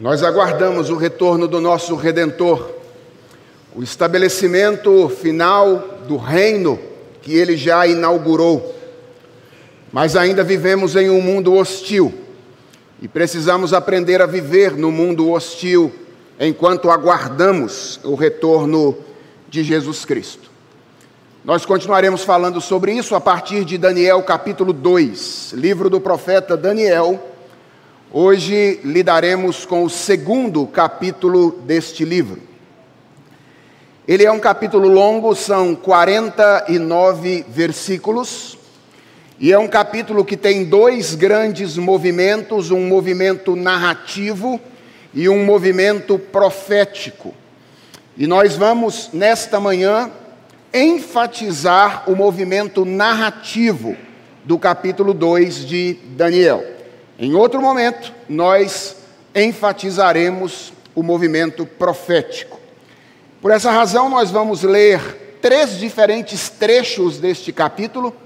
Nós 0.00 0.22
aguardamos 0.22 0.88
o 0.88 0.96
retorno 0.96 1.46
do 1.46 1.60
nosso 1.60 1.94
Redentor, 1.94 2.70
o 3.76 3.82
estabelecimento 3.82 5.10
final 5.10 5.98
do 6.08 6.16
reino 6.16 6.78
que 7.20 7.34
ele 7.34 7.54
já 7.54 7.86
inaugurou. 7.86 8.74
Mas 9.92 10.16
ainda 10.16 10.42
vivemos 10.42 10.96
em 10.96 11.10
um 11.10 11.20
mundo 11.20 11.52
hostil 11.52 12.14
e 13.02 13.06
precisamos 13.06 13.74
aprender 13.74 14.22
a 14.22 14.26
viver 14.26 14.74
no 14.74 14.90
mundo 14.90 15.30
hostil 15.32 15.92
enquanto 16.40 16.90
aguardamos 16.90 18.00
o 18.02 18.14
retorno 18.14 18.96
de 19.50 19.62
Jesus 19.62 20.06
Cristo. 20.06 20.50
Nós 21.44 21.66
continuaremos 21.66 22.24
falando 22.24 22.58
sobre 22.58 22.92
isso 22.92 23.14
a 23.14 23.20
partir 23.20 23.66
de 23.66 23.76
Daniel 23.76 24.22
capítulo 24.22 24.72
2, 24.72 25.52
livro 25.52 25.90
do 25.90 26.00
profeta 26.00 26.56
Daniel 26.56 27.22
Hoje 28.12 28.80
lidaremos 28.82 29.64
com 29.64 29.84
o 29.84 29.88
segundo 29.88 30.66
capítulo 30.66 31.52
deste 31.64 32.04
livro. 32.04 32.42
Ele 34.06 34.24
é 34.24 34.32
um 34.32 34.40
capítulo 34.40 34.88
longo, 34.88 35.32
são 35.36 35.76
49 35.76 37.44
versículos, 37.48 38.58
e 39.38 39.52
é 39.52 39.58
um 39.60 39.68
capítulo 39.68 40.24
que 40.24 40.36
tem 40.36 40.64
dois 40.64 41.14
grandes 41.14 41.76
movimentos: 41.76 42.72
um 42.72 42.84
movimento 42.88 43.54
narrativo 43.54 44.60
e 45.14 45.28
um 45.28 45.44
movimento 45.44 46.18
profético. 46.18 47.32
E 48.16 48.26
nós 48.26 48.56
vamos, 48.56 49.10
nesta 49.12 49.60
manhã, 49.60 50.10
enfatizar 50.74 52.10
o 52.10 52.16
movimento 52.16 52.84
narrativo 52.84 53.96
do 54.44 54.58
capítulo 54.58 55.14
2 55.14 55.64
de 55.64 55.94
Daniel. 56.16 56.79
Em 57.22 57.34
outro 57.34 57.60
momento, 57.60 58.14
nós 58.26 58.96
enfatizaremos 59.34 60.72
o 60.94 61.02
movimento 61.02 61.66
profético. 61.66 62.58
Por 63.42 63.50
essa 63.50 63.70
razão, 63.70 64.08
nós 64.08 64.30
vamos 64.30 64.62
ler 64.62 65.36
três 65.42 65.78
diferentes 65.78 66.48
trechos 66.48 67.18
deste 67.18 67.52
capítulo. 67.52 68.16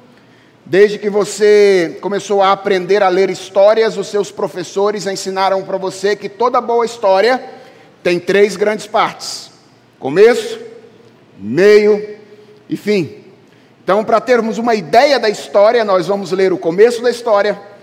Desde 0.64 0.96
que 0.96 1.10
você 1.10 1.98
começou 2.00 2.40
a 2.40 2.52
aprender 2.52 3.02
a 3.02 3.08
ler 3.08 3.30
histórias, 3.30 3.96
os 3.96 4.06
seus 4.06 4.30
professores 4.30 5.08
ensinaram 5.08 5.64
para 5.64 5.76
você 5.76 6.14
que 6.14 6.28
toda 6.28 6.60
boa 6.60 6.86
história 6.86 7.44
tem 8.00 8.20
três 8.20 8.54
grandes 8.54 8.86
partes: 8.86 9.50
começo, 9.98 10.60
meio 11.36 12.16
e 12.70 12.76
fim. 12.76 13.24
Então, 13.82 14.04
para 14.04 14.20
termos 14.20 14.56
uma 14.56 14.76
ideia 14.76 15.18
da 15.18 15.28
história, 15.28 15.84
nós 15.84 16.06
vamos 16.06 16.30
ler 16.30 16.52
o 16.52 16.58
começo 16.58 17.02
da 17.02 17.10
história 17.10 17.73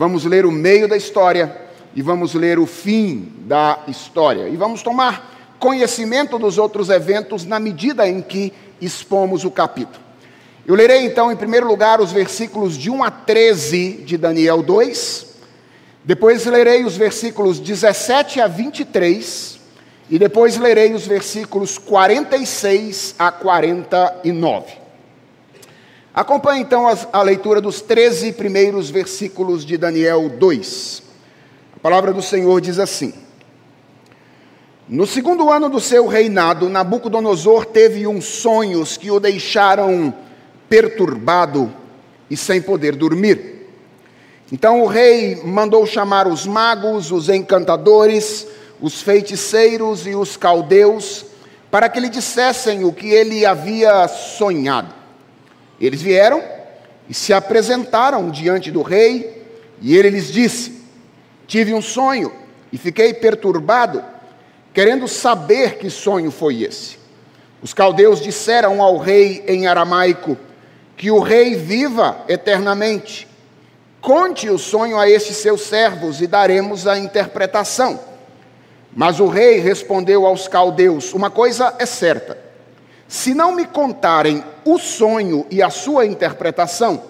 vamos 0.00 0.24
ler 0.24 0.46
o 0.46 0.50
meio 0.50 0.88
da 0.88 0.96
história 0.96 1.54
e 1.94 2.00
vamos 2.00 2.32
ler 2.32 2.58
o 2.58 2.64
fim 2.64 3.30
da 3.40 3.80
história. 3.86 4.48
E 4.48 4.56
vamos 4.56 4.82
tomar 4.82 5.54
conhecimento 5.58 6.38
dos 6.38 6.56
outros 6.56 6.88
eventos 6.88 7.44
na 7.44 7.60
medida 7.60 8.08
em 8.08 8.22
que 8.22 8.50
expomos 8.80 9.44
o 9.44 9.50
capítulo. 9.50 10.02
Eu 10.66 10.74
lerei 10.74 11.04
então, 11.04 11.30
em 11.30 11.36
primeiro 11.36 11.66
lugar, 11.66 12.00
os 12.00 12.12
versículos 12.12 12.78
de 12.78 12.88
1 12.88 13.04
a 13.04 13.10
13 13.10 14.02
de 14.06 14.16
Daniel 14.16 14.62
2. 14.62 15.34
Depois 16.02 16.46
lerei 16.46 16.82
os 16.82 16.96
versículos 16.96 17.60
17 17.60 18.40
a 18.40 18.46
23. 18.46 19.60
E 20.08 20.18
depois 20.18 20.56
lerei 20.56 20.94
os 20.94 21.06
versículos 21.06 21.76
46 21.76 23.16
a 23.18 23.30
49. 23.30 24.79
Acompanhe 26.12 26.62
então 26.62 26.86
a 27.12 27.22
leitura 27.22 27.60
dos 27.60 27.80
13 27.80 28.32
primeiros 28.32 28.90
versículos 28.90 29.64
de 29.64 29.76
Daniel 29.76 30.28
2. 30.28 31.02
A 31.76 31.78
palavra 31.78 32.12
do 32.12 32.20
Senhor 32.20 32.60
diz 32.60 32.80
assim: 32.80 33.14
No 34.88 35.06
segundo 35.06 35.50
ano 35.50 35.68
do 35.68 35.78
seu 35.78 36.08
reinado, 36.08 36.68
Nabucodonosor 36.68 37.64
teve 37.64 38.08
uns 38.08 38.24
sonhos 38.24 38.96
que 38.96 39.08
o 39.08 39.20
deixaram 39.20 40.12
perturbado 40.68 41.72
e 42.28 42.36
sem 42.36 42.60
poder 42.60 42.96
dormir. 42.96 43.68
Então 44.50 44.82
o 44.82 44.86
rei 44.86 45.40
mandou 45.44 45.86
chamar 45.86 46.26
os 46.26 46.44
magos, 46.44 47.12
os 47.12 47.28
encantadores, 47.28 48.48
os 48.80 49.00
feiticeiros 49.00 50.08
e 50.08 50.16
os 50.16 50.36
caldeus, 50.36 51.24
para 51.70 51.88
que 51.88 52.00
lhe 52.00 52.08
dissessem 52.08 52.84
o 52.84 52.92
que 52.92 53.10
ele 53.10 53.46
havia 53.46 54.08
sonhado. 54.08 54.99
Eles 55.80 56.02
vieram 56.02 56.42
e 57.08 57.14
se 57.14 57.32
apresentaram 57.32 58.30
diante 58.30 58.70
do 58.70 58.82
rei, 58.82 59.44
e 59.80 59.96
ele 59.96 60.10
lhes 60.10 60.30
disse: 60.30 60.82
Tive 61.46 61.72
um 61.72 61.80
sonho 61.80 62.30
e 62.70 62.76
fiquei 62.76 63.14
perturbado, 63.14 64.04
querendo 64.74 65.08
saber 65.08 65.78
que 65.78 65.88
sonho 65.88 66.30
foi 66.30 66.62
esse. 66.62 66.98
Os 67.62 67.72
caldeus 67.72 68.20
disseram 68.20 68.82
ao 68.82 68.98
rei 68.98 69.42
em 69.48 69.66
aramaico: 69.66 70.36
Que 70.96 71.10
o 71.10 71.18
rei 71.18 71.54
viva 71.54 72.24
eternamente. 72.28 73.26
Conte 74.02 74.48
o 74.48 74.58
sonho 74.58 74.98
a 74.98 75.08
estes 75.08 75.36
seus 75.36 75.62
servos 75.62 76.20
e 76.20 76.26
daremos 76.26 76.86
a 76.86 76.98
interpretação. 76.98 78.00
Mas 78.94 79.20
o 79.20 79.28
rei 79.28 79.60
respondeu 79.60 80.26
aos 80.26 80.46
caldeus: 80.46 81.14
Uma 81.14 81.30
coisa 81.30 81.74
é 81.78 81.86
certa 81.86 82.49
se 83.10 83.34
não 83.34 83.50
me 83.50 83.66
contarem 83.66 84.44
o 84.64 84.78
sonho 84.78 85.44
e 85.50 85.60
a 85.60 85.68
sua 85.68 86.06
interpretação, 86.06 87.02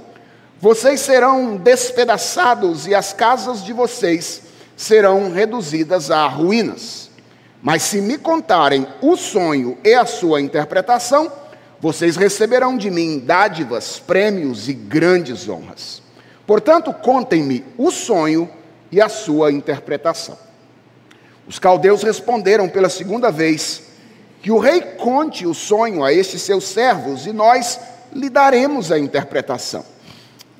vocês 0.58 0.98
serão 0.98 1.58
despedaçados 1.58 2.86
e 2.86 2.94
as 2.94 3.12
casas 3.12 3.62
de 3.62 3.74
vocês 3.74 4.40
serão 4.74 5.30
reduzidas 5.30 6.10
a 6.10 6.26
ruínas. 6.26 7.10
Mas 7.60 7.82
se 7.82 8.00
me 8.00 8.16
contarem 8.16 8.86
o 9.02 9.14
sonho 9.14 9.76
e 9.84 9.92
a 9.92 10.06
sua 10.06 10.40
interpretação, 10.40 11.30
vocês 11.78 12.16
receberão 12.16 12.78
de 12.78 12.90
mim 12.90 13.18
dádivas, 13.18 13.98
prêmios 13.98 14.70
e 14.70 14.72
grandes 14.72 15.50
honras. 15.50 16.00
Portanto, 16.46 16.94
contem-me 16.94 17.62
o 17.76 17.90
sonho 17.90 18.48
e 18.90 19.02
a 19.02 19.08
sua 19.10 19.52
interpretação. 19.52 20.38
Os 21.46 21.58
caldeus 21.58 22.02
responderam 22.02 22.70
pela 22.70 22.88
segunda 22.88 23.30
vez: 23.30 23.89
que 24.42 24.50
o 24.50 24.58
rei 24.58 24.80
conte 24.80 25.46
o 25.46 25.54
sonho 25.54 26.02
a 26.02 26.12
estes 26.12 26.42
seus 26.42 26.64
servos 26.64 27.26
e 27.26 27.32
nós 27.32 27.78
lhe 28.12 28.30
daremos 28.30 28.90
a 28.90 28.98
interpretação. 28.98 29.84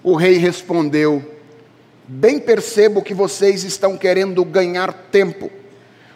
O 0.03 0.15
rei 0.15 0.37
respondeu: 0.37 1.25
Bem 2.07 2.39
percebo 2.39 3.03
que 3.03 3.15
vocês 3.15 3.65
estão 3.65 3.97
querendo 3.97 4.45
ganhar 4.45 4.93
tempo, 5.11 5.51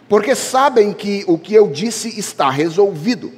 porque 0.09 0.35
sabem 0.35 0.93
que 0.93 1.25
o 1.27 1.39
que 1.39 1.55
eu 1.55 1.69
disse 1.69 2.19
está 2.19 2.51
resolvido. 2.51 3.33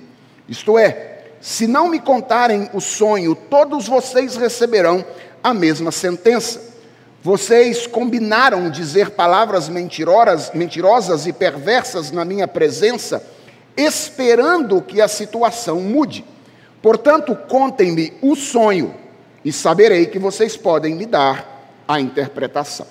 Isto 0.49 0.77
é, 0.77 1.25
se 1.41 1.67
não 1.67 1.89
me 1.89 2.01
contarem 2.01 2.69
o 2.73 2.81
sonho, 2.81 3.35
todos 3.35 3.87
vocês 3.87 4.37
receberão 4.37 5.05
a 5.43 5.55
mesma 5.55 5.93
sentença. 5.93 6.75
Vocês 7.23 7.87
combinaram 7.87 8.71
dizer 8.71 9.11
palavras 9.11 9.69
mentirosas, 9.69 11.27
e 11.27 11.33
perversas 11.33 12.13
na 12.13 12.25
minha 12.25 12.47
presença 12.47 13.36
esperando 13.77 14.81
que 14.81 15.01
a 15.01 15.09
situação 15.09 15.81
mude. 15.81 16.25
Portanto, 16.81 17.37
contem-me 17.49 18.13
o 18.23 18.35
sonho 18.35 18.95
e 19.45 19.53
saberei 19.53 20.07
que 20.07 20.19
vocês 20.19 20.57
podem 20.57 20.95
me 20.95 21.07
dar 21.07 21.57
a 21.87 22.01
interpretação. 22.01 22.87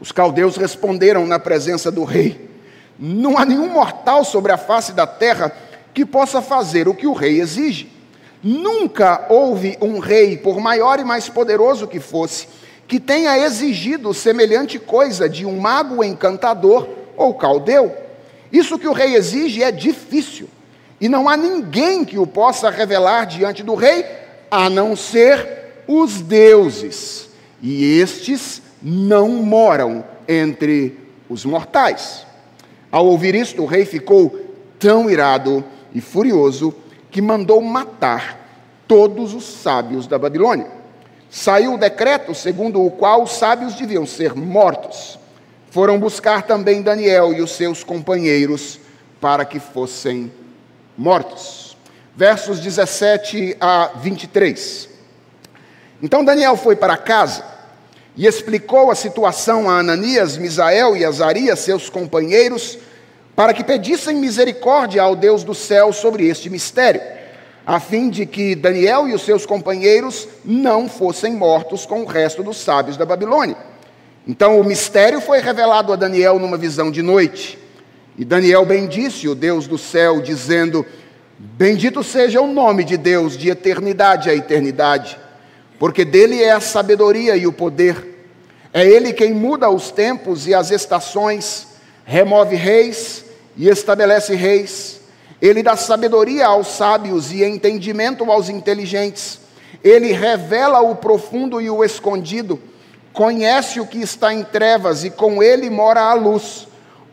Os 0.00 0.12
caldeus 0.12 0.56
responderam 0.56 1.26
na 1.26 1.38
presença 1.38 1.90
do 1.90 2.04
rei: 2.04 2.48
Não 2.98 3.38
há 3.38 3.44
nenhum 3.44 3.68
mortal 3.68 4.24
sobre 4.24 4.52
a 4.52 4.56
face 4.56 4.92
da 4.92 5.06
terra 5.06 5.52
que 5.92 6.06
possa 6.06 6.40
fazer 6.40 6.88
o 6.88 6.94
que 6.94 7.06
o 7.06 7.12
rei 7.12 7.40
exige. 7.40 7.90
Nunca 8.42 9.26
houve 9.28 9.76
um 9.82 9.98
rei, 9.98 10.36
por 10.36 10.58
maior 10.58 10.98
e 10.98 11.04
mais 11.04 11.28
poderoso 11.28 11.86
que 11.86 12.00
fosse, 12.00 12.48
que 12.88 12.98
tenha 12.98 13.38
exigido 13.38 14.14
semelhante 14.14 14.78
coisa 14.78 15.28
de 15.28 15.44
um 15.44 15.60
mago 15.60 16.02
encantador 16.02 16.88
ou 17.16 17.34
caldeu. 17.34 17.94
Isso 18.52 18.78
que 18.78 18.88
o 18.88 18.92
rei 18.92 19.14
exige 19.14 19.62
é 19.62 19.70
difícil, 19.70 20.48
e 21.00 21.08
não 21.08 21.28
há 21.28 21.36
ninguém 21.36 22.04
que 22.04 22.18
o 22.18 22.26
possa 22.26 22.68
revelar 22.68 23.24
diante 23.24 23.62
do 23.62 23.74
rei, 23.74 24.04
a 24.50 24.68
não 24.68 24.96
ser 24.96 25.82
os 25.86 26.20
deuses, 26.20 27.28
e 27.62 28.00
estes 28.00 28.60
não 28.82 29.28
moram 29.28 30.04
entre 30.28 30.98
os 31.28 31.44
mortais. 31.44 32.26
Ao 32.90 33.06
ouvir 33.06 33.34
isto, 33.34 33.62
o 33.62 33.66
rei 33.66 33.84
ficou 33.84 34.38
tão 34.78 35.08
irado 35.08 35.64
e 35.94 36.00
furioso 36.00 36.74
que 37.10 37.22
mandou 37.22 37.60
matar 37.60 38.38
todos 38.88 39.34
os 39.34 39.44
sábios 39.44 40.06
da 40.08 40.18
Babilônia. 40.18 40.66
Saiu 41.30 41.74
o 41.74 41.78
decreto 41.78 42.34
segundo 42.34 42.84
o 42.84 42.90
qual 42.90 43.22
os 43.22 43.32
sábios 43.32 43.74
deviam 43.74 44.04
ser 44.04 44.34
mortos 44.34 45.19
foram 45.70 45.98
buscar 45.98 46.42
também 46.42 46.82
Daniel 46.82 47.32
e 47.32 47.40
os 47.40 47.52
seus 47.52 47.84
companheiros 47.84 48.80
para 49.20 49.44
que 49.44 49.60
fossem 49.60 50.30
mortos. 50.98 51.76
Versos 52.16 52.58
17 52.58 53.56
a 53.60 53.92
23. 53.96 54.88
Então 56.02 56.24
Daniel 56.24 56.56
foi 56.56 56.74
para 56.74 56.96
casa 56.96 57.44
e 58.16 58.26
explicou 58.26 58.90
a 58.90 58.96
situação 58.96 59.70
a 59.70 59.78
Ananias, 59.78 60.36
Misael 60.36 60.96
e 60.96 61.04
Azarias, 61.04 61.60
seus 61.60 61.88
companheiros, 61.88 62.76
para 63.36 63.54
que 63.54 63.62
pedissem 63.62 64.16
misericórdia 64.16 65.02
ao 65.02 65.14
Deus 65.14 65.44
do 65.44 65.54
céu 65.54 65.92
sobre 65.92 66.26
este 66.26 66.50
mistério, 66.50 67.00
a 67.64 67.78
fim 67.78 68.10
de 68.10 68.26
que 68.26 68.56
Daniel 68.56 69.06
e 69.06 69.14
os 69.14 69.22
seus 69.22 69.46
companheiros 69.46 70.26
não 70.44 70.88
fossem 70.88 71.32
mortos 71.32 71.86
com 71.86 72.02
o 72.02 72.06
resto 72.06 72.42
dos 72.42 72.56
sábios 72.56 72.96
da 72.96 73.06
Babilônia. 73.06 73.69
Então 74.26 74.60
o 74.60 74.64
mistério 74.64 75.20
foi 75.20 75.40
revelado 75.40 75.92
a 75.92 75.96
Daniel 75.96 76.38
numa 76.38 76.56
visão 76.56 76.90
de 76.90 77.02
noite. 77.02 77.58
E 78.18 78.24
Daniel 78.24 78.66
bendisse 78.66 79.28
o 79.28 79.34
Deus 79.34 79.66
do 79.66 79.78
céu, 79.78 80.20
dizendo: 80.20 80.84
Bendito 81.38 82.04
seja 82.04 82.40
o 82.40 82.52
nome 82.52 82.84
de 82.84 82.96
Deus 82.96 83.36
de 83.36 83.48
eternidade 83.48 84.28
a 84.28 84.34
eternidade, 84.34 85.18
porque 85.78 86.04
dele 86.04 86.42
é 86.42 86.50
a 86.50 86.60
sabedoria 86.60 87.36
e 87.36 87.46
o 87.46 87.52
poder. 87.52 88.28
É 88.72 88.86
ele 88.86 89.12
quem 89.12 89.32
muda 89.32 89.70
os 89.70 89.90
tempos 89.90 90.46
e 90.46 90.54
as 90.54 90.70
estações, 90.70 91.66
remove 92.04 92.56
reis 92.56 93.24
e 93.56 93.68
estabelece 93.68 94.34
reis. 94.34 95.00
Ele 95.40 95.62
dá 95.62 95.76
sabedoria 95.76 96.46
aos 96.46 96.68
sábios 96.68 97.32
e 97.32 97.42
entendimento 97.42 98.30
aos 98.30 98.50
inteligentes. 98.50 99.40
Ele 99.82 100.12
revela 100.12 100.80
o 100.80 100.96
profundo 100.96 101.60
e 101.60 101.70
o 101.70 101.82
escondido 101.82 102.60
conhece 103.12 103.80
o 103.80 103.86
que 103.86 103.98
está 103.98 104.32
em 104.32 104.42
trevas 104.42 105.04
e 105.04 105.10
com 105.10 105.42
ele 105.42 105.68
mora 105.68 106.00
a 106.00 106.14
luz. 106.14 106.66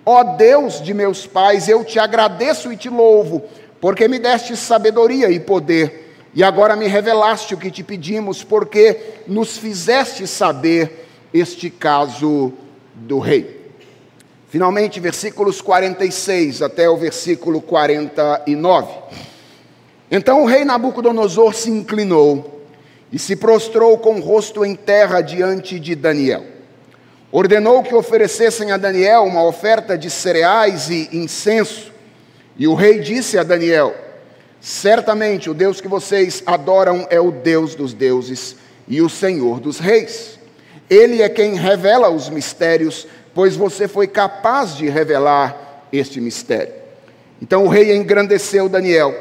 Ó 0.05 0.23
Deus 0.23 0.81
de 0.81 0.93
meus 0.93 1.27
pais, 1.27 1.67
eu 1.67 1.83
te 1.83 1.99
agradeço 1.99 2.71
e 2.71 2.77
te 2.77 2.89
louvo, 2.89 3.43
porque 3.81 4.07
me 4.07 4.19
deste 4.19 4.55
sabedoria 4.55 5.29
e 5.29 5.39
poder, 5.39 6.15
e 6.33 6.43
agora 6.43 6.75
me 6.75 6.87
revelaste 6.87 7.53
o 7.53 7.57
que 7.57 7.69
te 7.69 7.83
pedimos, 7.83 8.43
porque 8.43 8.99
nos 9.27 9.57
fizeste 9.57 10.25
saber 10.25 11.07
este 11.33 11.69
caso 11.69 12.53
do 12.95 13.19
rei. 13.19 13.57
Finalmente, 14.49 14.99
versículos 14.99 15.59
46 15.61 16.61
até 16.61 16.89
o 16.89 16.95
versículo 16.95 17.61
49. 17.61 18.93
Então 20.09 20.43
o 20.43 20.45
rei 20.45 20.63
Nabucodonosor 20.63 21.53
se 21.53 21.69
inclinou 21.69 22.56
e 23.11 23.17
se 23.17 23.35
prostrou 23.35 23.97
com 23.97 24.15
o 24.15 24.21
rosto 24.21 24.65
em 24.65 24.75
terra 24.75 25.21
diante 25.21 25.79
de 25.79 25.95
Daniel. 25.95 26.43
Ordenou 27.31 27.83
que 27.83 27.93
oferecessem 27.93 28.71
a 28.71 28.77
Daniel 28.77 29.23
uma 29.23 29.43
oferta 29.43 29.97
de 29.97 30.09
cereais 30.09 30.89
e 30.89 31.09
incenso. 31.11 31.91
E 32.57 32.67
o 32.67 32.73
rei 32.73 32.99
disse 32.99 33.37
a 33.37 33.43
Daniel: 33.43 33.93
Certamente 34.61 35.49
o 35.49 35.53
Deus 35.53 35.81
que 35.81 35.87
vocês 35.87 36.41
adoram 36.45 37.05
é 37.09 37.19
o 37.19 37.31
Deus 37.31 37.75
dos 37.75 37.93
deuses 37.93 38.55
e 38.87 39.01
o 39.01 39.09
Senhor 39.09 39.59
dos 39.59 39.79
reis. 39.79 40.39
Ele 40.89 41.21
é 41.21 41.27
quem 41.27 41.55
revela 41.55 42.09
os 42.09 42.29
mistérios, 42.29 43.07
pois 43.33 43.55
você 43.55 43.87
foi 43.87 44.07
capaz 44.07 44.75
de 44.75 44.87
revelar 44.87 45.85
este 45.91 46.21
mistério. 46.21 46.73
Então 47.41 47.65
o 47.65 47.69
rei 47.69 47.95
engrandeceu 47.95 48.69
Daniel 48.69 49.13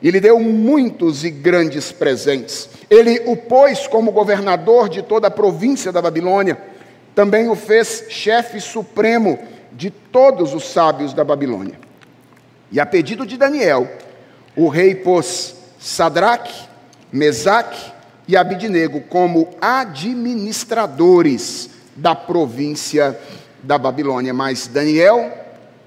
e 0.00 0.10
lhe 0.10 0.20
deu 0.20 0.38
muitos 0.38 1.24
e 1.24 1.30
grandes 1.30 1.90
presentes. 1.90 2.68
Ele 2.90 3.22
o 3.26 3.36
pôs 3.36 3.86
como 3.86 4.12
governador 4.12 4.88
de 4.88 5.02
toda 5.02 5.28
a 5.28 5.30
província 5.30 5.92
da 5.92 6.00
Babilônia. 6.00 6.58
Também 7.14 7.48
o 7.48 7.54
fez 7.54 8.06
chefe 8.08 8.60
supremo 8.60 9.38
de 9.72 9.90
todos 9.90 10.54
os 10.54 10.64
sábios 10.64 11.12
da 11.12 11.24
Babilônia. 11.24 11.78
E 12.70 12.80
a 12.80 12.86
pedido 12.86 13.26
de 13.26 13.36
Daniel, 13.36 13.90
o 14.56 14.68
rei 14.68 14.94
pôs 14.94 15.56
Sadraque, 15.78 16.66
Mesaque 17.12 17.92
e 18.26 18.36
Abidnego 18.36 19.00
como 19.02 19.50
administradores 19.60 21.70
da 21.96 22.14
província 22.14 23.18
da 23.62 23.78
Babilônia, 23.78 24.32
mas 24.32 24.66
Daniel 24.66 25.32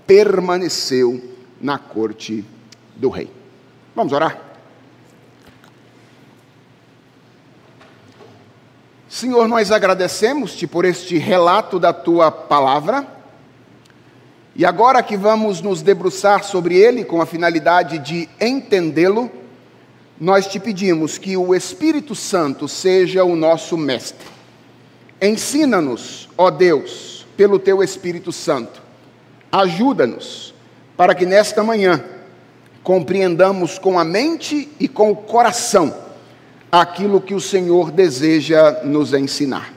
permaneceu 0.05 1.21
na 1.61 1.77
corte 1.77 2.43
do 2.95 3.09
rei. 3.09 3.29
Vamos 3.95 4.11
orar? 4.11 4.50
Senhor, 9.13 9.45
nós 9.45 9.73
agradecemos-te 9.73 10.65
por 10.65 10.85
este 10.85 11.17
relato 11.17 11.77
da 11.77 11.91
tua 11.91 12.31
palavra. 12.31 13.05
E 14.55 14.65
agora 14.65 15.03
que 15.03 15.17
vamos 15.17 15.59
nos 15.59 15.81
debruçar 15.81 16.45
sobre 16.45 16.77
ele 16.77 17.03
com 17.03 17.21
a 17.21 17.25
finalidade 17.25 17.99
de 17.99 18.29
entendê-lo, 18.39 19.29
nós 20.17 20.47
te 20.47 20.61
pedimos 20.61 21.17
que 21.17 21.35
o 21.35 21.53
Espírito 21.53 22.15
Santo 22.15 22.69
seja 22.69 23.25
o 23.25 23.35
nosso 23.35 23.77
mestre. 23.77 24.25
Ensina-nos, 25.21 26.29
ó 26.37 26.49
Deus, 26.49 27.27
pelo 27.35 27.59
teu 27.59 27.83
Espírito 27.83 28.31
Santo. 28.31 28.81
Ajuda-nos 29.51 30.53
para 30.95 31.13
que 31.13 31.25
nesta 31.25 31.61
manhã 31.61 32.01
compreendamos 32.81 33.77
com 33.77 33.99
a 33.99 34.05
mente 34.05 34.69
e 34.79 34.87
com 34.87 35.11
o 35.11 35.15
coração 35.17 36.10
aquilo 36.71 37.19
que 37.19 37.33
o 37.33 37.41
Senhor 37.41 37.91
deseja 37.91 38.83
nos 38.83 39.13
ensinar. 39.13 39.73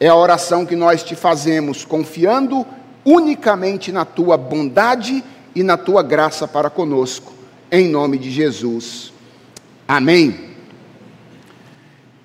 É 0.00 0.08
a 0.08 0.16
oração 0.16 0.64
que 0.64 0.74
nós 0.74 1.02
te 1.02 1.14
fazemos, 1.14 1.84
confiando 1.84 2.66
unicamente 3.04 3.92
na 3.92 4.04
tua 4.04 4.36
bondade 4.36 5.22
e 5.54 5.62
na 5.62 5.76
tua 5.76 6.02
graça 6.02 6.48
para 6.48 6.70
conosco, 6.70 7.32
em 7.70 7.88
nome 7.88 8.16
de 8.16 8.30
Jesus. 8.30 9.12
Amém. 9.86 10.52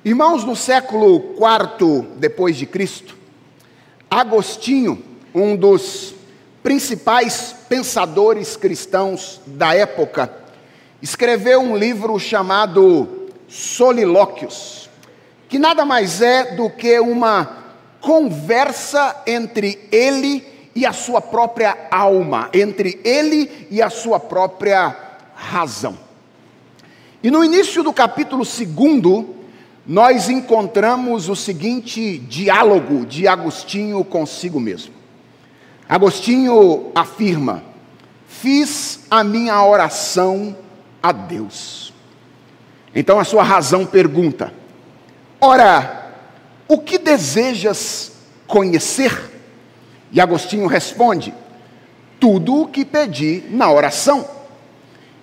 Irmãos, 0.06 0.45
no 0.45 0.56
século 0.56 1.36
IV 1.36 2.07
depois 2.18 2.56
de 2.56 2.65
Cristo, 2.65 3.18
Agostinho, 4.10 5.03
um 5.36 5.56
dos 5.56 6.15
principais 6.63 7.53
pensadores 7.68 8.56
cristãos 8.56 9.42
da 9.45 9.75
época, 9.75 10.31
escreveu 11.01 11.60
um 11.60 11.75
livro 11.75 12.18
chamado 12.18 13.26
solilóquios, 13.47 14.89
que 15.47 15.57
nada 15.57 15.85
mais 15.85 16.21
é 16.21 16.55
do 16.55 16.69
que 16.69 16.99
uma 16.99 17.65
conversa 18.01 19.23
entre 19.25 19.88
ele 19.91 20.45
e 20.75 20.85
a 20.85 20.94
sua 20.94 21.19
própria 21.21 21.88
alma, 21.89 22.49
entre 22.53 22.99
ele 23.03 23.67
e 23.71 23.81
a 23.81 23.89
sua 23.89 24.19
própria 24.19 24.95
razão. 25.33 25.97
E 27.23 27.31
no 27.31 27.44
início 27.44 27.81
do 27.81 27.91
capítulo 27.91 28.44
2, 28.44 29.25
nós 29.88 30.29
encontramos 30.29 31.29
o 31.29 31.35
seguinte 31.35 32.17
diálogo 32.17 33.05
de 33.05 33.27
Agostinho 33.27 34.03
consigo 34.03 34.59
mesmo. 34.59 34.93
Agostinho 35.89 36.91
afirma: 36.93 37.63
Fiz 38.27 39.00
a 39.10 39.24
minha 39.24 39.63
oração 39.63 40.55
a 41.01 41.12
Deus. 41.12 41.93
Então 42.98 43.20
a 43.20 43.24
sua 43.24 43.44
razão 43.44 43.86
pergunta: 43.86 44.51
Ora, 45.39 46.16
o 46.68 46.80
que 46.80 46.98
desejas 46.98 48.12
conhecer? 48.48 49.16
E 50.12 50.20
Agostinho 50.20 50.66
responde: 50.66 51.32
Tudo 52.20 52.63
o 52.63 52.68
que 52.68 52.84
pedi 52.84 53.44
na 53.51 53.72
oração. 53.72 54.27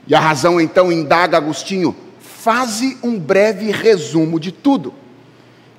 E 0.07 0.15
a 0.15 0.21
razão 0.21 0.61
então 0.61 0.93
indaga 0.93 1.37
Agostinho: 1.37 1.97
Faze 2.21 2.97
um 3.03 3.19
breve 3.19 3.73
resumo 3.73 4.39
de 4.39 4.53
tudo. 4.53 4.95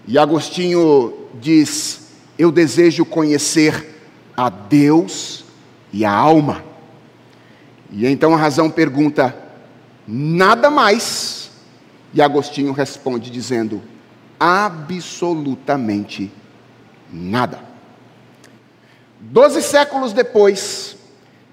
E 0.06 0.20
Agostinho 0.20 1.14
diz: 1.36 2.10
Eu 2.38 2.52
desejo 2.52 3.06
conhecer 3.06 4.04
a 4.36 4.50
Deus 4.50 5.46
e 5.94 6.04
a 6.04 6.12
alma. 6.12 6.62
E 7.90 8.06
então 8.06 8.34
a 8.34 8.38
razão 8.38 8.70
pergunta: 8.70 9.34
Nada 10.06 10.70
mais 10.70 11.45
e 12.16 12.22
Agostinho 12.22 12.72
responde 12.72 13.30
dizendo: 13.30 13.84
absolutamente 14.40 16.32
nada. 17.12 17.60
Doze 19.20 19.62
séculos 19.62 20.14
depois, 20.14 20.96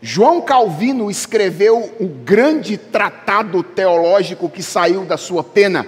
João 0.01 0.41
Calvino 0.41 1.11
escreveu 1.11 1.93
o 1.99 2.07
grande 2.07 2.79
tratado 2.79 3.63
teológico 3.63 4.49
que 4.49 4.63
saiu 4.63 5.05
da 5.05 5.17
sua 5.17 5.43
pena, 5.43 5.85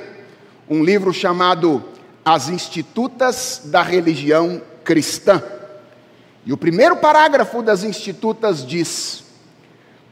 um 0.69 0.83
livro 0.83 1.12
chamado 1.12 1.85
As 2.25 2.49
Institutas 2.49 3.62
da 3.66 3.83
Religião 3.83 4.61
Cristã. 4.83 5.40
E 6.45 6.52
o 6.52 6.57
primeiro 6.57 6.97
parágrafo 6.97 7.62
das 7.62 7.85
Institutas 7.85 8.66
diz: 8.66 9.24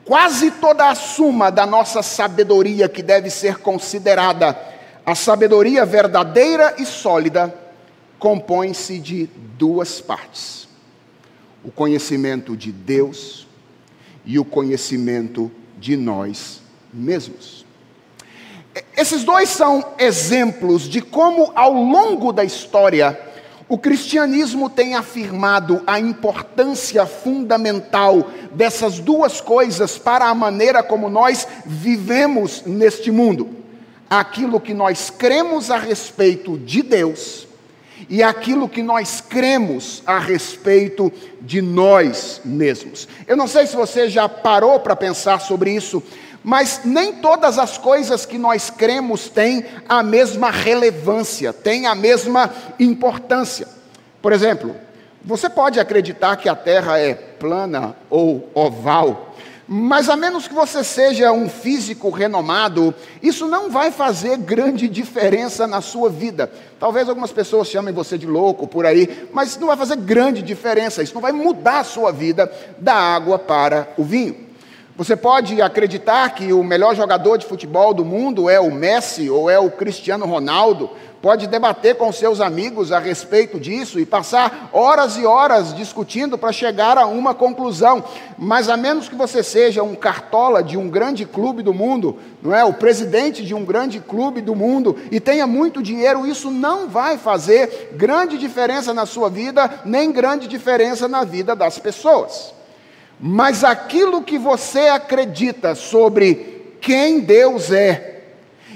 Quase 0.04 0.50
toda 0.52 0.90
a 0.90 0.94
suma 0.94 1.50
da 1.50 1.64
nossa 1.64 2.02
sabedoria 2.02 2.88
que 2.88 3.02
deve 3.02 3.30
ser 3.30 3.58
considerada 3.58 4.58
a 5.04 5.14
sabedoria 5.14 5.84
verdadeira 5.84 6.74
e 6.78 6.86
sólida 6.86 7.54
compõe-se 8.18 8.98
de 8.98 9.28
duas 9.58 10.00
partes: 10.00 10.68
o 11.64 11.70
conhecimento 11.70 12.56
de 12.56 12.70
Deus 12.72 13.46
e 14.24 14.38
o 14.38 14.44
conhecimento 14.44 15.50
de 15.78 15.96
nós 15.96 16.60
mesmos. 16.92 17.64
Esses 18.96 19.24
dois 19.24 19.48
são 19.48 19.84
exemplos 19.98 20.82
de 20.88 21.00
como, 21.00 21.52
ao 21.54 21.72
longo 21.72 22.32
da 22.32 22.44
história, 22.44 23.18
O 23.72 23.78
cristianismo 23.78 24.68
tem 24.68 24.96
afirmado 24.96 25.82
a 25.86 25.98
importância 25.98 27.06
fundamental 27.06 28.30
dessas 28.52 28.98
duas 28.98 29.40
coisas 29.40 29.96
para 29.96 30.26
a 30.26 30.34
maneira 30.34 30.82
como 30.82 31.08
nós 31.08 31.48
vivemos 31.64 32.64
neste 32.66 33.10
mundo. 33.10 33.48
Aquilo 34.10 34.60
que 34.60 34.74
nós 34.74 35.08
cremos 35.08 35.70
a 35.70 35.78
respeito 35.78 36.58
de 36.58 36.82
Deus 36.82 37.48
e 38.10 38.22
aquilo 38.22 38.68
que 38.68 38.82
nós 38.82 39.22
cremos 39.26 40.02
a 40.04 40.18
respeito 40.18 41.10
de 41.40 41.62
nós 41.62 42.42
mesmos. 42.44 43.08
Eu 43.26 43.38
não 43.38 43.48
sei 43.48 43.66
se 43.66 43.74
você 43.74 44.06
já 44.06 44.28
parou 44.28 44.80
para 44.80 44.94
pensar 44.94 45.40
sobre 45.40 45.74
isso, 45.74 46.02
mas 46.42 46.80
nem 46.84 47.14
todas 47.14 47.58
as 47.58 47.78
coisas 47.78 48.26
que 48.26 48.38
nós 48.38 48.70
cremos 48.70 49.28
têm 49.28 49.64
a 49.88 50.02
mesma 50.02 50.50
relevância, 50.50 51.52
têm 51.52 51.86
a 51.86 51.94
mesma 51.94 52.50
importância. 52.78 53.68
Por 54.20 54.32
exemplo, 54.32 54.74
você 55.24 55.48
pode 55.48 55.78
acreditar 55.78 56.36
que 56.36 56.48
a 56.48 56.54
Terra 56.54 56.98
é 56.98 57.14
plana 57.14 57.94
ou 58.10 58.48
oval, 58.54 59.32
mas 59.74 60.08
a 60.08 60.16
menos 60.16 60.48
que 60.48 60.54
você 60.54 60.82
seja 60.82 61.32
um 61.32 61.48
físico 61.48 62.10
renomado, 62.10 62.94
isso 63.22 63.46
não 63.46 63.70
vai 63.70 63.90
fazer 63.90 64.36
grande 64.36 64.88
diferença 64.88 65.66
na 65.66 65.80
sua 65.80 66.10
vida. 66.10 66.50
Talvez 66.78 67.08
algumas 67.08 67.32
pessoas 67.32 67.68
chamem 67.68 67.94
você 67.94 68.18
de 68.18 68.26
louco 68.26 68.66
por 68.66 68.84
aí, 68.84 69.28
mas 69.32 69.56
não 69.56 69.68
vai 69.68 69.76
fazer 69.76 69.96
grande 69.96 70.42
diferença. 70.42 71.02
Isso 71.02 71.14
não 71.14 71.22
vai 71.22 71.32
mudar 71.32 71.80
a 71.80 71.84
sua 71.84 72.12
vida 72.12 72.52
da 72.78 72.94
água 72.94 73.38
para 73.38 73.88
o 73.96 74.02
vinho. 74.04 74.51
Você 75.02 75.16
pode 75.16 75.60
acreditar 75.60 76.32
que 76.32 76.52
o 76.52 76.62
melhor 76.62 76.94
jogador 76.94 77.36
de 77.36 77.44
futebol 77.44 77.92
do 77.92 78.04
mundo 78.04 78.48
é 78.48 78.60
o 78.60 78.70
Messi 78.70 79.28
ou 79.28 79.50
é 79.50 79.58
o 79.58 79.68
Cristiano 79.68 80.24
Ronaldo, 80.26 80.90
pode 81.20 81.48
debater 81.48 81.96
com 81.96 82.12
seus 82.12 82.40
amigos 82.40 82.92
a 82.92 83.00
respeito 83.00 83.58
disso 83.58 83.98
e 83.98 84.06
passar 84.06 84.70
horas 84.72 85.16
e 85.16 85.26
horas 85.26 85.74
discutindo 85.74 86.38
para 86.38 86.52
chegar 86.52 86.96
a 86.96 87.04
uma 87.04 87.34
conclusão. 87.34 88.04
Mas 88.38 88.68
a 88.68 88.76
menos 88.76 89.08
que 89.08 89.16
você 89.16 89.42
seja 89.42 89.82
um 89.82 89.96
cartola 89.96 90.62
de 90.62 90.76
um 90.76 90.88
grande 90.88 91.26
clube 91.26 91.64
do 91.64 91.74
mundo, 91.74 92.16
não 92.40 92.54
é, 92.54 92.64
o 92.64 92.72
presidente 92.72 93.44
de 93.44 93.56
um 93.56 93.64
grande 93.64 93.98
clube 93.98 94.40
do 94.40 94.54
mundo 94.54 94.96
e 95.10 95.18
tenha 95.18 95.48
muito 95.48 95.82
dinheiro, 95.82 96.24
isso 96.24 96.48
não 96.48 96.88
vai 96.88 97.18
fazer 97.18 97.90
grande 97.96 98.38
diferença 98.38 98.94
na 98.94 99.04
sua 99.04 99.28
vida, 99.28 99.68
nem 99.84 100.12
grande 100.12 100.46
diferença 100.46 101.08
na 101.08 101.24
vida 101.24 101.56
das 101.56 101.76
pessoas. 101.76 102.61
Mas 103.24 103.62
aquilo 103.62 104.20
que 104.22 104.36
você 104.36 104.80
acredita 104.88 105.76
sobre 105.76 106.74
quem 106.80 107.20
Deus 107.20 107.70
é, 107.70 108.20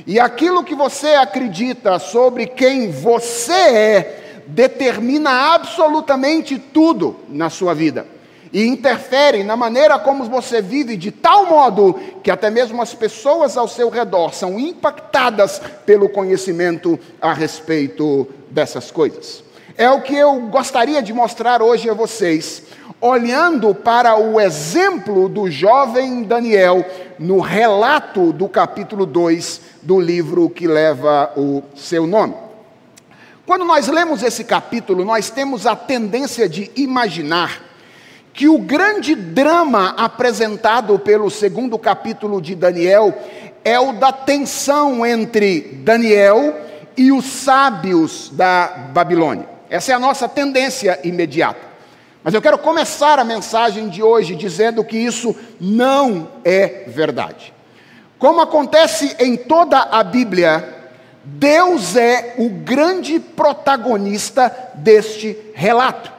e 0.07 0.21
aquilo 0.21 0.63
que 0.63 0.77
você 0.77 1.15
acredita 1.15 1.99
sobre 1.99 2.47
quem 2.47 2.93
você 2.93 3.53
é, 3.53 4.43
determina 4.47 5.53
absolutamente 5.53 6.61
tudo 6.61 7.17
na 7.29 7.51
sua 7.51 7.75
vida. 7.75 8.07
E 8.53 8.65
interfere 8.65 9.43
na 9.43 9.57
maneira 9.57 9.99
como 9.99 10.23
você 10.27 10.63
vive, 10.63 10.97
de 10.97 11.11
tal 11.11 11.47
modo 11.47 11.99
que 12.23 12.31
até 12.31 12.49
mesmo 12.49 12.81
as 12.81 12.95
pessoas 12.95 13.57
ao 13.57 13.67
seu 13.67 13.91
redor 13.91 14.33
são 14.33 14.61
impactadas 14.61 15.61
pelo 15.85 16.09
conhecimento 16.09 16.97
a 17.21 17.33
respeito 17.33 18.29
dessas 18.49 18.93
coisas. 18.93 19.43
É 19.77 19.91
o 19.91 20.01
que 20.01 20.15
eu 20.15 20.41
gostaria 20.43 21.03
de 21.03 21.13
mostrar 21.13 21.61
hoje 21.61 21.91
a 21.91 21.95
vocês 21.95 22.63
olhando 23.07 23.75
para 23.75 24.19
o 24.19 24.41
exemplo 24.41 25.29
do 25.29 25.51
jovem 25.51 26.23
Daniel 26.23 26.85
no 27.19 27.41
relato 27.41 28.33
do 28.33 28.49
capítulo 28.49 29.07
2 29.07 29.61
do 29.83 30.01
livro 30.01 30.51
que 30.51 30.67
leva 30.67 31.33
o 31.37 31.63
seu 31.75 32.07
nome. 32.07 32.35
Quando 33.47 33.65
nós 33.65 33.87
lemos 33.87 34.23
esse 34.23 34.43
capítulo, 34.43 35.05
nós 35.05 35.31
temos 35.31 35.67
a 35.67 35.77
tendência 35.77 36.49
de 36.49 36.71
imaginar 36.75 37.63
que 38.33 38.49
o 38.49 38.59
grande 38.59 39.15
drama 39.15 39.95
apresentado 39.97 40.99
pelo 40.99 41.31
segundo 41.31 41.79
capítulo 41.79 42.43
de 42.43 42.55
Daniel 42.55 43.17
é 43.65 43.81
o 43.81 43.93
da 43.95 44.13
tensão 44.13 45.07
entre 45.07 45.61
Daniel 45.83 46.55
e 46.97 47.11
os 47.13 47.25
sábios 47.25 48.31
da 48.33 48.91
Babilônia. 48.93 49.49
Essa 49.71 49.93
é 49.93 49.95
a 49.95 49.99
nossa 49.99 50.29
tendência 50.29 51.01
imediata. 51.03 51.76
Mas 52.27 52.35
eu 52.35 52.43
quero 52.43 52.59
começar 52.59 53.21
a 53.21 53.25
mensagem 53.25 53.89
de 53.89 54.03
hoje 54.03 54.35
dizendo 54.35 54.83
que 54.83 54.99
isso 54.99 55.33
não 55.61 56.27
é 56.45 56.83
verdade. 56.89 57.55
Como 58.19 58.41
acontece 58.41 59.15
em 59.21 59.37
toda 59.37 59.79
a 59.79 60.03
Bíblia, 60.03 60.91
Deus 61.23 61.95
é 61.95 62.35
o 62.37 62.49
grande 62.49 63.21
protagonista 63.21 64.53
deste 64.75 65.39
relato. 65.55 66.11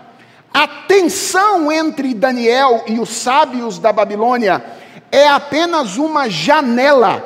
A 0.53 0.65
tensão 0.65 1.69
entre 1.69 2.13
Daniel 2.13 2.85
e 2.87 3.01
os 3.01 3.09
sábios 3.09 3.77
da 3.77 3.91
Babilônia 3.91 4.63
é 5.11 5.27
apenas 5.27 5.97
uma 5.97 6.29
janela 6.29 7.21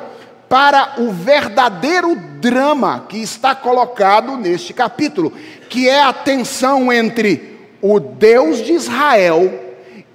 para 0.48 0.94
o 0.98 1.12
verdadeiro 1.12 2.16
drama 2.16 3.06
que 3.08 3.18
está 3.18 3.54
colocado 3.54 4.36
neste 4.36 4.74
capítulo, 4.74 5.32
que 5.70 5.88
é 5.88 6.02
a 6.02 6.12
tensão 6.12 6.92
entre 6.92 7.51
o 7.82 7.98
Deus 7.98 8.58
de 8.58 8.72
Israel 8.72 9.52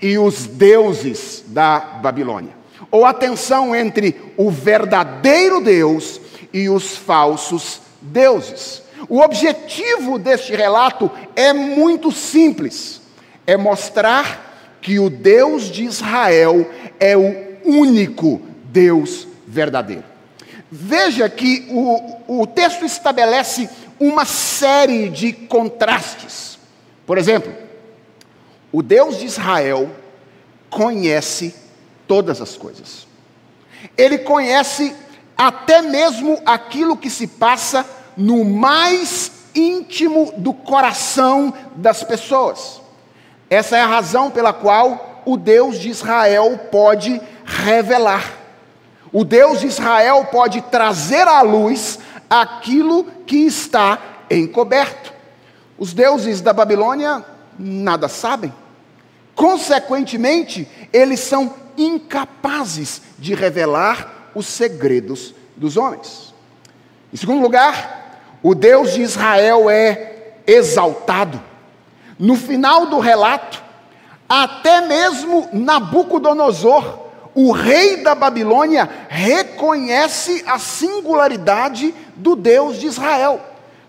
e 0.01 0.17
os 0.17 0.47
deuses 0.47 1.43
da 1.47 1.79
Babilônia. 1.79 2.55
Ou 2.89 3.05
a 3.05 3.13
tensão 3.13 3.75
entre 3.75 4.15
o 4.37 4.49
verdadeiro 4.49 5.61
Deus 5.61 6.21
e 6.53 6.69
os 6.69 6.95
falsos 6.95 7.81
deuses. 8.01 8.81
O 9.09 9.19
objetivo 9.19 10.17
deste 10.17 10.55
relato 10.55 11.11
é 11.35 11.51
muito 11.51 12.11
simples: 12.11 13.01
é 13.45 13.57
mostrar 13.57 14.79
que 14.81 14.99
o 14.99 15.09
Deus 15.09 15.69
de 15.69 15.83
Israel 15.83 16.69
é 16.99 17.17
o 17.17 17.57
único 17.65 18.41
Deus 18.63 19.27
verdadeiro. 19.45 20.03
Veja 20.71 21.29
que 21.29 21.67
o, 21.69 22.41
o 22.41 22.47
texto 22.47 22.85
estabelece 22.85 23.69
uma 23.99 24.25
série 24.25 25.09
de 25.09 25.33
contrastes. 25.33 26.56
Por 27.07 27.17
exemplo, 27.17 27.53
o 28.71 28.83
Deus 28.83 29.17
de 29.17 29.25
Israel 29.25 29.89
conhece 30.69 31.55
todas 32.05 32.41
as 32.41 32.57
coisas. 32.57 33.07
Ele 33.97 34.17
conhece 34.17 34.93
até 35.37 35.81
mesmo 35.81 36.41
aquilo 36.45 36.97
que 36.97 37.09
se 37.09 37.25
passa 37.25 37.85
no 38.17 38.43
mais 38.43 39.31
íntimo 39.55 40.33
do 40.35 40.53
coração 40.53 41.53
das 41.77 42.03
pessoas. 42.03 42.81
Essa 43.49 43.77
é 43.77 43.81
a 43.81 43.87
razão 43.87 44.29
pela 44.29 44.51
qual 44.51 45.23
o 45.25 45.37
Deus 45.37 45.79
de 45.79 45.89
Israel 45.89 46.59
pode 46.69 47.21
revelar. 47.45 48.33
O 49.13 49.23
Deus 49.23 49.61
de 49.61 49.67
Israel 49.67 50.25
pode 50.25 50.61
trazer 50.63 51.25
à 51.25 51.41
luz 51.41 51.99
aquilo 52.29 53.05
que 53.25 53.45
está 53.45 53.97
encoberto. 54.29 55.16
Os 55.77 55.93
deuses 55.93 56.41
da 56.41 56.53
Babilônia 56.53 57.23
nada 57.57 58.07
sabem. 58.07 58.53
Consequentemente, 59.35 60.67
eles 60.91 61.19
são 61.19 61.53
incapazes 61.77 63.01
de 63.19 63.35
revelar 63.35 64.31
os 64.33 64.47
segredos 64.47 65.33
dos 65.55 65.77
homens. 65.77 66.33
Em 67.13 67.17
segundo 67.17 67.41
lugar, 67.41 68.39
o 68.41 68.55
Deus 68.55 68.93
de 68.93 69.01
Israel 69.01 69.69
é 69.69 70.33
exaltado. 70.45 71.41
No 72.17 72.35
final 72.35 72.87
do 72.87 72.99
relato, 72.99 73.63
até 74.27 74.81
mesmo 74.81 75.47
Nabucodonosor, 75.53 77.07
o 77.35 77.51
rei 77.51 77.97
da 77.97 78.15
Babilônia, 78.15 78.89
reconhece 79.07 80.43
a 80.47 80.57
singularidade 80.57 81.93
do 82.15 82.35
Deus 82.35 82.79
de 82.79 82.87
Israel. 82.87 83.39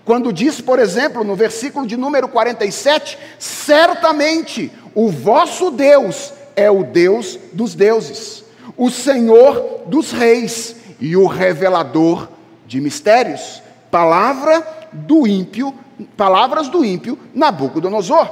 Quando 0.08 0.32
diz, 0.32 0.58
por 0.58 0.78
exemplo, 0.78 1.22
no 1.22 1.36
versículo 1.36 1.86
de 1.86 1.94
número 1.94 2.28
47, 2.28 3.18
certamente 3.38 4.72
o 4.94 5.10
vosso 5.10 5.70
Deus 5.70 6.32
é 6.56 6.70
o 6.70 6.82
Deus 6.82 7.38
dos 7.52 7.74
deuses, 7.74 8.42
o 8.74 8.90
Senhor 8.90 9.82
dos 9.84 10.10
reis 10.10 10.76
e 10.98 11.14
o 11.14 11.26
revelador 11.26 12.26
de 12.66 12.80
mistérios. 12.80 13.60
Palavra 13.90 14.88
do 14.94 15.26
ímpio, 15.26 15.74
palavras 16.16 16.70
do 16.70 16.82
ímpio 16.82 17.18
Nabucodonosor. 17.34 18.30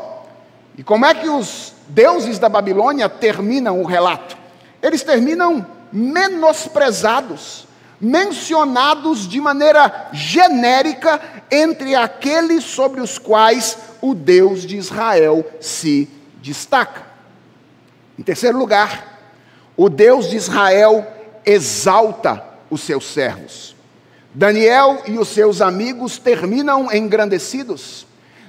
E 0.78 0.82
como 0.82 1.04
é 1.04 1.12
que 1.12 1.28
os 1.28 1.74
deuses 1.88 2.38
da 2.38 2.48
Babilônia 2.48 3.06
terminam 3.06 3.82
o 3.82 3.84
relato? 3.84 4.34
Eles 4.80 5.02
terminam 5.02 5.66
menosprezados, 5.92 7.65
mencionados 8.00 9.28
de 9.28 9.40
maneira 9.40 10.08
genérica 10.12 11.20
entre 11.50 11.94
aqueles 11.94 12.64
sobre 12.64 13.00
os 13.00 13.18
quais 13.18 13.78
o 14.00 14.14
Deus 14.14 14.62
de 14.62 14.76
Israel 14.76 15.44
se 15.60 16.08
destaca. 16.42 17.06
Em 18.18 18.22
terceiro 18.22 18.58
lugar, 18.58 19.20
o 19.76 19.88
Deus 19.88 20.30
de 20.30 20.36
Israel 20.36 21.06
exalta 21.44 22.42
os 22.70 22.80
seus 22.80 23.06
servos. 23.06 23.74
Daniel 24.34 25.02
e 25.06 25.18
os 25.18 25.28
seus 25.28 25.60
amigos 25.60 26.18
terminam 26.18 26.92
engrandecidos. 26.92 28.06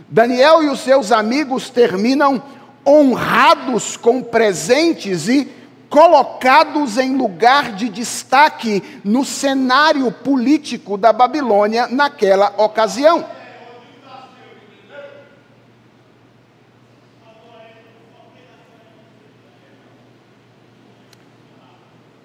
Daniel 0.09 0.63
e 0.63 0.69
os 0.69 0.81
seus 0.81 1.11
amigos 1.11 1.69
terminam 1.69 2.41
honrados 2.85 3.97
com 3.97 4.21
presentes 4.21 5.27
e 5.27 5.45
colocados 5.89 6.97
em 6.97 7.15
lugar 7.15 7.73
de 7.73 7.89
destaque 7.89 8.83
no 9.03 9.23
cenário 9.23 10.11
político 10.11 10.97
da 10.97 11.13
Babilônia 11.13 11.87
naquela 11.87 12.53
ocasião. 12.57 13.25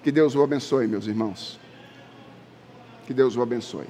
Que 0.03 0.11
Deus 0.11 0.35
o 0.35 0.43
abençoe, 0.43 0.85
meus 0.85 1.07
irmãos. 1.07 1.57
Que 3.07 3.13
Deus 3.13 3.37
o 3.37 3.41
abençoe. 3.41 3.87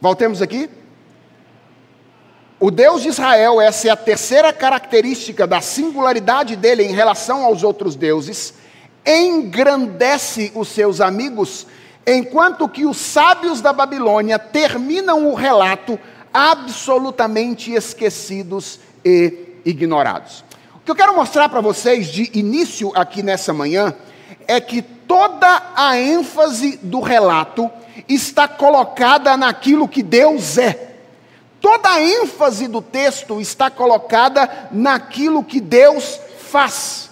Voltemos 0.00 0.40
aqui. 0.40 0.79
O 2.62 2.70
Deus 2.70 3.00
de 3.00 3.08
Israel, 3.08 3.58
essa 3.58 3.88
é 3.88 3.90
a 3.90 3.96
terceira 3.96 4.52
característica 4.52 5.46
da 5.46 5.62
singularidade 5.62 6.56
dele 6.56 6.82
em 6.82 6.92
relação 6.92 7.42
aos 7.42 7.62
outros 7.62 7.96
deuses, 7.96 8.52
engrandece 9.06 10.52
os 10.54 10.68
seus 10.68 11.00
amigos, 11.00 11.66
enquanto 12.06 12.68
que 12.68 12.84
os 12.84 12.98
sábios 12.98 13.62
da 13.62 13.72
Babilônia 13.72 14.38
terminam 14.38 15.30
o 15.30 15.34
relato 15.34 15.98
absolutamente 16.34 17.72
esquecidos 17.72 18.78
e 19.02 19.54
ignorados. 19.64 20.44
O 20.76 20.80
que 20.80 20.90
eu 20.90 20.96
quero 20.96 21.16
mostrar 21.16 21.48
para 21.48 21.62
vocês 21.62 22.08
de 22.08 22.30
início 22.38 22.92
aqui 22.94 23.22
nessa 23.22 23.54
manhã 23.54 23.94
é 24.46 24.60
que 24.60 24.82
toda 24.82 25.62
a 25.74 25.98
ênfase 25.98 26.78
do 26.82 27.00
relato 27.00 27.70
está 28.06 28.46
colocada 28.46 29.34
naquilo 29.34 29.88
que 29.88 30.02
Deus 30.02 30.58
é. 30.58 30.89
Toda 31.60 31.90
a 31.90 32.02
ênfase 32.02 32.66
do 32.66 32.80
texto 32.80 33.40
está 33.40 33.70
colocada 33.70 34.68
naquilo 34.70 35.44
que 35.44 35.60
Deus 35.60 36.18
faz. 36.38 37.10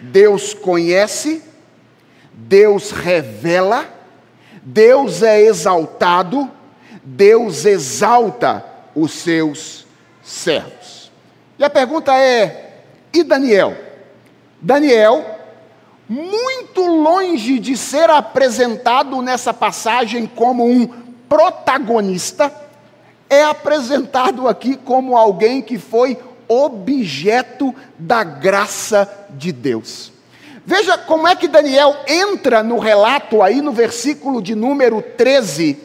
Deus 0.00 0.54
conhece, 0.54 1.42
Deus 2.32 2.90
revela, 2.90 3.88
Deus 4.62 5.22
é 5.22 5.40
exaltado, 5.40 6.50
Deus 7.02 7.64
exalta 7.64 8.64
os 8.94 9.12
seus 9.12 9.86
servos. 10.22 11.10
E 11.58 11.64
a 11.64 11.70
pergunta 11.70 12.16
é: 12.16 12.82
e 13.12 13.22
Daniel? 13.22 13.76
Daniel, 14.60 15.24
muito 16.08 16.82
longe 16.82 17.58
de 17.58 17.76
ser 17.76 18.10
apresentado 18.10 19.22
nessa 19.22 19.54
passagem 19.54 20.26
como 20.26 20.64
um 20.66 20.86
protagonista, 21.28 22.52
é 23.30 23.44
apresentado 23.44 24.48
aqui 24.48 24.76
como 24.76 25.16
alguém 25.16 25.62
que 25.62 25.78
foi 25.78 26.18
objeto 26.48 27.72
da 27.96 28.24
graça 28.24 29.08
de 29.30 29.52
Deus. 29.52 30.12
Veja 30.66 30.98
como 30.98 31.28
é 31.28 31.36
que 31.36 31.46
Daniel 31.46 31.96
entra 32.08 32.62
no 32.62 32.78
relato 32.78 33.40
aí 33.40 33.62
no 33.62 33.72
versículo 33.72 34.42
de 34.42 34.56
número 34.56 35.00
13, 35.00 35.78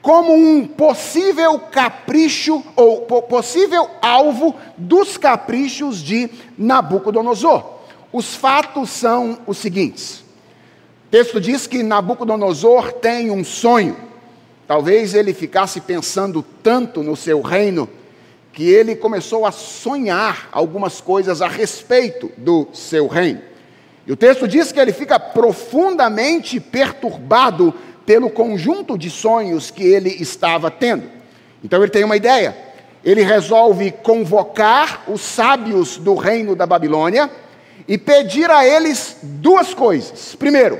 como 0.00 0.32
um 0.32 0.66
possível 0.66 1.58
capricho 1.58 2.64
ou 2.74 3.02
possível 3.02 3.90
alvo 4.00 4.54
dos 4.76 5.18
caprichos 5.18 6.02
de 6.02 6.30
Nabucodonosor. 6.56 7.76
Os 8.12 8.34
fatos 8.34 8.90
são 8.90 9.38
os 9.46 9.58
seguintes: 9.58 10.20
o 11.06 11.10
texto 11.10 11.40
diz 11.40 11.66
que 11.66 11.82
Nabucodonosor 11.82 12.92
tem 12.92 13.30
um 13.30 13.44
sonho. 13.44 13.96
Talvez 14.66 15.14
ele 15.14 15.32
ficasse 15.32 15.80
pensando 15.80 16.44
tanto 16.62 17.02
no 17.02 17.14
seu 17.14 17.40
reino 17.40 17.88
que 18.52 18.68
ele 18.68 18.96
começou 18.96 19.44
a 19.44 19.52
sonhar 19.52 20.48
algumas 20.50 21.00
coisas 21.00 21.42
a 21.42 21.46
respeito 21.46 22.32
do 22.36 22.66
seu 22.72 23.06
reino. 23.06 23.42
E 24.06 24.12
o 24.12 24.16
texto 24.16 24.48
diz 24.48 24.72
que 24.72 24.80
ele 24.80 24.92
fica 24.92 25.18
profundamente 25.18 26.58
perturbado 26.58 27.74
pelo 28.06 28.30
conjunto 28.30 28.96
de 28.96 29.10
sonhos 29.10 29.70
que 29.70 29.84
ele 29.84 30.08
estava 30.08 30.70
tendo. 30.70 31.10
Então 31.62 31.82
ele 31.82 31.90
tem 31.90 32.04
uma 32.04 32.16
ideia. 32.16 32.56
Ele 33.04 33.22
resolve 33.22 33.90
convocar 33.90 35.04
os 35.06 35.20
sábios 35.20 35.96
do 35.96 36.14
reino 36.14 36.56
da 36.56 36.66
Babilônia 36.66 37.30
e 37.86 37.98
pedir 37.98 38.50
a 38.50 38.66
eles 38.66 39.18
duas 39.22 39.74
coisas. 39.74 40.34
Primeiro, 40.34 40.78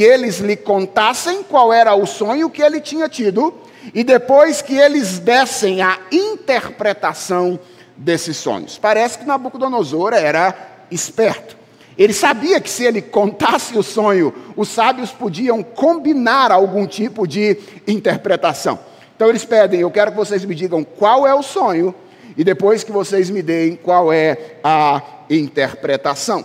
que 0.00 0.04
eles 0.04 0.38
lhe 0.38 0.56
contassem 0.56 1.42
qual 1.42 1.70
era 1.70 1.94
o 1.94 2.06
sonho 2.06 2.48
que 2.48 2.62
ele 2.62 2.80
tinha 2.80 3.06
tido, 3.06 3.52
e 3.92 4.02
depois 4.02 4.62
que 4.62 4.74
eles 4.74 5.18
dessem 5.18 5.82
a 5.82 5.98
interpretação 6.10 7.60
desses 7.98 8.38
sonhos. 8.38 8.78
Parece 8.78 9.18
que 9.18 9.26
Nabucodonosor 9.26 10.14
era 10.14 10.56
esperto. 10.90 11.54
Ele 11.98 12.14
sabia 12.14 12.62
que 12.62 12.70
se 12.70 12.82
ele 12.82 13.02
contasse 13.02 13.76
o 13.76 13.82
sonho, 13.82 14.32
os 14.56 14.70
sábios 14.70 15.10
podiam 15.10 15.62
combinar 15.62 16.50
algum 16.50 16.86
tipo 16.86 17.28
de 17.28 17.58
interpretação. 17.86 18.78
Então 19.14 19.28
eles 19.28 19.44
pedem: 19.44 19.80
Eu 19.80 19.90
quero 19.90 20.12
que 20.12 20.16
vocês 20.16 20.42
me 20.46 20.54
digam 20.54 20.82
qual 20.82 21.26
é 21.26 21.34
o 21.34 21.42
sonho, 21.42 21.94
e 22.38 22.42
depois 22.42 22.82
que 22.82 22.90
vocês 22.90 23.28
me 23.28 23.42
deem 23.42 23.76
qual 23.76 24.10
é 24.10 24.56
a 24.64 25.02
interpretação. 25.28 26.42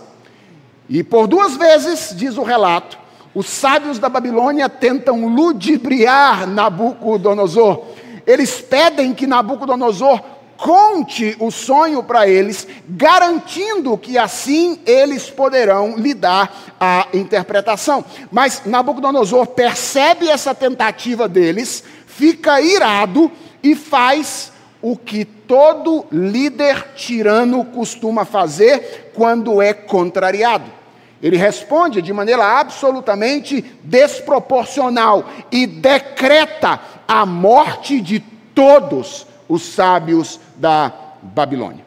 E 0.90 1.02
por 1.02 1.26
duas 1.26 1.56
vezes, 1.56 2.12
diz 2.14 2.36
o 2.36 2.42
relato, 2.42 3.05
os 3.36 3.50
sábios 3.50 3.98
da 3.98 4.08
Babilônia 4.08 4.66
tentam 4.66 5.26
ludibriar 5.28 6.46
Nabucodonosor. 6.46 7.82
Eles 8.26 8.62
pedem 8.62 9.12
que 9.12 9.26
Nabucodonosor 9.26 10.22
conte 10.56 11.36
o 11.38 11.50
sonho 11.50 12.02
para 12.02 12.26
eles, 12.26 12.66
garantindo 12.88 13.98
que 13.98 14.16
assim 14.16 14.80
eles 14.86 15.28
poderão 15.28 15.98
lhe 15.98 16.14
dar 16.14 16.76
a 16.80 17.08
interpretação. 17.12 18.02
Mas 18.32 18.62
Nabucodonosor 18.64 19.48
percebe 19.48 20.30
essa 20.30 20.54
tentativa 20.54 21.28
deles, 21.28 21.84
fica 22.06 22.58
irado 22.62 23.30
e 23.62 23.74
faz 23.74 24.50
o 24.80 24.96
que 24.96 25.26
todo 25.26 26.06
líder 26.10 26.94
tirano 26.94 27.66
costuma 27.66 28.24
fazer 28.24 29.12
quando 29.14 29.60
é 29.60 29.74
contrariado. 29.74 30.75
Ele 31.22 31.36
responde 31.36 32.02
de 32.02 32.12
maneira 32.12 32.44
absolutamente 32.44 33.64
desproporcional 33.82 35.24
e 35.50 35.66
decreta 35.66 36.80
a 37.08 37.24
morte 37.24 38.00
de 38.00 38.20
todos 38.54 39.26
os 39.48 39.62
sábios 39.62 40.38
da 40.56 40.92
Babilônia. 41.22 41.86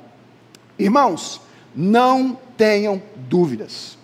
Irmãos, 0.78 1.42
não 1.76 2.38
tenham 2.58 3.02
dúvidas. 3.16 3.98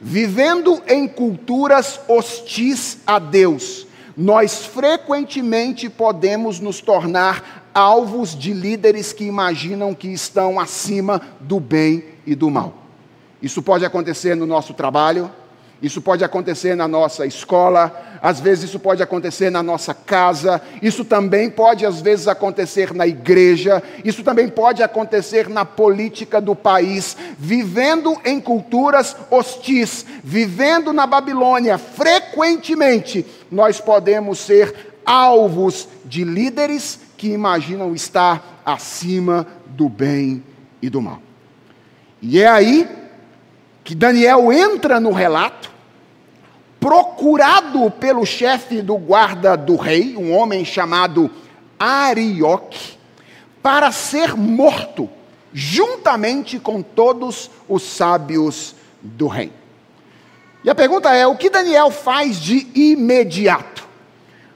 Vivendo 0.00 0.80
em 0.86 1.08
culturas 1.08 2.00
hostis 2.08 2.98
a 3.06 3.18
Deus, 3.18 3.86
nós 4.16 4.64
frequentemente 4.64 5.88
podemos 5.88 6.60
nos 6.60 6.80
tornar 6.80 7.70
alvos 7.74 8.36
de 8.36 8.52
líderes 8.52 9.12
que 9.12 9.24
imaginam 9.24 9.94
que 9.94 10.08
estão 10.08 10.58
acima 10.58 11.20
do 11.40 11.60
bem 11.60 12.04
e 12.26 12.34
do 12.34 12.50
mal. 12.50 12.77
Isso 13.42 13.62
pode 13.62 13.84
acontecer 13.84 14.34
no 14.34 14.46
nosso 14.46 14.74
trabalho, 14.74 15.30
isso 15.80 16.02
pode 16.02 16.24
acontecer 16.24 16.74
na 16.74 16.88
nossa 16.88 17.24
escola, 17.24 18.18
às 18.20 18.40
vezes 18.40 18.64
isso 18.64 18.80
pode 18.80 19.00
acontecer 19.00 19.48
na 19.48 19.62
nossa 19.62 19.94
casa, 19.94 20.60
isso 20.82 21.04
também 21.04 21.48
pode 21.48 21.86
às 21.86 22.00
vezes 22.00 22.26
acontecer 22.26 22.92
na 22.92 23.06
igreja, 23.06 23.80
isso 24.04 24.24
também 24.24 24.48
pode 24.48 24.82
acontecer 24.82 25.48
na 25.48 25.64
política 25.64 26.40
do 26.40 26.56
país, 26.56 27.16
vivendo 27.38 28.20
em 28.24 28.40
culturas 28.40 29.14
hostis, 29.30 30.04
vivendo 30.24 30.92
na 30.92 31.06
Babilônia, 31.06 31.78
frequentemente 31.78 33.24
nós 33.48 33.80
podemos 33.80 34.40
ser 34.40 34.74
alvos 35.06 35.88
de 36.04 36.24
líderes 36.24 36.98
que 37.16 37.28
imaginam 37.28 37.94
estar 37.94 38.62
acima 38.66 39.46
do 39.66 39.88
bem 39.88 40.42
e 40.82 40.90
do 40.90 41.00
mal. 41.00 41.22
E 42.20 42.40
é 42.40 42.48
aí 42.48 43.07
que 43.88 43.94
Daniel 43.94 44.52
entra 44.52 45.00
no 45.00 45.12
relato, 45.12 45.70
procurado 46.78 47.90
pelo 47.92 48.26
chefe 48.26 48.82
do 48.82 48.98
guarda 48.98 49.56
do 49.56 49.76
rei, 49.76 50.14
um 50.14 50.36
homem 50.36 50.62
chamado 50.62 51.30
Arioque, 51.78 52.98
para 53.62 53.90
ser 53.90 54.36
morto, 54.36 55.08
juntamente 55.54 56.58
com 56.58 56.82
todos 56.82 57.50
os 57.66 57.82
sábios 57.82 58.74
do 59.00 59.26
rei. 59.26 59.50
E 60.62 60.68
a 60.68 60.74
pergunta 60.74 61.14
é: 61.14 61.26
o 61.26 61.34
que 61.34 61.48
Daniel 61.48 61.90
faz 61.90 62.38
de 62.38 62.68
imediato? 62.74 63.88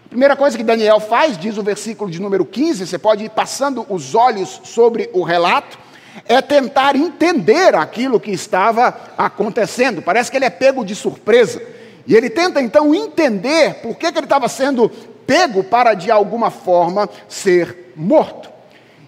A 0.05 0.09
primeira 0.11 0.37
coisa 0.37 0.59
que 0.59 0.63
Daniel 0.63 1.01
faz, 1.01 1.39
diz 1.39 1.57
o 1.57 1.63
versículo 1.63 2.11
de 2.11 2.21
número 2.21 2.45
15, 2.45 2.87
você 2.87 2.99
pode 2.99 3.25
ir 3.25 3.31
passando 3.31 3.87
os 3.89 4.15
olhos 4.15 4.61
sobre 4.63 5.09
o 5.15 5.23
relato 5.23 5.79
é 6.27 6.41
tentar 6.41 6.97
entender 6.97 7.75
aquilo 7.75 8.21
que 8.21 8.31
estava 8.31 8.95
acontecendo. 9.17 10.03
Parece 10.03 10.31
que 10.31 10.37
ele 10.37 10.45
é 10.45 10.51
pego 10.51 10.85
de 10.85 10.95
surpresa. 10.95 11.63
E 12.07 12.15
ele 12.15 12.29
tenta 12.29 12.61
então 12.61 12.95
entender 12.95 13.75
por 13.75 13.97
que, 13.97 14.11
que 14.11 14.19
ele 14.19 14.27
estava 14.27 14.49
sendo 14.49 14.89
pego 15.27 15.63
para 15.65 15.95
de 15.95 16.11
alguma 16.11 16.51
forma 16.51 17.09
ser 17.29 17.93
morto. 17.97 18.51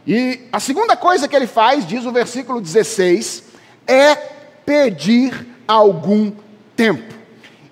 E 0.07 0.43
a 0.53 0.61
segunda 0.61 0.97
coisa 0.97 1.27
que 1.27 1.35
ele 1.35 1.47
faz, 1.47 1.87
diz 1.87 2.05
o 2.05 2.13
versículo 2.13 2.61
16, 2.61 3.45
é 3.87 4.15
pedir 4.65 5.47
algum 5.67 6.33
tempo. 6.77 7.15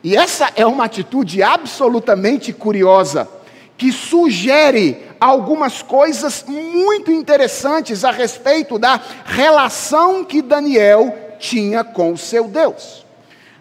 E 0.02 0.16
essa 0.16 0.50
é 0.56 0.66
uma 0.66 0.84
atitude 0.84 1.42
absolutamente 1.42 2.52
curiosa, 2.52 3.28
que 3.76 3.92
sugere 3.92 5.04
algumas 5.22 5.82
coisas 5.82 6.44
muito 6.48 7.12
interessantes 7.12 8.04
a 8.04 8.10
respeito 8.10 8.76
da 8.76 9.00
relação 9.24 10.24
que 10.24 10.42
Daniel 10.42 11.16
tinha 11.38 11.84
com 11.84 12.12
o 12.12 12.18
seu 12.18 12.48
Deus. 12.48 13.06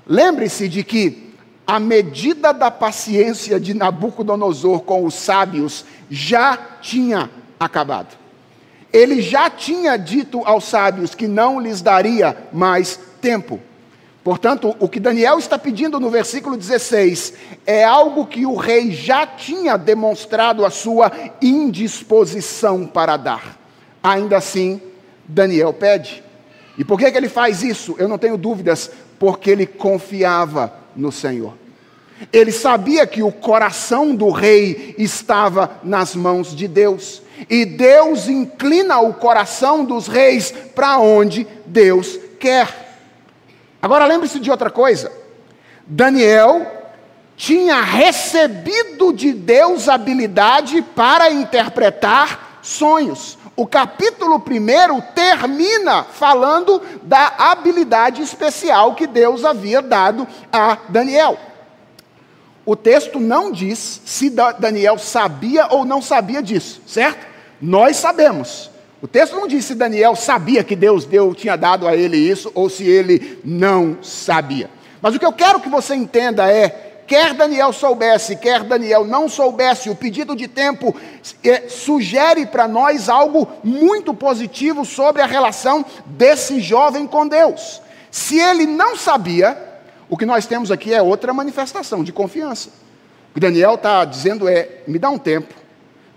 Lembre-se 0.08 0.68
de 0.68 0.84
que 0.84 1.36
a 1.68 1.80
medida 1.80 2.52
da 2.52 2.72
paciência 2.72 3.60
de 3.60 3.76
Nabucodonosor 3.76 4.82
com 4.82 5.06
os 5.06 5.14
sábios 5.14 5.86
já 6.10 6.58
tinha 6.82 7.30
acabado. 7.60 8.18
Ele 8.92 9.22
já 9.22 9.48
tinha 9.48 9.98
dito 9.98 10.42
aos 10.44 10.64
sábios 10.64 11.14
que 11.14 11.28
não 11.28 11.60
lhes 11.60 11.80
daria 11.80 12.36
mais 12.52 13.00
tempo. 13.22 13.60
Portanto, 14.24 14.76
o 14.80 14.88
que 14.88 15.00
Daniel 15.00 15.40
está 15.40 15.58
pedindo 15.58 16.00
no 16.00 16.10
versículo 16.10 16.56
16 16.56 17.34
é 17.66 17.84
algo 17.84 18.28
que 18.28 18.46
o 18.46 18.56
rei 18.56 18.92
já 18.92 19.26
tinha 19.26 19.78
demonstrado 19.78 20.64
a 20.64 20.70
sua 20.70 21.12
indisposição 21.42 22.86
para 22.86 23.18
dar. 23.18 23.58
Ainda 24.04 24.38
assim, 24.38 24.80
Daniel 25.28 25.74
pede. 25.74 26.24
E 26.78 26.84
por 26.84 27.00
que, 27.00 27.12
que 27.12 27.18
ele 27.18 27.30
faz 27.30 27.64
isso? 27.64 27.96
Eu 27.98 28.08
não 28.08 28.18
tenho 28.18 28.38
dúvidas, 28.38 28.92
porque 29.18 29.50
ele 29.50 29.66
confiava 29.66 30.72
no 30.96 31.12
Senhor. 31.12 31.54
Ele 32.32 32.52
sabia 32.52 33.08
que 33.08 33.24
o 33.24 33.32
coração 33.32 34.16
do 34.16 34.30
rei 34.30 34.94
estava 34.98 35.80
nas 35.84 36.16
mãos 36.16 36.56
de 36.56 36.68
Deus. 36.68 37.24
E 37.50 37.66
Deus 37.66 38.28
inclina 38.28 39.00
o 39.00 39.14
coração 39.14 39.84
dos 39.84 40.08
reis 40.08 40.54
para 40.76 41.00
onde 41.00 41.48
Deus 41.66 42.20
quer. 42.40 42.91
Agora 43.82 44.06
lembre-se 44.06 44.40
de 44.40 44.52
outra 44.52 44.70
coisa. 44.70 45.12
Daniel 45.86 46.66
tinha 47.36 47.82
recebido 47.82 49.12
de 49.12 49.34
Deus 49.34 49.90
habilidade 49.90 50.82
para 50.82 51.32
interpretar 51.32 52.60
sonhos. 52.62 53.38
O 53.56 53.68
capítulo 53.68 54.36
1 54.38 55.02
termina 55.14 56.04
falando 56.04 56.82
da 57.04 57.34
habilidade 57.38 58.22
especial 58.22 58.96
que 58.96 59.06
Deus 59.06 59.44
havia 59.44 59.82
dado 59.82 60.28
a 60.52 60.78
Daniel. 60.88 61.38
O 62.66 62.76
texto 62.76 63.20
não 63.20 63.52
diz 63.52 64.02
se 64.06 64.30
Daniel 64.60 64.98
sabia 64.98 65.68
ou 65.72 65.84
não 65.84 66.02
sabia 66.02 66.42
disso, 66.42 66.82
certo? 66.88 67.28
Nós 67.60 67.98
sabemos. 67.98 68.71
O 69.02 69.08
texto 69.08 69.36
não 69.36 69.48
diz 69.48 69.66
se 69.66 69.74
Daniel 69.74 70.16
sabia 70.16 70.64
que 70.64 70.76
Deus 70.76 71.06
deu, 71.06 71.34
tinha 71.34 71.56
dado 71.56 71.88
a 71.88 71.96
ele 71.96 72.18
isso 72.18 72.52
ou 72.54 72.70
se 72.70 72.84
ele 72.84 73.40
não 73.44 73.98
sabia. 74.04 74.70
Mas 75.02 75.16
o 75.16 75.20
que 75.20 75.26
eu 75.26 75.34
quero 75.34 75.60
que 75.60 75.70
você 75.70 75.96
entenda 75.96 76.52
é: 76.52 77.04
quer 77.08 77.34
Daniel 77.34 77.74
soubesse, 77.74 78.36
quer 78.36 78.64
Daniel 78.64 79.04
não 79.04 79.28
soubesse, 79.28 79.90
o 79.90 79.96
pedido 79.96 80.36
de 80.36 80.48
tempo 80.48 80.96
é, 81.44 81.68
sugere 81.68 82.46
para 82.46 82.68
nós 82.68 83.10
algo 83.10 83.48
muito 83.64 84.14
positivo 84.14 84.86
sobre 84.86 85.24
a 85.24 85.26
relação 85.26 85.84
desse 86.06 86.60
jovem 86.60 87.08
com 87.08 87.28
Deus. 87.28 87.82
Se 88.12 88.40
ele 88.40 88.68
não 88.68 88.96
sabia, 88.96 89.58
o 90.08 90.16
que 90.16 90.26
nós 90.26 90.46
temos 90.46 90.70
aqui 90.70 90.94
é 90.94 91.02
outra 91.02 91.34
manifestação 91.34 92.04
de 92.04 92.12
confiança. 92.12 92.70
O 93.32 93.34
que 93.34 93.40
Daniel 93.40 93.76
está 93.76 94.06
dizendo 94.06 94.48
é: 94.48 94.84
me 94.86 95.00
dá 95.00 95.10
um 95.10 95.18
tempo, 95.18 95.56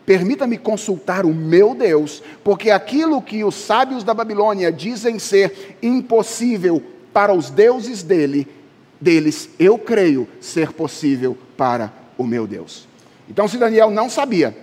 Permita-me 0.06 0.58
consultar 0.58 1.24
o 1.24 1.34
meu 1.34 1.74
Deus, 1.74 2.22
porque 2.42 2.70
aquilo 2.70 3.22
que 3.22 3.42
os 3.42 3.54
sábios 3.54 4.04
da 4.04 4.12
Babilônia 4.12 4.70
dizem 4.70 5.18
ser 5.18 5.78
impossível 5.82 6.82
para 7.12 7.32
os 7.32 7.48
deuses 7.48 8.02
dele, 8.02 8.46
deles, 9.00 9.48
eu 9.58 9.78
creio 9.78 10.28
ser 10.40 10.72
possível 10.72 11.38
para 11.56 11.92
o 12.18 12.24
meu 12.24 12.46
Deus. 12.46 12.86
Então, 13.28 13.48
se 13.48 13.56
Daniel 13.56 13.90
não 13.90 14.10
sabia, 14.10 14.54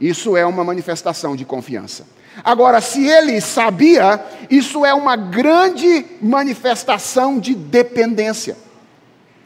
isso 0.00 0.36
é 0.36 0.44
uma 0.44 0.64
manifestação 0.64 1.36
de 1.36 1.44
confiança. 1.44 2.06
Agora, 2.42 2.80
se 2.80 3.06
ele 3.06 3.40
sabia, 3.40 4.24
isso 4.50 4.84
é 4.84 4.92
uma 4.92 5.14
grande 5.14 6.04
manifestação 6.20 7.38
de 7.38 7.54
dependência. 7.54 8.56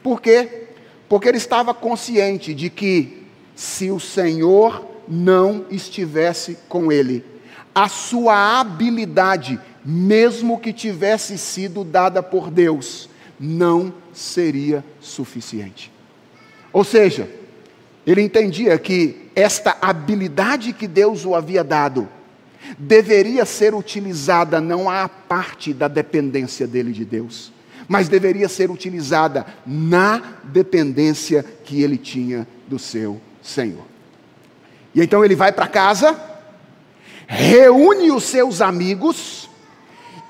Por 0.01 0.19
quê? 0.19 0.69
Porque 1.07 1.27
ele 1.27 1.37
estava 1.37 1.73
consciente 1.73 2.53
de 2.53 2.69
que 2.69 3.27
se 3.55 3.91
o 3.91 3.99
Senhor 3.99 4.87
não 5.09 5.65
estivesse 5.71 6.57
com 6.67 6.91
ele. 6.91 7.25
A 7.73 7.87
sua 7.87 8.59
habilidade, 8.59 9.59
mesmo 9.83 10.59
que 10.59 10.71
tivesse 10.71 11.37
sido 11.37 11.83
dada 11.83 12.21
por 12.21 12.51
Deus, 12.51 13.09
não 13.39 13.93
seria 14.13 14.83
suficiente. 14.99 15.91
Ou 16.71 16.83
seja, 16.83 17.29
ele 18.05 18.21
entendia 18.21 18.77
que 18.77 19.29
esta 19.35 19.77
habilidade 19.81 20.73
que 20.73 20.87
Deus 20.87 21.25
o 21.25 21.35
havia 21.35 21.63
dado 21.63 22.07
deveria 22.77 23.45
ser 23.45 23.73
utilizada 23.73 24.59
não 24.59 24.89
à 24.89 25.07
parte 25.07 25.73
da 25.73 25.87
dependência 25.87 26.67
dele 26.67 26.91
de 26.91 27.05
Deus, 27.05 27.51
mas 27.87 28.09
deveria 28.09 28.49
ser 28.49 28.69
utilizada 28.69 29.45
na 29.65 30.21
dependência 30.43 31.43
que 31.63 31.81
ele 31.81 31.97
tinha 31.97 32.47
do 32.67 32.77
seu 32.77 33.19
Senhor. 33.41 33.85
E 34.93 35.01
então 35.01 35.23
ele 35.23 35.35
vai 35.35 35.51
para 35.51 35.67
casa, 35.67 36.19
reúne 37.27 38.11
os 38.11 38.23
seus 38.23 38.61
amigos, 38.61 39.49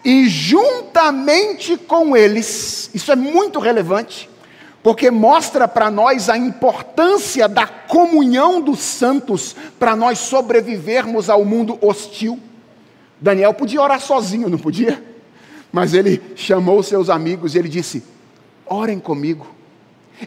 e 0.03 0.27
juntamente 0.29 1.77
com 1.77 2.15
eles, 2.15 2.89
isso 2.93 3.11
é 3.11 3.15
muito 3.15 3.59
relevante, 3.59 4.29
porque 4.81 5.11
mostra 5.11 5.67
para 5.67 5.91
nós 5.91 6.29
a 6.29 6.37
importância 6.37 7.47
da 7.47 7.67
comunhão 7.67 8.61
dos 8.61 8.79
santos 8.79 9.55
para 9.77 9.95
nós 9.95 10.19
sobrevivermos 10.19 11.29
ao 11.29 11.43
mundo 11.43 11.77
hostil. 11.81 12.39
Daniel 13.19 13.53
podia 13.53 13.81
orar 13.81 13.99
sozinho, 13.99 14.49
não 14.49 14.57
podia? 14.57 15.03
Mas 15.71 15.93
ele 15.93 16.21
chamou 16.35 16.81
seus 16.81 17.09
amigos 17.09 17.53
e 17.53 17.59
ele 17.59 17.69
disse: 17.69 18.03
Orem 18.65 18.99
comigo. 18.99 19.58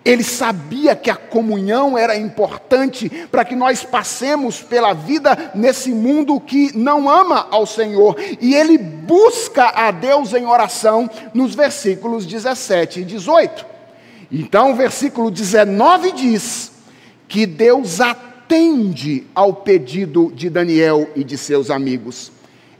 Ele 0.04 0.24
sabia 0.24 0.96
que 0.96 1.10
a 1.10 1.16
comunhão 1.16 1.98
era 1.98 2.16
importante 2.16 3.08
para 3.30 3.44
que 3.44 3.54
nós 3.54 3.84
passemos 3.84 4.62
pela 4.62 4.94
vida 4.94 5.52
nesse 5.54 5.90
mundo 5.90 6.40
que 6.40 6.76
não 6.76 7.10
ama 7.10 7.46
ao 7.50 7.66
Senhor. 7.66 8.16
E 8.40 8.54
ele 8.54 8.78
busca 8.78 9.68
a 9.68 9.90
Deus 9.90 10.32
em 10.32 10.46
oração 10.46 11.10
nos 11.34 11.54
versículos 11.54 12.24
17 12.24 13.00
e 13.00 13.04
18. 13.04 13.66
Então, 14.30 14.72
o 14.72 14.74
versículo 14.74 15.30
19 15.30 16.12
diz 16.12 16.72
que 17.28 17.44
Deus 17.44 18.00
atende 18.00 19.26
ao 19.34 19.52
pedido 19.52 20.32
de 20.34 20.48
Daniel 20.48 21.10
e 21.14 21.22
de 21.22 21.36
seus 21.36 21.70
amigos 21.70 22.32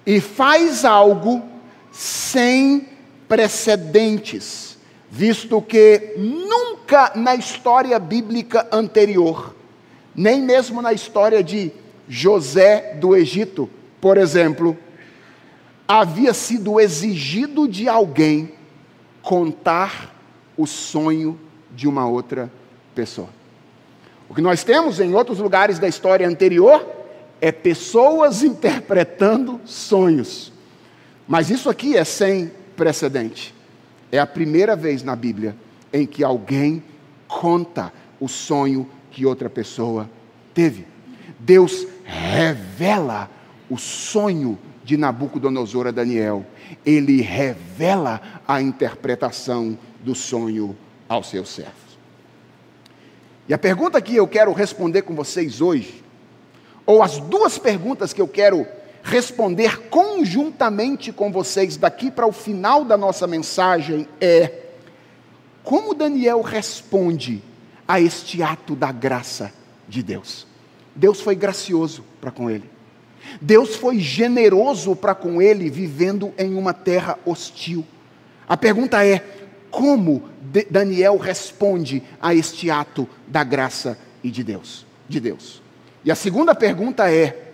e 0.07 0.19
faz 0.19 0.85
algo 0.85 1.43
sem 1.91 2.89
precedentes 3.29 4.73
visto 5.13 5.61
que 5.61 6.15
nunca 6.83 7.13
na 7.15 7.35
história 7.37 7.99
bíblica 7.99 8.67
anterior, 8.73 9.55
nem 10.15 10.43
mesmo 10.43 10.83
na 10.83 10.93
história 10.93 11.43
de 11.43 11.71
José 12.09 12.95
do 13.01 13.17
Egito, 13.17 13.71
por 14.01 14.19
exemplo, 14.19 14.77
havia 15.87 16.35
sido 16.35 16.81
exigido 16.81 17.69
de 17.69 17.89
alguém 17.89 18.53
contar 19.23 20.13
o 20.57 20.67
sonho 20.67 21.39
de 21.71 21.87
uma 21.87 22.07
outra 22.07 22.51
pessoa. 22.95 23.29
O 24.29 24.35
que 24.35 24.43
nós 24.43 24.65
temos 24.65 24.99
em 24.99 25.15
outros 25.15 25.39
lugares 25.39 25.79
da 25.79 25.87
história 25.87 26.29
anterior 26.29 26.85
é 27.41 27.53
pessoas 27.53 28.43
interpretando 28.43 29.61
sonhos. 29.65 30.53
Mas 31.29 31.49
isso 31.49 31.71
aqui 31.71 31.97
é 31.97 32.05
sem 32.05 32.51
precedente. 32.77 33.55
É 34.11 34.19
a 34.19 34.27
primeira 34.27 34.75
vez 34.75 35.03
na 35.03 35.15
Bíblia 35.15 35.57
em 35.93 36.07
que 36.07 36.25
alguém 36.25 36.83
conta 37.29 37.93
o 38.21 38.29
sonho 38.29 38.89
que 39.11 39.27
outra 39.27 39.51
pessoa 39.51 40.09
teve. 40.55 40.87
Deus 41.39 41.87
revela 42.05 43.31
o 43.69 43.77
sonho 43.77 44.59
de 44.85 44.97
Nabucodonosor 44.97 45.87
a 45.87 45.91
Daniel. 45.91 46.45
Ele 46.85 47.21
revela 47.21 48.21
a 48.47 48.61
interpretação 48.61 49.79
do 50.01 50.15
sonho 50.15 50.77
aos 51.09 51.29
seus 51.29 51.49
servos. 51.49 51.99
E 53.49 53.55
a 53.55 53.59
pergunta 53.59 54.01
que 54.01 54.17
eu 54.17 54.27
quero 54.27 54.53
responder 54.53 55.03
com 55.03 55.15
vocês 55.15 55.61
hoje, 55.61 56.03
ou 56.87 57.03
as 57.03 57.19
duas 57.19 57.59
perguntas 57.59 58.13
que 58.13 58.21
eu 58.21 58.29
quero 58.29 58.67
responder 59.03 59.89
conjuntamente 59.89 61.13
com 61.13 61.33
vocês 61.33 61.77
daqui 61.77 62.11
para 62.11 62.27
o 62.27 62.33
final 62.33 62.85
da 62.85 62.97
nossa 62.97 63.27
mensagem 63.27 64.07
é: 64.21 64.62
como 65.65 65.95
Daniel 65.95 66.43
responde 66.43 67.43
a 67.87 68.01
este 68.01 68.43
ato 68.43 68.75
da 68.75 68.91
graça 68.91 69.53
de 69.89 70.03
Deus? 70.03 70.47
Deus 70.95 71.21
foi 71.21 71.35
gracioso 71.35 72.05
para 72.21 72.31
com 72.31 72.51
ele. 72.51 72.71
Deus 73.41 73.77
foi 73.77 73.99
generoso 73.99 74.97
para 74.97 75.15
com 75.15 75.41
ele, 75.41 75.71
vivendo 75.71 76.33
em 76.37 76.55
uma 76.55 76.75
terra 76.75 77.19
hostil. 77.25 77.85
A 78.49 78.57
pergunta 78.57 79.05
é: 79.05 79.25
como 79.71 80.29
Daniel 80.71 81.17
responde 81.17 82.03
a 82.21 82.35
este 82.35 82.71
ato 82.71 83.09
da 83.27 83.45
graça 83.45 83.99
e 84.23 84.31
de 84.31 84.43
Deus, 84.43 84.85
de 85.09 85.21
Deus? 85.21 85.63
E 86.05 86.11
a 86.11 86.15
segunda 86.15 86.55
pergunta 86.55 87.11
é: 87.11 87.53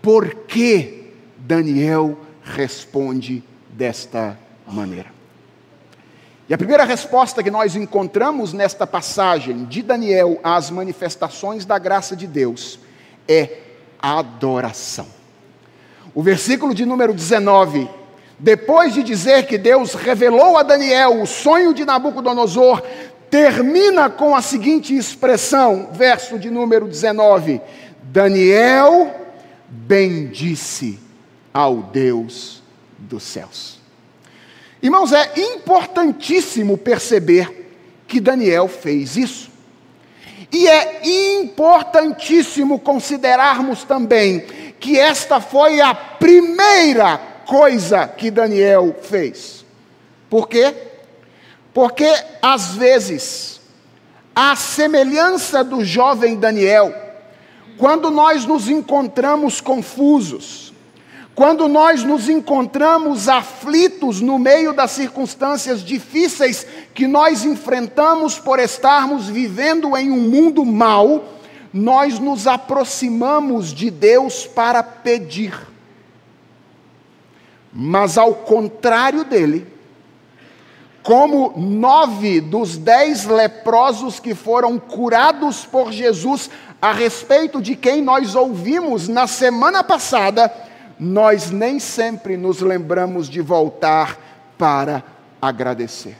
por 0.00 0.34
que 0.46 1.12
Daniel 1.36 2.18
responde 2.42 3.44
desta 3.70 4.38
maneira? 4.66 5.17
E 6.48 6.54
a 6.54 6.58
primeira 6.58 6.84
resposta 6.84 7.42
que 7.42 7.50
nós 7.50 7.76
encontramos 7.76 8.54
nesta 8.54 8.86
passagem 8.86 9.66
de 9.66 9.82
Daniel 9.82 10.40
às 10.42 10.70
manifestações 10.70 11.66
da 11.66 11.78
graça 11.78 12.16
de 12.16 12.26
Deus 12.26 12.80
é 13.28 13.58
adoração. 14.00 15.06
O 16.14 16.22
versículo 16.22 16.74
de 16.74 16.86
número 16.86 17.12
19, 17.12 17.86
depois 18.38 18.94
de 18.94 19.02
dizer 19.02 19.46
que 19.46 19.58
Deus 19.58 19.92
revelou 19.92 20.56
a 20.56 20.62
Daniel 20.62 21.20
o 21.20 21.26
sonho 21.26 21.74
de 21.74 21.84
Nabucodonosor, 21.84 22.82
termina 23.28 24.08
com 24.08 24.34
a 24.34 24.40
seguinte 24.40 24.96
expressão, 24.96 25.90
verso 25.92 26.38
de 26.38 26.50
número 26.50 26.88
19: 26.88 27.60
Daniel 28.04 29.14
bendisse 29.68 30.98
ao 31.52 31.76
Deus 31.82 32.62
dos 32.98 33.22
céus. 33.22 33.77
Irmãos, 34.82 35.12
é 35.12 35.32
importantíssimo 35.36 36.78
perceber 36.78 37.70
que 38.06 38.20
Daniel 38.20 38.68
fez 38.68 39.16
isso. 39.16 39.50
E 40.52 40.66
é 40.66 41.00
importantíssimo 41.36 42.78
considerarmos 42.78 43.84
também 43.84 44.40
que 44.80 44.98
esta 44.98 45.40
foi 45.40 45.80
a 45.80 45.94
primeira 45.94 47.18
coisa 47.44 48.06
que 48.06 48.30
Daniel 48.30 48.96
fez. 49.02 49.64
Por 50.30 50.48
quê? 50.48 50.74
Porque 51.74 52.10
às 52.40 52.74
vezes, 52.74 53.60
a 54.34 54.54
semelhança 54.54 55.64
do 55.64 55.84
jovem 55.84 56.36
Daniel, 56.36 56.94
quando 57.76 58.10
nós 58.10 58.44
nos 58.46 58.68
encontramos 58.68 59.60
confusos, 59.60 60.67
quando 61.38 61.68
nós 61.68 62.02
nos 62.02 62.28
encontramos 62.28 63.28
aflitos 63.28 64.20
no 64.20 64.40
meio 64.40 64.72
das 64.72 64.90
circunstâncias 64.90 65.84
difíceis 65.84 66.66
que 66.92 67.06
nós 67.06 67.44
enfrentamos 67.44 68.40
por 68.40 68.58
estarmos 68.58 69.28
vivendo 69.28 69.96
em 69.96 70.10
um 70.10 70.20
mundo 70.20 70.64
mau, 70.64 71.26
nós 71.72 72.18
nos 72.18 72.48
aproximamos 72.48 73.72
de 73.72 73.88
Deus 73.88 74.48
para 74.48 74.82
pedir. 74.82 75.54
Mas 77.72 78.18
ao 78.18 78.34
contrário 78.34 79.22
dele, 79.22 79.64
como 81.04 81.54
nove 81.56 82.40
dos 82.40 82.76
dez 82.76 83.26
leprosos 83.26 84.18
que 84.18 84.34
foram 84.34 84.76
curados 84.76 85.64
por 85.64 85.92
Jesus, 85.92 86.50
a 86.82 86.90
respeito 86.92 87.62
de 87.62 87.76
quem 87.76 88.02
nós 88.02 88.34
ouvimos 88.34 89.06
na 89.06 89.28
semana 89.28 89.84
passada, 89.84 90.52
nós 90.98 91.50
nem 91.50 91.78
sempre 91.78 92.36
nos 92.36 92.60
lembramos 92.60 93.28
de 93.28 93.40
voltar 93.40 94.18
para 94.56 95.04
agradecer. 95.40 96.16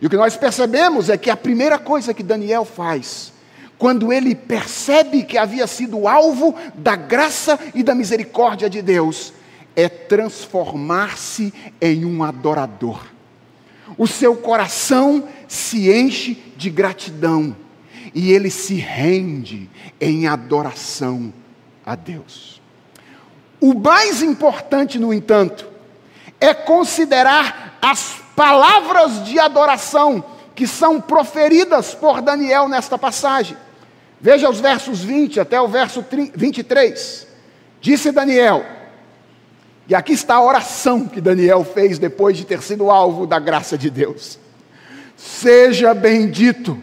E 0.00 0.06
o 0.06 0.10
que 0.10 0.16
nós 0.16 0.36
percebemos 0.36 1.08
é 1.08 1.16
que 1.16 1.30
a 1.30 1.36
primeira 1.36 1.78
coisa 1.78 2.14
que 2.14 2.22
Daniel 2.22 2.64
faz, 2.64 3.32
quando 3.78 4.12
ele 4.12 4.34
percebe 4.34 5.22
que 5.22 5.38
havia 5.38 5.66
sido 5.66 6.06
alvo 6.06 6.54
da 6.74 6.94
graça 6.94 7.58
e 7.74 7.82
da 7.82 7.94
misericórdia 7.94 8.68
de 8.68 8.82
Deus, 8.82 9.32
é 9.74 9.88
transformar-se 9.88 11.52
em 11.80 12.04
um 12.04 12.22
adorador. 12.22 13.04
O 13.98 14.06
seu 14.06 14.36
coração 14.36 15.28
se 15.48 15.90
enche 15.90 16.42
de 16.56 16.70
gratidão 16.70 17.56
e 18.14 18.32
ele 18.32 18.50
se 18.50 18.74
rende 18.74 19.68
em 20.00 20.26
adoração 20.26 21.32
a 21.84 21.94
Deus. 21.94 22.62
O 23.64 23.72
mais 23.72 24.20
importante, 24.20 24.98
no 24.98 25.10
entanto, 25.10 25.66
é 26.38 26.52
considerar 26.52 27.78
as 27.80 28.16
palavras 28.36 29.24
de 29.24 29.38
adoração 29.38 30.22
que 30.54 30.66
são 30.66 31.00
proferidas 31.00 31.94
por 31.94 32.20
Daniel 32.20 32.68
nesta 32.68 32.98
passagem. 32.98 33.56
Veja 34.20 34.50
os 34.50 34.60
versos 34.60 35.02
20 35.02 35.40
até 35.40 35.58
o 35.58 35.66
verso 35.66 36.04
23. 36.34 37.26
Disse 37.80 38.12
Daniel, 38.12 38.66
e 39.88 39.94
aqui 39.94 40.12
está 40.12 40.34
a 40.34 40.44
oração 40.44 41.08
que 41.08 41.18
Daniel 41.18 41.64
fez 41.64 41.98
depois 41.98 42.36
de 42.36 42.44
ter 42.44 42.60
sido 42.60 42.90
alvo 42.90 43.26
da 43.26 43.38
graça 43.38 43.78
de 43.78 43.88
Deus. 43.88 44.38
Seja 45.16 45.94
bendito 45.94 46.76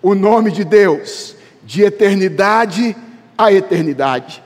o 0.00 0.14
nome 0.14 0.52
de 0.52 0.62
Deus, 0.62 1.34
de 1.64 1.82
eternidade 1.82 2.96
a 3.36 3.52
eternidade 3.52 4.40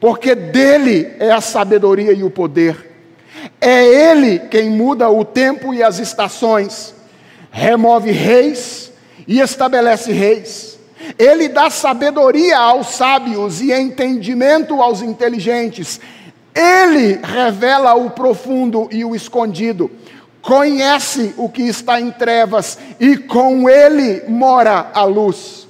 porque 0.00 0.34
dele 0.34 1.14
é 1.18 1.30
a 1.30 1.40
sabedoria 1.40 2.12
e 2.12 2.22
o 2.22 2.30
poder. 2.30 2.92
É 3.60 3.84
ele 3.84 4.38
quem 4.38 4.70
muda 4.70 5.08
o 5.08 5.24
tempo 5.24 5.72
e 5.72 5.82
as 5.82 5.98
estações, 5.98 6.94
remove 7.50 8.10
reis 8.10 8.92
e 9.26 9.40
estabelece 9.40 10.12
reis. 10.12 10.78
Ele 11.18 11.48
dá 11.48 11.70
sabedoria 11.70 12.58
aos 12.58 12.88
sábios 12.88 13.60
e 13.60 13.72
entendimento 13.72 14.80
aos 14.80 15.02
inteligentes. 15.02 16.00
Ele 16.54 17.20
revela 17.22 17.94
o 17.94 18.10
profundo 18.10 18.88
e 18.90 19.04
o 19.04 19.14
escondido. 19.14 19.90
Conhece 20.40 21.34
o 21.36 21.48
que 21.48 21.62
está 21.62 22.00
em 22.00 22.10
trevas 22.10 22.78
e 23.00 23.16
com 23.16 23.68
ele 23.68 24.22
mora 24.28 24.90
a 24.92 25.04
luz. 25.04 25.66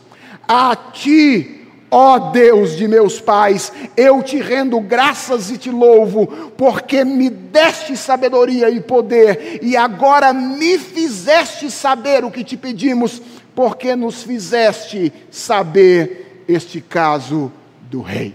A 0.47 0.75
ti 0.75 1.54
Ó 1.97 2.17
oh 2.17 2.19
Deus 2.33 2.77
de 2.77 2.89
meus 2.89 3.21
pais, 3.21 3.73
eu 3.97 4.21
te 4.21 4.41
rendo 4.41 4.81
graças 4.81 5.49
e 5.49 5.57
te 5.57 5.71
louvo, 5.71 6.27
porque 6.57 7.05
me 7.05 7.31
deste 7.31 7.97
sabedoria 7.97 8.69
e 8.69 8.81
poder, 8.81 9.61
e 9.63 9.77
agora 9.77 10.33
me 10.33 10.77
fizeste 10.77 11.71
saber 11.71 12.25
o 12.25 12.33
que 12.33 12.43
te 12.43 12.57
pedimos, 12.57 13.23
porque 13.55 13.95
nos 13.95 14.25
fizeste 14.25 15.13
saber 15.31 16.43
este 16.49 16.81
caso 16.81 17.53
do 17.83 18.03
rei. 18.03 18.35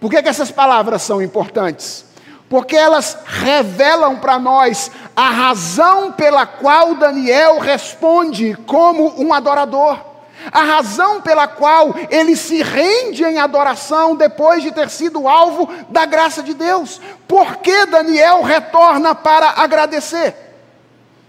Por 0.00 0.10
que, 0.10 0.22
que 0.22 0.28
essas 0.30 0.50
palavras 0.50 1.02
são 1.02 1.20
importantes? 1.20 2.06
Porque 2.48 2.76
elas 2.76 3.18
revelam 3.26 4.16
para 4.16 4.38
nós 4.38 4.90
a 5.14 5.28
razão 5.28 6.12
pela 6.12 6.46
qual 6.46 6.94
Daniel 6.94 7.58
responde 7.58 8.56
como 8.64 9.22
um 9.22 9.34
adorador 9.34 10.13
a 10.50 10.62
razão 10.62 11.20
pela 11.20 11.46
qual 11.46 11.94
ele 12.10 12.36
se 12.36 12.62
rende 12.62 13.24
em 13.24 13.38
adoração 13.38 14.16
depois 14.16 14.62
de 14.62 14.72
ter 14.72 14.90
sido 14.90 15.26
alvo 15.26 15.68
da 15.90 16.04
graça 16.06 16.42
de 16.42 16.54
Deus. 16.54 17.00
Por 17.26 17.56
que 17.56 17.86
Daniel 17.86 18.42
retorna 18.42 19.14
para 19.14 19.50
agradecer? 19.50 20.34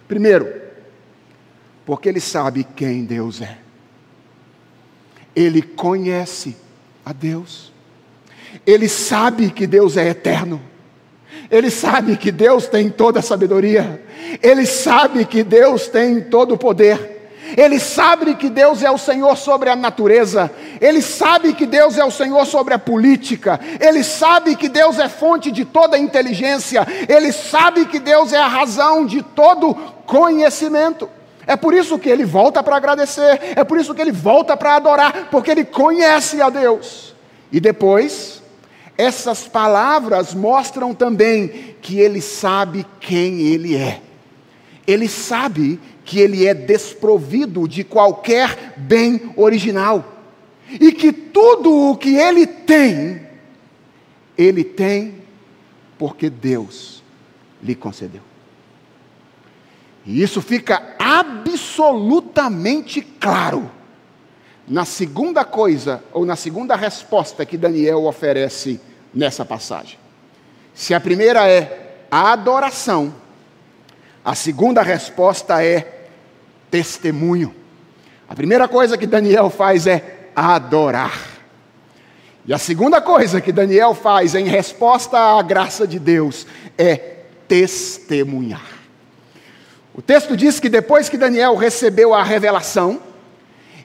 Primeiro, 0.08 0.62
porque 1.86 2.10
ele 2.10 2.19
sabe 2.19 2.63
quem 2.75 3.06
Deus 3.06 3.41
é. 3.41 3.58
Ele 5.36 5.62
conhece 5.62 6.56
a 7.06 7.12
Deus. 7.12 7.73
Ele 8.65 8.88
sabe 8.88 9.51
que 9.51 9.67
Deus 9.67 9.97
é 9.97 10.08
eterno. 10.08 10.62
Ele 11.51 11.69
sabe 11.69 12.17
que 12.17 12.32
Deus 12.32 12.67
tem 12.67 12.89
toda 12.89 13.19
a 13.19 13.23
sabedoria. 13.23 14.04
Ele 14.41 14.65
sabe 14.65 15.25
que 15.25 15.43
Deus 15.43 15.88
tem 15.88 16.21
todo 16.21 16.54
o 16.54 16.58
poder. 16.58 17.14
Ele 17.55 17.79
sabe 17.79 18.36
que 18.36 18.49
Deus 18.49 18.81
é 18.81 18.89
o 18.89 18.97
Senhor 18.97 19.36
sobre 19.38 19.69
a 19.69 19.75
natureza, 19.75 20.51
ele 20.81 21.01
sabe 21.01 21.53
que 21.53 21.65
Deus 21.65 21.97
é 21.97 22.03
o 22.03 22.12
Senhor 22.12 22.45
sobre 22.45 22.73
a 22.73 22.79
política, 22.79 23.60
ele 23.79 24.03
sabe 24.03 24.55
que 24.55 24.67
Deus 24.67 24.97
é 24.97 25.08
fonte 25.08 25.51
de 25.51 25.63
toda 25.63 25.97
inteligência, 25.97 26.86
ele 27.08 27.31
sabe 27.31 27.86
que 27.86 27.99
Deus 27.99 28.34
é 28.34 28.38
a 28.38 28.47
razão 28.47 29.05
de 29.05 29.21
todo 29.21 29.75
conhecimento. 30.05 31.10
É 31.47 31.55
por 31.55 31.73
isso 31.73 31.99
que 31.99 32.10
ele 32.10 32.25
volta 32.25 32.63
para 32.63 32.75
agradecer, 32.75 33.39
é 33.55 33.63
por 33.63 33.79
isso 33.79 33.93
que 33.93 34.01
ele 34.01 34.12
volta 34.12 34.58
para 34.58 34.75
adorar, 34.75 35.27
porque 35.29 35.51
ele 35.51 35.63
conhece 35.63 36.41
a 36.41 36.49
Deus. 36.49 37.13
E 37.51 37.60
depois, 37.60 38.41
essas 38.97 39.47
palavras 39.47 40.34
mostram 40.34 40.93
também 40.93 41.75
que 41.81 41.99
ele 41.99 42.21
sabe 42.21 42.86
quem 42.99 43.41
ele 43.41 43.75
é. 43.75 44.01
Ele 44.88 45.08
sabe 45.08 45.79
que 46.06 46.20
ele 46.20 46.48
é 46.48 46.54
desprovido 46.54 47.68
de 47.68 47.84
qualquer 47.84 48.76
bem 48.78 49.34
original 49.36 50.13
e 50.70 50.91
que 50.91 51.12
tudo 51.12 51.91
o 51.91 51.98
que 51.98 52.15
ele 52.15 52.46
tem, 52.46 53.26
ele 54.38 54.63
tem 54.63 55.24
porque 55.98 56.30
Deus 56.30 57.04
lhe 57.62 57.74
concedeu. 57.74 58.22
E 60.06 60.22
isso 60.22 60.41
fica 60.41 60.96
absolutamente 61.00 63.02
claro 63.02 63.72
na 64.68 64.86
segunda 64.86 65.44
coisa, 65.44 66.04
ou 66.12 66.26
na 66.26 66.36
segunda 66.36 66.76
resposta 66.76 67.46
que 67.46 67.58
Daniel 67.58 68.06
oferece 68.06 68.80
nessa 69.13 69.46
passagem. 69.46 70.00
Se 70.74 70.94
a 70.94 71.00
primeira 71.00 71.50
é 71.50 72.06
a 72.10 72.34
adoração, 72.34 73.13
a 74.24 74.34
segunda 74.34 74.82
resposta 74.82 75.63
é 75.63 75.94
testemunho. 76.76 77.56
A 78.28 78.36
primeira 78.36 78.68
coisa 78.68 78.98
que 78.98 79.08
Daniel 79.08 79.50
faz 79.50 79.88
é 79.88 80.28
adorar. 80.36 81.18
E 82.46 82.54
a 82.54 82.58
segunda 82.58 83.00
coisa 83.00 83.40
que 83.40 83.54
Daniel 83.54 83.96
faz 83.96 84.36
em 84.36 84.44
resposta 84.44 85.18
à 85.18 85.42
graça 85.42 85.88
de 85.88 85.98
Deus 85.98 86.46
é 86.78 86.98
testemunhar. 87.48 88.68
O 89.94 90.02
texto 90.02 90.36
diz 90.36 90.60
que 90.60 90.68
depois 90.68 91.08
que 91.08 91.18
Daniel 91.18 91.56
recebeu 91.56 92.14
a 92.14 92.22
revelação, 92.22 93.00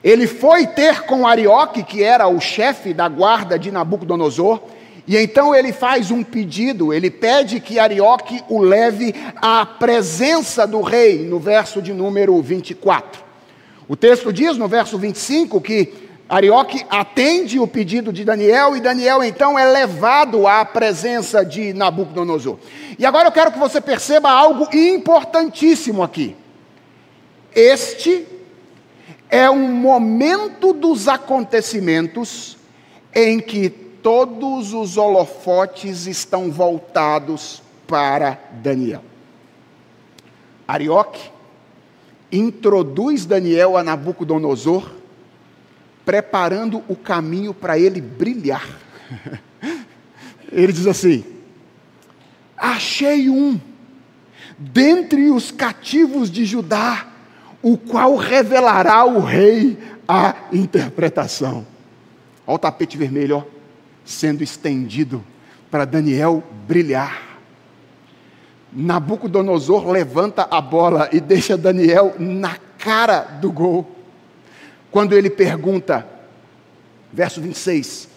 ele 0.03 0.27
foi 0.27 0.67
ter 0.67 1.03
com 1.03 1.25
Arioque, 1.25 1.83
que 1.83 2.03
era 2.03 2.27
o 2.27 2.41
chefe 2.41 2.93
da 2.93 3.07
guarda 3.07 3.57
de 3.57 3.71
Nabucodonosor, 3.71 4.59
e 5.07 5.17
então 5.17 5.53
ele 5.55 5.73
faz 5.73 6.11
um 6.11 6.23
pedido, 6.23 6.93
ele 6.93 7.09
pede 7.09 7.59
que 7.59 7.79
Arioque 7.79 8.41
o 8.47 8.59
leve 8.59 9.13
à 9.35 9.65
presença 9.65 10.67
do 10.67 10.81
rei, 10.81 11.25
no 11.25 11.39
verso 11.39 11.81
de 11.81 11.93
número 11.93 12.39
24. 12.41 13.21
O 13.87 13.95
texto 13.95 14.31
diz 14.31 14.57
no 14.57 14.67
verso 14.67 14.97
25 14.97 15.59
que 15.59 15.93
Arioque 16.29 16.85
atende 16.89 17.59
o 17.59 17.67
pedido 17.67 18.13
de 18.13 18.23
Daniel 18.23 18.77
e 18.77 18.79
Daniel 18.79 19.21
então 19.21 19.59
é 19.59 19.65
levado 19.65 20.47
à 20.47 20.63
presença 20.63 21.43
de 21.43 21.73
Nabucodonosor. 21.73 22.57
E 22.97 23.05
agora 23.05 23.27
eu 23.27 23.31
quero 23.33 23.51
que 23.51 23.59
você 23.59 23.81
perceba 23.81 24.29
algo 24.29 24.69
importantíssimo 24.73 26.03
aqui. 26.03 26.37
Este 27.53 28.25
é 29.29 29.49
um 29.49 29.67
momento 29.73 30.71
dos 30.71 31.07
acontecimentos 31.07 32.57
em 33.13 33.39
que 33.39 33.90
todos 34.01 34.73
os 34.73 34.97
holofotes 34.97 36.07
estão 36.07 36.51
voltados 36.51 37.61
para 37.87 38.39
Daniel. 38.61 39.03
Arioque 40.67 41.29
introduz 42.31 43.25
Daniel 43.25 43.77
a 43.77 43.83
Nabucodonosor, 43.83 44.91
preparando 46.05 46.83
o 46.87 46.95
caminho 46.95 47.53
para 47.53 47.77
ele 47.77 48.01
brilhar. 48.01 48.67
Ele 50.51 50.73
diz 50.73 50.85
assim: 50.85 51.23
Achei 52.57 53.29
um 53.29 53.57
dentre 54.57 55.31
os 55.31 55.49
cativos 55.49 56.29
de 56.29 56.43
Judá, 56.43 57.07
o 57.61 57.77
qual 57.77 58.17
revelará 58.17 58.95
ao 58.95 59.21
rei 59.21 59.77
a 60.05 60.35
interpretação. 60.51 61.65
Olha 62.45 62.55
o 62.55 62.59
tapete 62.59 62.97
vermelho, 62.97 63.37
ó 63.37 63.60
sendo 64.05 64.43
estendido 64.43 65.23
para 65.69 65.85
Daniel 65.85 66.43
brilhar. 66.67 67.39
Nabucodonosor 68.71 69.89
levanta 69.89 70.47
a 70.49 70.61
bola 70.61 71.09
e 71.11 71.19
deixa 71.19 71.57
Daniel 71.57 72.15
na 72.17 72.57
cara 72.77 73.21
do 73.21 73.51
gol. 73.51 73.95
Quando 74.89 75.13
ele 75.13 75.29
pergunta, 75.29 76.07
verso 77.11 77.41
26, 77.41 78.11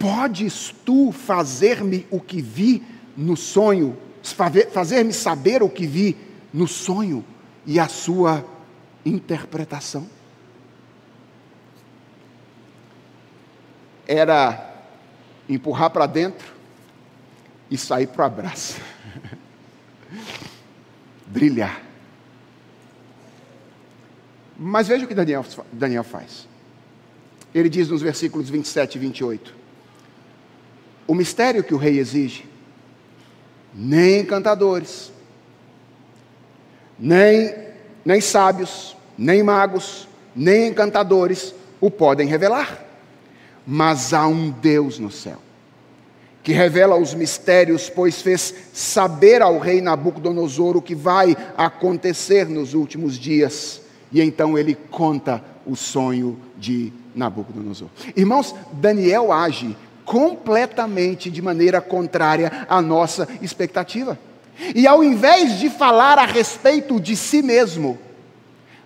Podes 0.00 0.74
tu 0.82 1.12
fazer-me 1.12 2.06
o 2.10 2.18
que 2.18 2.40
vi 2.40 2.82
no 3.14 3.36
sonho, 3.36 3.98
fazer-me 4.72 5.12
saber 5.12 5.62
o 5.62 5.68
que 5.68 5.86
vi 5.86 6.16
no 6.54 6.66
sonho 6.66 7.22
e 7.66 7.78
a 7.78 7.86
sua 7.86 8.42
interpretação? 9.04 10.08
Era 14.08 14.69
empurrar 15.54 15.90
para 15.90 16.06
dentro 16.06 16.54
e 17.70 17.76
sair 17.76 18.06
para 18.06 18.22
o 18.22 18.26
abraço. 18.26 18.80
Brilhar. 21.26 21.82
Mas 24.56 24.88
veja 24.88 25.04
o 25.04 25.08
que 25.08 25.14
Daniel, 25.14 25.44
Daniel 25.72 26.04
faz. 26.04 26.46
Ele 27.52 27.68
diz 27.68 27.88
nos 27.88 28.00
versículos 28.00 28.48
27 28.48 28.94
e 28.94 28.98
28. 28.98 29.54
O 31.06 31.14
mistério 31.14 31.64
que 31.64 31.74
o 31.74 31.78
rei 31.78 31.98
exige, 31.98 32.48
nem 33.74 34.20
encantadores, 34.20 35.12
nem, 36.98 37.54
nem 38.04 38.20
sábios, 38.20 38.96
nem 39.18 39.42
magos, 39.42 40.06
nem 40.36 40.68
encantadores 40.68 41.54
o 41.80 41.90
podem 41.90 42.28
revelar 42.28 42.89
mas 43.72 44.12
há 44.12 44.26
um 44.26 44.50
Deus 44.50 44.98
no 44.98 45.12
céu, 45.12 45.38
que 46.42 46.52
revela 46.52 46.96
os 46.96 47.14
mistérios, 47.14 47.88
pois 47.88 48.20
fez 48.20 48.52
saber 48.72 49.42
ao 49.42 49.60
rei 49.60 49.80
Nabucodonosor 49.80 50.76
o 50.76 50.82
que 50.82 50.92
vai 50.92 51.36
acontecer 51.56 52.48
nos 52.48 52.74
últimos 52.74 53.16
dias. 53.16 53.82
E 54.10 54.20
então 54.20 54.58
ele 54.58 54.74
conta 54.74 55.40
o 55.64 55.76
sonho 55.76 56.36
de 56.58 56.92
Nabucodonosor. 57.14 57.86
Irmãos, 58.16 58.52
Daniel 58.72 59.30
age 59.30 59.76
completamente 60.04 61.30
de 61.30 61.40
maneira 61.40 61.80
contrária 61.80 62.66
à 62.68 62.82
nossa 62.82 63.28
expectativa. 63.40 64.18
E 64.74 64.84
ao 64.84 65.04
invés 65.04 65.60
de 65.60 65.70
falar 65.70 66.18
a 66.18 66.26
respeito 66.26 66.98
de 66.98 67.14
si 67.14 67.40
mesmo, 67.40 67.96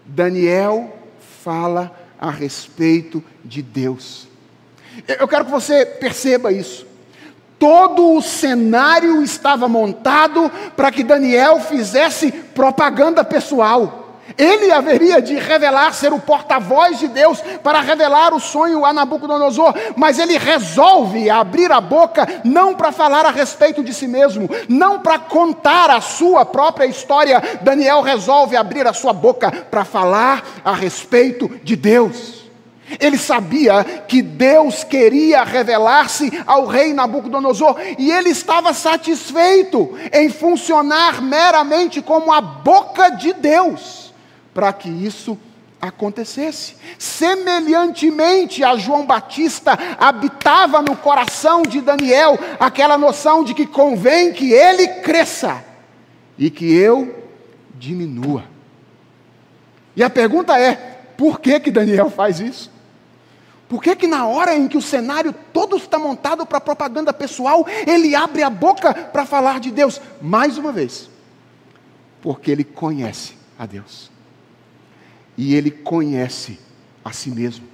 Daniel 0.04 0.94
fala 1.42 1.90
a 2.18 2.30
respeito 2.30 3.24
de 3.42 3.62
Deus. 3.62 4.33
Eu 5.18 5.28
quero 5.28 5.44
que 5.44 5.50
você 5.50 5.84
perceba 5.84 6.52
isso. 6.52 6.86
Todo 7.58 8.14
o 8.14 8.22
cenário 8.22 9.22
estava 9.22 9.68
montado 9.68 10.50
para 10.76 10.90
que 10.90 11.02
Daniel 11.02 11.60
fizesse 11.60 12.30
propaganda 12.30 13.24
pessoal. 13.24 14.04
Ele 14.36 14.72
haveria 14.72 15.20
de 15.20 15.34
revelar, 15.34 15.92
ser 15.92 16.12
o 16.12 16.18
porta-voz 16.18 16.98
de 16.98 17.08
Deus 17.08 17.40
para 17.62 17.80
revelar 17.80 18.32
o 18.32 18.40
sonho 18.40 18.84
a 18.84 18.92
Nabucodonosor, 18.92 19.74
mas 19.96 20.18
ele 20.18 20.38
resolve 20.38 21.28
abrir 21.28 21.70
a 21.70 21.80
boca 21.80 22.26
não 22.42 22.74
para 22.74 22.90
falar 22.90 23.26
a 23.26 23.30
respeito 23.30 23.82
de 23.84 23.92
si 23.92 24.08
mesmo, 24.08 24.48
não 24.68 25.00
para 25.00 25.18
contar 25.18 25.90
a 25.90 26.00
sua 26.00 26.44
própria 26.44 26.86
história. 26.86 27.40
Daniel 27.60 28.00
resolve 28.00 28.56
abrir 28.56 28.86
a 28.86 28.94
sua 28.94 29.12
boca 29.12 29.52
para 29.70 29.84
falar 29.84 30.42
a 30.64 30.72
respeito 30.72 31.48
de 31.62 31.76
Deus. 31.76 32.43
Ele 33.00 33.16
sabia 33.16 33.82
que 33.82 34.20
Deus 34.20 34.84
queria 34.84 35.42
revelar-se 35.42 36.30
ao 36.46 36.66
rei 36.66 36.92
Nabucodonosor 36.92 37.76
e 37.98 38.10
ele 38.10 38.30
estava 38.30 38.74
satisfeito 38.74 39.96
em 40.12 40.28
funcionar 40.28 41.22
meramente 41.22 42.02
como 42.02 42.32
a 42.32 42.40
boca 42.40 43.08
de 43.10 43.32
Deus 43.32 44.12
para 44.52 44.72
que 44.72 44.88
isso 44.88 45.38
acontecesse. 45.80 46.76
Semelhantemente 46.98 48.64
a 48.64 48.76
João 48.76 49.04
Batista, 49.04 49.78
habitava 49.98 50.80
no 50.80 50.96
coração 50.96 51.62
de 51.62 51.80
Daniel 51.80 52.38
aquela 52.58 52.96
noção 52.96 53.44
de 53.44 53.52
que 53.52 53.66
convém 53.66 54.32
que 54.32 54.52
ele 54.52 54.86
cresça 55.02 55.62
e 56.38 56.50
que 56.50 56.72
eu 56.72 57.24
diminua. 57.74 58.44
E 59.96 60.02
a 60.02 60.08
pergunta 60.08 60.58
é: 60.58 60.74
por 61.16 61.40
que 61.40 61.60
que 61.60 61.70
Daniel 61.70 62.10
faz 62.10 62.40
isso? 62.40 62.73
Por 63.68 63.82
que, 63.82 63.96
que 63.96 64.06
na 64.06 64.26
hora 64.26 64.54
em 64.54 64.68
que 64.68 64.76
o 64.76 64.82
cenário 64.82 65.34
todo 65.52 65.76
está 65.76 65.98
montado 65.98 66.44
para 66.44 66.60
propaganda 66.60 67.12
pessoal, 67.12 67.66
ele 67.86 68.14
abre 68.14 68.42
a 68.42 68.50
boca 68.50 68.92
para 68.92 69.24
falar 69.24 69.58
de 69.58 69.70
Deus? 69.70 70.00
Mais 70.20 70.58
uma 70.58 70.70
vez, 70.70 71.08
porque 72.20 72.50
ele 72.50 72.64
conhece 72.64 73.34
a 73.58 73.64
Deus. 73.64 74.10
E 75.36 75.54
ele 75.54 75.70
conhece 75.70 76.58
a 77.04 77.12
si 77.12 77.30
mesmo. 77.30 77.66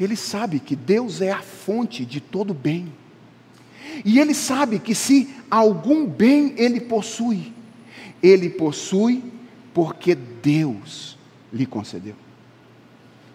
Ele 0.00 0.16
sabe 0.16 0.58
que 0.58 0.74
Deus 0.74 1.20
é 1.20 1.30
a 1.30 1.42
fonte 1.42 2.04
de 2.04 2.20
todo 2.20 2.54
bem. 2.54 2.92
E 4.04 4.18
ele 4.18 4.34
sabe 4.34 4.78
que 4.78 4.94
se 4.94 5.32
algum 5.50 6.06
bem 6.06 6.54
ele 6.56 6.80
possui, 6.80 7.52
ele 8.22 8.48
possui 8.48 9.22
porque 9.74 10.14
Deus 10.14 11.18
lhe 11.52 11.66
concedeu. 11.66 12.16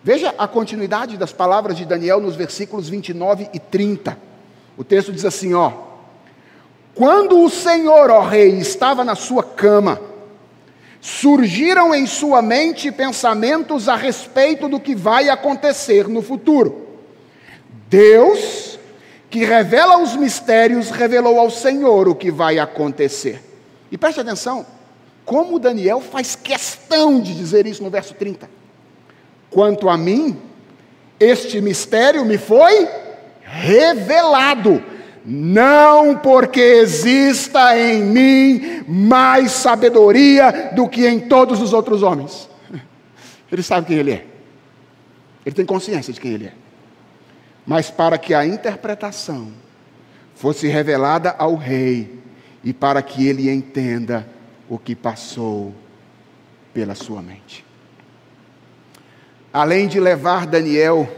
Veja 0.07 0.33
a 0.37 0.47
continuidade 0.47 1.17
das 1.17 1.33
palavras 1.33 1.75
de 1.75 1.83
Daniel 1.83 2.21
nos 2.21 2.33
versículos 2.33 2.87
29 2.87 3.49
e 3.53 3.59
30. 3.59 4.17
O 4.77 4.81
texto 4.81 5.11
diz 5.11 5.25
assim: 5.25 5.53
ó. 5.53 5.69
Quando 6.95 7.43
o 7.43 7.49
Senhor, 7.49 8.09
ó 8.09 8.21
Rei, 8.21 8.51
estava 8.51 9.03
na 9.03 9.15
sua 9.15 9.43
cama, 9.43 9.99
surgiram 11.01 11.93
em 11.93 12.07
sua 12.07 12.41
mente 12.41 12.89
pensamentos 12.89 13.89
a 13.89 13.97
respeito 13.97 14.69
do 14.69 14.79
que 14.79 14.95
vai 14.95 15.27
acontecer 15.27 16.07
no 16.07 16.21
futuro. 16.21 16.87
Deus, 17.89 18.79
que 19.29 19.43
revela 19.43 20.01
os 20.01 20.15
mistérios, 20.15 20.89
revelou 20.89 21.37
ao 21.37 21.51
Senhor 21.51 22.07
o 22.07 22.15
que 22.15 22.31
vai 22.31 22.59
acontecer. 22.59 23.43
E 23.91 23.97
preste 23.97 24.21
atenção, 24.21 24.65
como 25.25 25.59
Daniel 25.59 25.99
faz 25.99 26.33
questão 26.33 27.19
de 27.19 27.35
dizer 27.35 27.67
isso 27.67 27.83
no 27.83 27.89
verso 27.89 28.13
30. 28.13 28.55
Quanto 29.57 29.89
a 29.89 29.97
mim, 29.97 30.39
este 31.19 31.59
mistério 31.59 32.23
me 32.23 32.37
foi 32.37 32.87
revelado, 33.41 34.83
não 35.25 36.15
porque 36.15 36.59
exista 36.59 37.75
em 37.75 38.03
mim 38.03 38.83
mais 38.87 39.49
sabedoria 39.49 40.69
do 40.75 40.87
que 40.87 41.07
em 41.07 41.21
todos 41.21 41.59
os 41.59 41.73
outros 41.73 42.03
homens. 42.03 42.47
Ele 43.51 43.63
sabe 43.63 43.87
quem 43.87 43.97
ele 43.97 44.11
é, 44.11 44.25
ele 45.43 45.55
tem 45.55 45.65
consciência 45.65 46.13
de 46.13 46.21
quem 46.21 46.33
ele 46.33 46.45
é, 46.45 46.53
mas 47.65 47.89
para 47.89 48.19
que 48.19 48.35
a 48.35 48.45
interpretação 48.45 49.51
fosse 50.35 50.67
revelada 50.67 51.33
ao 51.35 51.55
rei 51.55 52.19
e 52.63 52.73
para 52.73 53.01
que 53.01 53.27
ele 53.27 53.49
entenda 53.49 54.27
o 54.69 54.77
que 54.77 54.95
passou 54.95 55.73
pela 56.75 56.93
sua 56.93 57.23
mente. 57.23 57.66
Além 59.51 59.87
de 59.87 59.99
levar 59.99 60.45
Daniel 60.45 61.09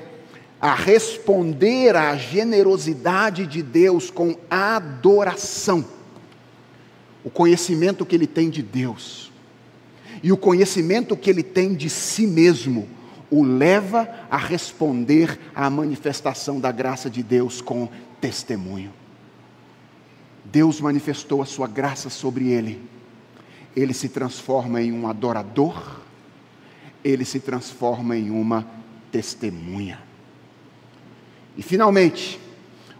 a 0.61 0.73
responder 0.73 1.95
à 1.95 2.15
generosidade 2.15 3.47
de 3.47 3.63
Deus 3.63 4.09
com 4.11 4.35
adoração, 4.49 5.85
o 7.23 7.29
conhecimento 7.29 8.05
que 8.05 8.15
ele 8.15 8.27
tem 8.27 8.49
de 8.49 8.61
Deus 8.61 9.29
e 10.21 10.31
o 10.31 10.37
conhecimento 10.37 11.15
que 11.15 11.29
ele 11.29 11.43
tem 11.43 11.73
de 11.73 11.89
si 11.89 12.27
mesmo 12.27 12.87
o 13.31 13.43
leva 13.43 14.09
a 14.29 14.37
responder 14.37 15.39
à 15.53 15.69
manifestação 15.69 16.59
da 16.59 16.71
graça 16.71 17.09
de 17.09 17.21
Deus 17.21 17.61
com 17.61 17.87
testemunho. 18.19 18.91
Deus 20.43 20.81
manifestou 20.81 21.41
a 21.41 21.45
sua 21.45 21.67
graça 21.67 22.09
sobre 22.09 22.49
ele. 22.49 22.81
Ele 23.75 23.93
se 23.93 24.09
transforma 24.09 24.81
em 24.81 24.91
um 24.91 25.07
adorador, 25.07 26.01
ele 27.09 27.25
se 27.25 27.39
transforma 27.39 28.15
em 28.15 28.29
uma 28.29 28.65
testemunha. 29.11 29.99
E 31.57 31.61
finalmente, 31.61 32.39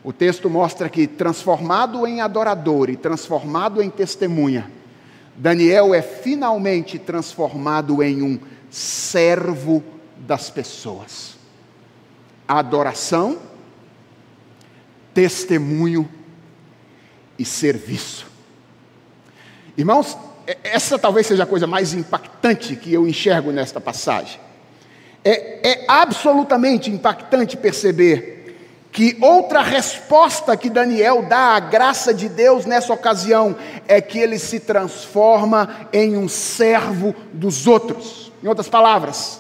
o 0.04 0.12
texto 0.12 0.50
mostra 0.50 0.90
que, 0.90 1.08
transformado 1.08 2.06
em 2.08 2.22
adorador 2.22 2.90
e 2.90 2.96
transformado 2.96 3.82
em 3.82 3.90
testemunha, 3.90 4.70
Daniel 5.36 5.94
é 5.94 6.02
finalmente 6.02 7.00
transformado 7.00 8.04
em 8.04 8.22
um 8.22 8.40
servo 8.70 9.84
das 10.18 10.50
pessoas. 10.50 11.38
Adoração, 12.48 13.40
testemunho 15.14 16.10
e 17.38 17.46
serviço. 17.46 18.28
Irmãos, 19.78 20.18
essa 20.64 20.98
talvez 20.98 21.28
seja 21.28 21.44
a 21.44 21.46
coisa 21.46 21.68
mais 21.68 21.94
impactante 21.94 22.76
que 22.76 22.94
eu 22.94 23.08
enxergo 23.08 23.52
nesta 23.52 23.80
passagem. 23.80 24.40
É, 25.24 25.70
é 25.70 25.86
absolutamente 25.88 26.90
impactante 26.90 27.58
perceber 27.58 28.40
que 28.92 29.18
outra 29.22 29.62
resposta 29.62 30.58
que 30.58 30.70
Daniel 30.70 31.24
dá 31.24 31.56
à 31.56 31.60
graça 31.60 32.14
de 32.14 32.28
Deus 32.28 32.66
nessa 32.66 32.94
ocasião 32.94 33.56
é 33.88 34.02
que 34.02 34.18
ele 34.18 34.40
se 34.40 34.60
transforma 34.60 35.88
em 35.94 36.18
um 36.18 36.28
servo 36.28 37.14
dos 37.32 37.68
outros. 37.68 38.32
Em 38.42 38.48
outras 38.48 38.70
palavras, 38.70 39.40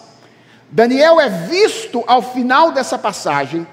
Daniel 0.69 1.19
é 1.19 1.29
visto 1.29 2.03
ao 2.05 2.21
final 2.21 2.71
dessa 2.71 2.97
passagem 2.97 3.65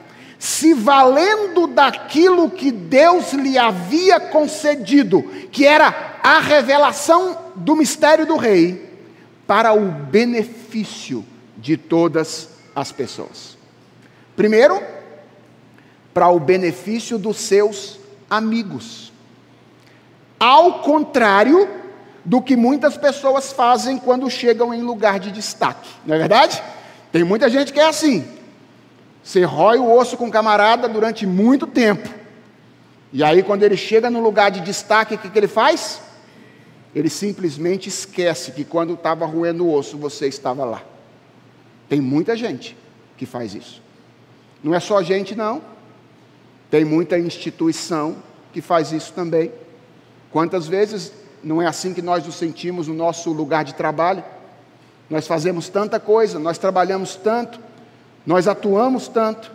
se 0.47 0.72
valendo 0.72 1.66
daquilo 1.66 2.49
que 2.49 2.70
Deus 2.70 3.32
lhe 3.32 3.59
havia 3.59 4.20
concedido, 4.20 5.24
que 5.51 5.66
era 5.66 6.18
a 6.22 6.38
revelação 6.38 7.36
do 7.57 7.74
mistério 7.74 8.24
do 8.24 8.36
rei, 8.36 8.97
para 9.44 9.72
o 9.72 9.90
benefício 9.90 11.24
de 11.57 11.76
todas 11.76 12.51
as 12.76 12.92
pessoas. 12.92 13.59
Primeiro, 14.36 14.80
para 16.14 16.28
o 16.28 16.38
benefício 16.38 17.18
dos 17.18 17.38
seus 17.38 17.99
amigos. 18.30 19.12
Ao 20.38 20.78
contrário 20.78 21.68
do 22.24 22.40
que 22.40 22.55
muitas 22.55 22.97
pessoas 22.97 23.51
fazem 23.51 23.99
quando 23.99 24.30
chegam 24.30 24.72
em 24.72 24.80
lugar 24.80 25.18
de 25.18 25.32
destaque, 25.32 25.90
não 26.07 26.14
é 26.14 26.18
verdade? 26.18 26.62
Tem 27.11 27.24
muita 27.24 27.51
gente 27.51 27.72
que 27.72 27.80
é 27.80 27.88
assim. 27.88 28.36
Você 29.27 29.43
rói 29.43 29.77
o 29.77 29.93
osso 29.93 30.16
com 30.16 30.27
um 30.27 30.31
camarada 30.31 30.89
durante 30.89 31.27
muito 31.27 31.66
tempo. 31.66 32.09
E 33.12 33.24
aí, 33.24 33.43
quando 33.43 33.64
ele 33.64 33.77
chega 33.77 34.09
no 34.09 34.22
lugar 34.22 34.53
de 34.53 34.61
destaque, 34.61 35.16
o 35.16 35.18
que, 35.18 35.29
que 35.29 35.37
ele 35.37 35.49
faz? 35.49 36.01
Ele 36.95 37.11
simplesmente 37.11 37.89
esquece 37.89 38.53
que 38.53 38.64
quando 38.64 38.95
estava 38.95 39.27
roendo 39.27 39.66
o 39.66 39.74
osso, 39.74 39.99
você 39.99 40.29
estava 40.29 40.64
lá. 40.64 40.81
Tem 41.89 42.01
muita 42.01 42.37
gente 42.37 42.77
que 43.16 43.27
faz 43.27 43.53
isso. 43.53 43.83
Não 44.62 44.72
é 44.72 44.79
só 44.79 45.03
gente, 45.03 45.35
não. 45.35 45.61
Tem 46.70 46.85
muita 46.85 47.18
instituição 47.18 48.18
que 48.53 48.61
faz 48.61 48.93
isso 48.93 49.12
também. 49.12 49.51
Quantas 50.31 50.68
vezes 50.68 51.12
não 51.43 51.61
é 51.61 51.66
assim 51.66 51.93
que 51.93 52.01
nós 52.01 52.24
nos 52.24 52.37
sentimos 52.37 52.87
no 52.87 52.95
nosso 52.95 53.33
lugar 53.33 53.64
de 53.64 53.74
trabalho? 53.74 54.22
Nós 55.11 55.27
fazemos 55.27 55.68
tanta 55.68 55.99
coisa, 55.99 56.39
nós 56.39 56.59
trabalhamos 56.59 57.16
tanto, 57.16 57.66
nós 58.27 58.49
atuamos 58.49 59.09
tanto, 59.09 59.53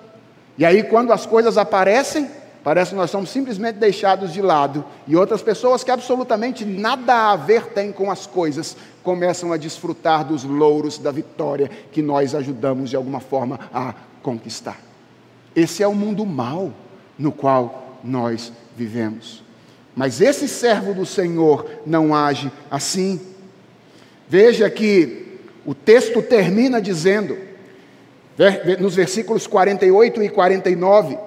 e 0.57 0.65
aí 0.65 0.84
quando 0.84 1.11
as 1.11 1.26
coisas 1.26 1.57
aparecem, 1.57 2.30
parece 2.63 2.91
que 2.91 2.97
nós 2.97 3.11
somos 3.11 3.30
simplesmente 3.30 3.76
deixados 3.76 4.32
de 4.32 4.41
lado, 4.41 4.86
e 5.07 5.15
outras 5.15 5.41
pessoas 5.41 5.84
que 5.84 5.91
absolutamente 5.91 6.63
nada 6.63 7.32
a 7.32 7.36
ver 7.36 7.67
têm 7.67 7.91
com 7.91 8.09
as 8.09 8.26
coisas, 8.26 8.78
começam 9.03 9.51
a 9.51 9.57
desfrutar 9.57 10.24
dos 10.24 10.43
louros 10.43 10.97
da 10.97 11.11
vitória 11.11 11.69
que 11.91 12.01
nós 12.01 12.34
ajudamos 12.34 12.89
de 12.89 12.95
alguma 12.95 13.19
forma 13.19 13.59
a 13.74 13.93
conquistar. 14.22 14.80
Esse 15.55 15.84
é 15.84 15.88
o 15.88 15.93
mundo 15.93 16.26
mau 16.26 16.72
no 17.17 17.32
qual 17.32 17.97
nós 18.03 18.53
vivemos. 18.76 19.43
Mas 19.95 20.22
esse 20.22 20.47
servo 20.47 20.93
do 20.93 21.05
Senhor 21.05 21.69
não 21.86 22.15
age 22.15 22.51
assim. 22.69 23.19
Veja 24.28 24.69
que 24.69 25.39
o 25.65 25.76
texto 25.76 26.22
termina 26.22 26.82
dizendo, 26.82 27.38
nos 28.79 28.95
versículos 28.95 29.45
48 29.47 30.23
e 30.23 30.29
49, 30.29 31.17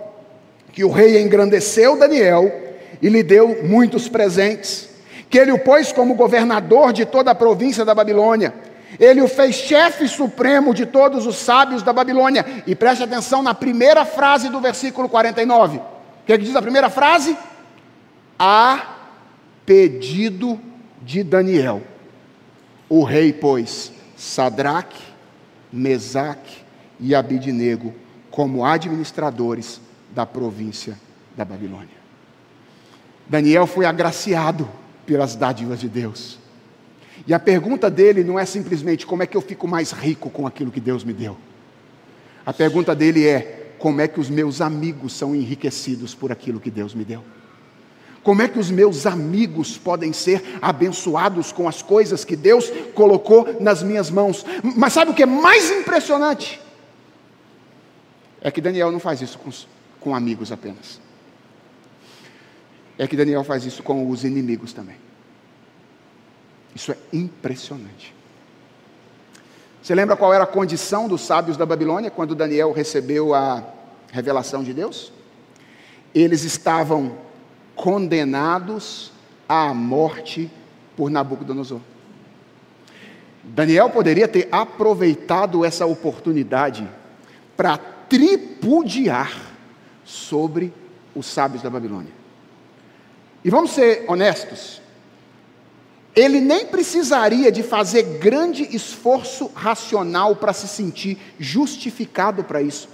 que 0.73 0.85
o 0.85 0.91
rei 0.91 1.23
engrandeceu 1.23 1.99
Daniel 1.99 2.53
e 3.01 3.09
lhe 3.09 3.23
deu 3.23 3.65
muitos 3.65 4.09
presentes, 4.09 4.89
que 5.29 5.39
ele 5.39 5.53
o 5.53 5.59
pôs 5.59 5.93
como 5.93 6.15
governador 6.15 6.93
de 6.93 7.05
toda 7.05 7.31
a 7.31 7.35
província 7.35 7.85
da 7.85 7.95
Babilônia. 7.95 8.55
Ele 8.99 9.21
o 9.21 9.29
fez 9.29 9.57
chefe 9.57 10.07
supremo 10.07 10.73
de 10.73 10.87
todos 10.87 11.27
os 11.27 11.37
sábios 11.37 11.83
da 11.83 11.93
Babilônia. 11.93 12.63
E 12.65 12.77
preste 12.77 13.03
atenção 13.03 13.43
na 13.43 13.53
primeira 13.53 14.05
frase 14.05 14.49
do 14.49 14.61
versículo 14.61 15.09
49. 15.09 15.79
O 15.79 15.83
que, 16.25 16.33
é 16.33 16.39
que 16.39 16.45
diz 16.45 16.55
a 16.55 16.63
primeira 16.63 16.89
frase? 16.89 17.37
A 18.39 18.97
pedido 19.67 20.61
de 21.03 21.25
Daniel. 21.25 21.83
O 22.89 23.03
rei 23.03 23.33
pôs 23.33 23.93
Sadraque, 24.17 25.03
Mesaque 25.73 26.64
e 26.99 27.15
Abidnego 27.15 27.95
como 28.31 28.65
administradores 28.65 29.81
da 30.15 30.27
província 30.27 30.99
da 31.37 31.45
Babilônia. 31.45 32.05
Daniel 33.29 33.67
foi 33.67 33.87
agraciado 33.87 34.69
pelas 35.07 35.35
dádivas 35.35 35.81
de 35.81 35.89
Deus. 35.89 36.39
E 37.27 37.33
a 37.33 37.39
pergunta 37.39 37.91
dele 37.91 38.25
não 38.25 38.39
é 38.39 38.45
simplesmente 38.45 39.07
como 39.07 39.23
é 39.23 39.27
que 39.27 39.37
eu 39.37 39.41
fico 39.41 39.67
mais 39.67 39.93
rico 39.93 40.29
com 40.29 40.47
aquilo 40.47 40.71
que 40.71 40.81
Deus 40.81 41.05
me 41.05 41.13
deu. 41.13 41.37
A 42.45 42.53
pergunta 42.53 42.95
dele 42.95 43.27
é 43.27 43.75
como 43.79 44.01
é 44.01 44.09
que 44.09 44.21
os 44.21 44.29
meus 44.29 44.61
amigos 44.61 45.13
são 45.13 45.35
enriquecidos 45.35 46.15
por 46.15 46.33
aquilo 46.33 46.61
que 46.61 46.71
Deus 46.71 46.95
me 46.95 47.05
deu. 47.05 47.23
Como 48.23 48.41
é 48.41 48.49
que 48.49 48.59
os 48.59 48.71
meus 48.71 49.07
amigos 49.07 49.77
podem 49.77 50.13
ser 50.13 50.43
abençoados 50.61 51.53
com 51.53 51.69
as 51.69 51.83
coisas 51.83 52.25
que 52.25 52.35
Deus 52.35 52.71
colocou 52.95 53.57
nas 53.61 53.83
minhas 53.83 54.11
mãos? 54.11 54.45
Mas 54.77 54.95
sabe 54.95 55.11
o 55.11 55.15
que 55.15 55.23
é 55.23 55.27
mais 55.27 55.71
impressionante? 55.71 56.64
É 58.45 58.51
que 58.51 58.61
Daniel 58.61 58.93
não 58.93 59.01
faz 59.01 59.23
isso 59.23 59.39
com, 59.39 59.51
com 59.99 60.15
amigos 60.15 60.53
apenas. 60.53 61.01
É 62.99 63.09
que 63.09 63.17
Daniel 63.17 63.43
faz 63.43 63.65
isso 63.65 63.83
com 63.83 64.09
os 64.11 64.23
inimigos 64.23 64.75
também. 64.75 64.97
Isso 66.75 66.93
é 66.93 66.99
impressionante. 67.11 68.15
Você 69.83 69.95
lembra 69.95 70.15
qual 70.15 70.33
era 70.33 70.45
a 70.45 70.47
condição 70.47 71.09
dos 71.09 71.23
sábios 71.23 71.57
da 71.57 71.65
Babilônia 71.65 72.11
quando 72.11 72.35
Daniel 72.35 72.71
recebeu 72.73 73.35
a 73.35 73.65
revelação 74.13 74.63
de 74.63 74.75
Deus? 74.75 75.11
Eles 76.15 76.45
estavam 76.45 77.17
condenados 77.75 79.11
à 79.49 79.73
morte 79.73 80.51
por 80.97 81.11
Nabucodonosor. 81.11 81.81
Daniel 83.43 83.91
poderia 83.91 84.29
ter 84.29 84.49
aproveitado 84.53 85.65
essa 85.65 85.87
oportunidade 85.87 86.89
para 87.57 87.94
tripudiar 88.15 89.37
sobre 90.05 90.73
os 91.17 91.27
sábios 91.27 91.65
da 91.65 91.69
Babilônia. 91.69 92.13
E 93.45 93.51
vamos 93.51 93.73
ser 93.73 94.05
honestos, 94.07 94.81
ele 96.15 96.41
nem 96.41 96.65
precisaria 96.67 97.51
de 97.51 97.65
fazer 97.65 98.05
grande 98.21 98.69
esforço 98.75 99.51
racional 99.53 100.37
para 100.37 100.53
se 100.53 100.69
sentir 100.69 101.19
justificado 101.41 102.45
para 102.45 102.63
isso. 102.63 102.89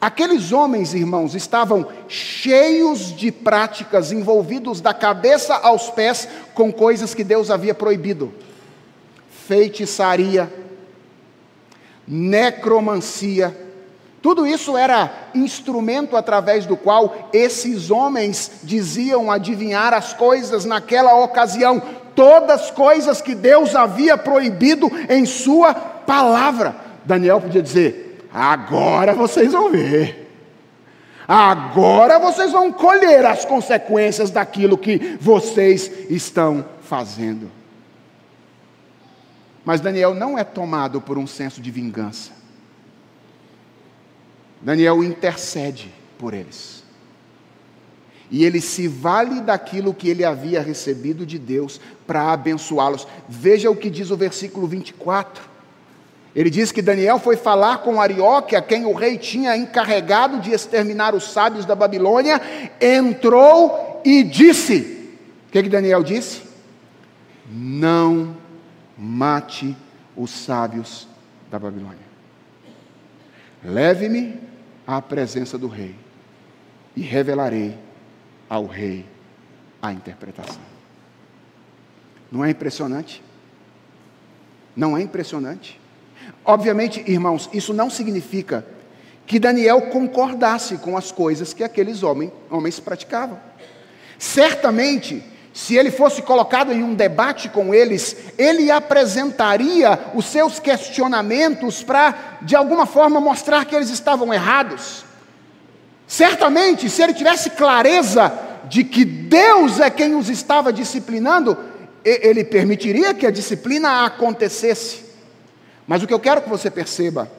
Aqueles 0.00 0.52
homens, 0.52 0.94
irmãos, 0.94 1.34
estavam 1.34 1.88
cheios 2.06 3.14
de 3.14 3.32
práticas, 3.32 4.12
envolvidos 4.12 4.80
da 4.80 4.94
cabeça 4.94 5.56
aos 5.56 5.90
pés 5.90 6.28
com 6.54 6.72
coisas 6.72 7.12
que 7.12 7.24
Deus 7.24 7.50
havia 7.50 7.74
proibido: 7.74 8.32
feitiçaria, 9.48 10.50
necromancia. 12.06 13.69
Tudo 14.22 14.46
isso 14.46 14.76
era 14.76 15.10
instrumento 15.34 16.16
através 16.16 16.66
do 16.66 16.76
qual 16.76 17.30
esses 17.32 17.90
homens 17.90 18.60
diziam 18.62 19.30
adivinhar 19.30 19.94
as 19.94 20.12
coisas 20.12 20.66
naquela 20.66 21.14
ocasião, 21.14 21.82
todas 22.14 22.70
coisas 22.70 23.22
que 23.22 23.34
Deus 23.34 23.74
havia 23.74 24.18
proibido 24.18 24.90
em 25.08 25.24
Sua 25.24 25.72
palavra. 25.72 26.76
Daniel 27.04 27.40
podia 27.40 27.62
dizer: 27.62 28.26
Agora 28.32 29.14
vocês 29.14 29.52
vão 29.52 29.70
ver. 29.70 30.28
Agora 31.26 32.18
vocês 32.18 32.50
vão 32.52 32.72
colher 32.72 33.24
as 33.24 33.44
consequências 33.44 34.30
daquilo 34.30 34.76
que 34.76 35.16
vocês 35.20 35.90
estão 36.10 36.64
fazendo. 36.82 37.50
Mas 39.64 39.80
Daniel 39.80 40.14
não 40.14 40.36
é 40.36 40.42
tomado 40.42 41.00
por 41.00 41.16
um 41.16 41.28
senso 41.28 41.60
de 41.60 41.70
vingança. 41.70 42.39
Daniel 44.60 45.02
intercede 45.02 45.92
por 46.18 46.34
eles. 46.34 46.80
E 48.30 48.44
ele 48.44 48.60
se 48.60 48.86
vale 48.86 49.40
daquilo 49.40 49.92
que 49.92 50.08
ele 50.08 50.24
havia 50.24 50.62
recebido 50.62 51.26
de 51.26 51.38
Deus 51.38 51.80
para 52.06 52.32
abençoá-los. 52.32 53.06
Veja 53.28 53.70
o 53.70 53.76
que 53.76 53.90
diz 53.90 54.10
o 54.10 54.16
versículo 54.16 54.66
24. 54.66 55.50
Ele 56.34 56.48
diz 56.48 56.70
que 56.70 56.80
Daniel 56.80 57.18
foi 57.18 57.36
falar 57.36 57.78
com 57.78 58.00
Arioque, 58.00 58.54
a 58.54 58.62
quem 58.62 58.86
o 58.86 58.92
rei 58.92 59.18
tinha 59.18 59.56
encarregado 59.56 60.38
de 60.38 60.52
exterminar 60.52 61.12
os 61.12 61.32
sábios 61.32 61.66
da 61.66 61.74
Babilônia, 61.74 62.40
entrou 62.80 64.00
e 64.04 64.22
disse: 64.22 65.08
O 65.48 65.50
que, 65.50 65.64
que 65.64 65.68
Daniel 65.68 66.04
disse? 66.04 66.42
Não 67.50 68.36
mate 68.96 69.76
os 70.16 70.30
sábios 70.30 71.08
da 71.50 71.58
Babilônia. 71.58 71.98
Leve-me 73.64 74.49
à 74.90 75.00
presença 75.00 75.56
do 75.56 75.68
rei 75.68 75.94
e 76.96 77.00
revelarei 77.00 77.78
ao 78.48 78.66
rei 78.66 79.06
a 79.80 79.92
interpretação. 79.92 80.60
Não 82.30 82.44
é 82.44 82.50
impressionante? 82.50 83.22
Não 84.74 84.96
é 84.96 85.02
impressionante? 85.02 85.80
Obviamente, 86.44 87.04
irmãos, 87.06 87.48
isso 87.52 87.72
não 87.72 87.88
significa 87.88 88.66
que 89.26 89.38
Daniel 89.38 89.82
concordasse 89.82 90.76
com 90.78 90.96
as 90.96 91.12
coisas 91.12 91.54
que 91.54 91.62
aqueles 91.62 92.02
homens, 92.02 92.32
homens 92.50 92.80
praticavam. 92.80 93.38
Certamente, 94.18 95.22
se 95.52 95.76
ele 95.76 95.90
fosse 95.90 96.22
colocado 96.22 96.72
em 96.72 96.82
um 96.82 96.94
debate 96.94 97.48
com 97.48 97.74
eles, 97.74 98.16
ele 98.38 98.70
apresentaria 98.70 99.98
os 100.14 100.24
seus 100.26 100.60
questionamentos 100.60 101.82
para, 101.82 102.38
de 102.42 102.54
alguma 102.54 102.86
forma, 102.86 103.20
mostrar 103.20 103.64
que 103.64 103.74
eles 103.74 103.90
estavam 103.90 104.32
errados. 104.32 105.04
Certamente, 106.06 106.88
se 106.88 107.02
ele 107.02 107.14
tivesse 107.14 107.50
clareza 107.50 108.32
de 108.68 108.84
que 108.84 109.04
Deus 109.04 109.80
é 109.80 109.90
quem 109.90 110.14
os 110.14 110.28
estava 110.28 110.72
disciplinando, 110.72 111.58
ele 112.04 112.44
permitiria 112.44 113.12
que 113.12 113.26
a 113.26 113.30
disciplina 113.30 114.04
acontecesse. 114.04 115.04
Mas 115.86 116.02
o 116.02 116.06
que 116.06 116.14
eu 116.14 116.20
quero 116.20 116.42
que 116.42 116.48
você 116.48 116.70
perceba 116.70 117.30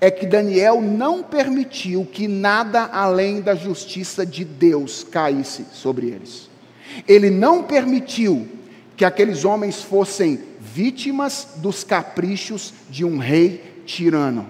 é 0.00 0.10
que 0.10 0.26
Daniel 0.26 0.80
não 0.80 1.22
permitiu 1.22 2.04
que 2.04 2.26
nada 2.26 2.84
além 2.92 3.40
da 3.40 3.54
justiça 3.54 4.26
de 4.26 4.44
Deus 4.44 5.04
caísse 5.04 5.66
sobre 5.72 6.08
eles. 6.08 6.49
Ele 7.06 7.30
não 7.30 7.62
permitiu 7.62 8.48
que 8.96 9.04
aqueles 9.04 9.44
homens 9.44 9.82
fossem 9.82 10.40
vítimas 10.60 11.48
dos 11.56 11.82
caprichos 11.84 12.74
de 12.90 13.04
um 13.04 13.18
rei 13.18 13.82
tirano. 13.86 14.46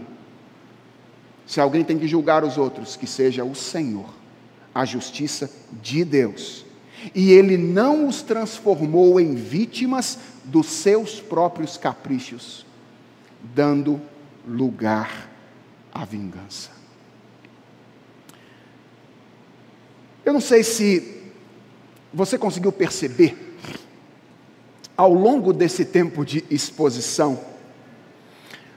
Se 1.47 1.61
alguém 1.61 1.85
tem 1.85 1.99
que 1.99 2.09
julgar 2.09 2.45
os 2.45 2.59
outros, 2.59 2.97
que 2.97 3.07
seja 3.07 3.45
o 3.45 3.55
Senhor, 3.55 4.09
a 4.75 4.85
justiça 4.85 5.51
de 5.83 6.05
Deus. 6.05 6.65
E 7.15 7.33
ele 7.33 7.57
não 7.57 8.07
os 8.07 8.23
transformou 8.23 9.21
em 9.21 9.35
vítimas 9.35 10.19
dos 10.45 10.67
seus 10.67 11.21
próprios 11.21 11.77
caprichos 11.77 12.67
dando 13.55 14.01
lugar 14.47 15.29
à 15.93 16.05
vingança. 16.05 16.71
Eu 20.25 20.33
não 20.33 20.41
sei 20.41 20.63
se 20.63 21.20
você 22.13 22.37
conseguiu 22.37 22.73
perceber, 22.73 23.57
ao 24.97 25.15
longo 25.15 25.53
desse 25.53 25.85
tempo 25.85 26.25
de 26.25 26.45
exposição, 26.51 27.41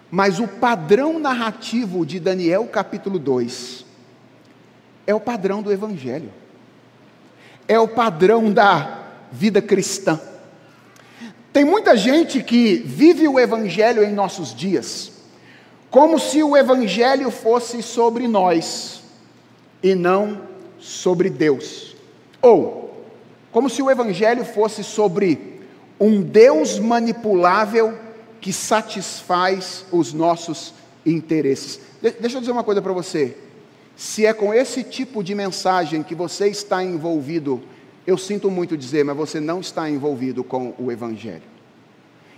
mas 0.09 0.39
o 0.39 0.47
padrão 0.47 1.19
narrativo 1.19 2.05
de 2.05 2.19
Daniel 2.19 2.67
capítulo 2.67 3.17
2 3.17 3.83
é 5.07 5.13
o 5.13 5.19
padrão 5.19 5.61
do 5.61 5.71
Evangelho, 5.71 6.31
é 7.67 7.79
o 7.79 7.87
padrão 7.87 8.51
da 8.51 8.99
vida 9.31 9.61
cristã. 9.61 10.19
Tem 11.51 11.65
muita 11.65 11.97
gente 11.97 12.41
que 12.41 12.77
vive 12.77 13.27
o 13.27 13.39
Evangelho 13.39 14.03
em 14.03 14.13
nossos 14.13 14.55
dias, 14.55 15.11
como 15.89 16.17
se 16.17 16.41
o 16.41 16.55
Evangelho 16.55 17.29
fosse 17.29 17.83
sobre 17.83 18.27
nós 18.27 19.03
e 19.81 19.93
não 19.93 20.41
sobre 20.79 21.29
Deus. 21.29 21.95
Ou, 22.41 22.82
como 23.53 23.69
se 23.69 23.81
o 23.81 23.89
Evangelho 23.89 24.43
fosse 24.43 24.83
sobre 24.83 25.61
um 25.97 26.21
Deus 26.21 26.77
manipulável 26.77 27.97
que 28.41 28.51
satisfaz 28.51 29.85
os 29.91 30.11
nossos 30.11 30.73
interesses. 31.05 31.79
deixa 32.01 32.35
eu 32.35 32.41
dizer 32.41 32.51
uma 32.51 32.63
coisa 32.63 32.81
para 32.81 32.91
você. 32.91 33.37
Se 33.95 34.25
é 34.25 34.33
com 34.33 34.53
esse 34.53 34.83
tipo 34.83 35.23
de 35.23 35.33
mensagem 35.33 36.03
que 36.03 36.13
você 36.15 36.49
está 36.49 36.83
envolvido 36.83 37.63
eu 38.05 38.17
sinto 38.17 38.51
muito 38.51 38.77
dizer, 38.77 39.03
mas 39.05 39.15
você 39.15 39.39
não 39.39 39.61
está 39.61 39.89
envolvido 39.89 40.43
com 40.43 40.73
o 40.77 40.91
Evangelho. 40.91 41.43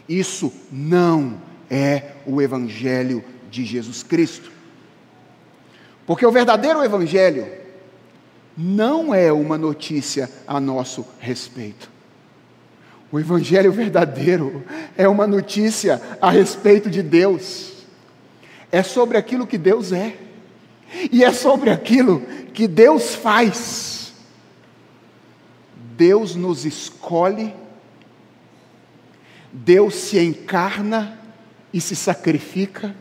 Isso 0.08 0.54
não 0.72 1.40
é 1.70 2.12
o 2.26 2.42
Evangelho 2.42 3.24
de 3.50 3.66
Jesus 3.66 4.04
Cristo. 4.04 4.52
Porque 6.06 6.26
o 6.26 6.32
verdadeiro 6.32 6.84
Evangelho 6.84 7.48
não 8.58 9.14
é 9.14 9.32
uma 9.32 9.58
notícia 9.58 10.30
a 10.48 10.60
nosso 10.60 11.06
respeito. 11.20 11.92
O 13.12 13.20
Evangelho 13.20 13.72
verdadeiro 13.72 14.64
é 14.98 15.08
uma 15.08 15.28
notícia 15.28 16.02
a 16.22 16.30
respeito 16.30 16.90
de 16.90 17.02
Deus. 17.02 17.86
É 18.72 18.82
sobre 18.84 19.18
aquilo 19.18 19.48
que 19.48 19.58
Deus 19.58 19.92
é. 19.92 20.18
E 21.12 21.24
é 21.24 21.32
sobre 21.32 21.70
aquilo 21.70 22.22
que 22.54 22.68
Deus 22.68 23.16
faz. 23.16 24.14
Deus 25.96 26.36
nos 26.36 26.66
escolhe, 26.66 27.54
Deus 29.52 29.96
se 29.96 30.20
encarna 30.20 31.18
e 31.74 31.80
se 31.80 31.96
sacrifica, 31.96 32.94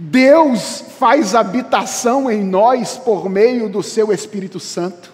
Deus 0.00 0.84
faz 0.96 1.34
habitação 1.34 2.30
em 2.30 2.44
nós 2.44 2.96
por 2.96 3.28
meio 3.28 3.68
do 3.68 3.82
seu 3.82 4.12
Espírito 4.12 4.60
Santo, 4.60 5.12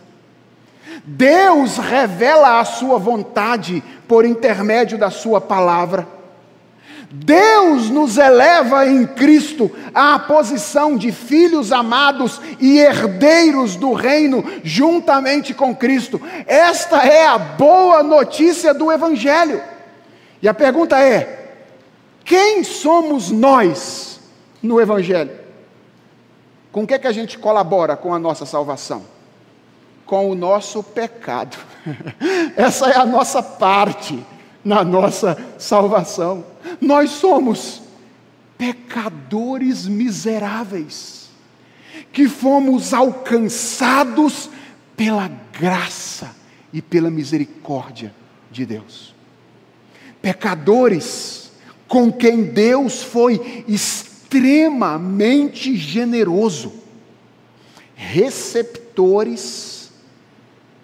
Deus 1.07 1.78
revela 1.78 2.61
a 2.61 2.64
sua 2.66 2.99
vontade 2.99 3.82
por 4.07 4.26
intermédio 4.26 4.99
da 4.99 5.11
sua 5.11 5.41
palavra. 5.41 6.07
Deus 7.11 7.89
nos 7.89 8.18
eleva 8.18 8.87
em 8.87 9.07
Cristo 9.07 9.70
à 9.95 10.18
posição 10.18 10.99
de 10.99 11.11
filhos 11.12 11.72
amados 11.72 12.39
e 12.61 12.78
herdeiros 12.78 13.76
do 13.76 13.95
reino, 13.95 14.45
juntamente 14.62 15.55
com 15.55 15.74
Cristo. 15.74 16.20
Esta 16.47 16.99
é 17.07 17.26
a 17.26 17.39
boa 17.39 18.03
notícia 18.03 18.74
do 18.74 18.93
Evangelho. 18.93 19.62
E 20.43 20.49
a 20.49 20.53
pergunta 20.53 21.01
é: 21.01 21.55
quem 22.24 22.62
somos 22.64 23.30
nós 23.30 24.13
no 24.64 24.80
Evangelho? 24.80 25.30
Com 26.72 26.82
o 26.82 26.86
que, 26.86 26.94
é 26.94 26.98
que 26.98 27.06
a 27.06 27.12
gente 27.12 27.38
colabora 27.38 27.96
com 27.96 28.12
a 28.12 28.18
nossa 28.18 28.46
salvação? 28.46 29.04
Com 30.06 30.30
o 30.30 30.34
nosso 30.34 30.82
pecado. 30.82 31.56
Essa 32.56 32.90
é 32.90 32.96
a 32.96 33.06
nossa 33.06 33.42
parte 33.42 34.18
na 34.64 34.82
nossa 34.82 35.38
salvação. 35.58 36.44
Nós 36.80 37.10
somos 37.10 37.82
pecadores 38.56 39.86
miseráveis, 39.86 41.28
que 42.12 42.26
fomos 42.26 42.94
alcançados 42.94 44.48
pela 44.96 45.30
graça 45.52 46.34
e 46.72 46.80
pela 46.80 47.10
misericórdia 47.10 48.12
de 48.50 48.64
Deus. 48.64 49.14
pecadores 50.22 51.52
com 51.86 52.10
quem 52.10 52.44
Deus 52.44 53.02
foi 53.02 53.64
extremamente 53.68 54.13
generoso, 55.76 56.72
receptores 57.95 59.91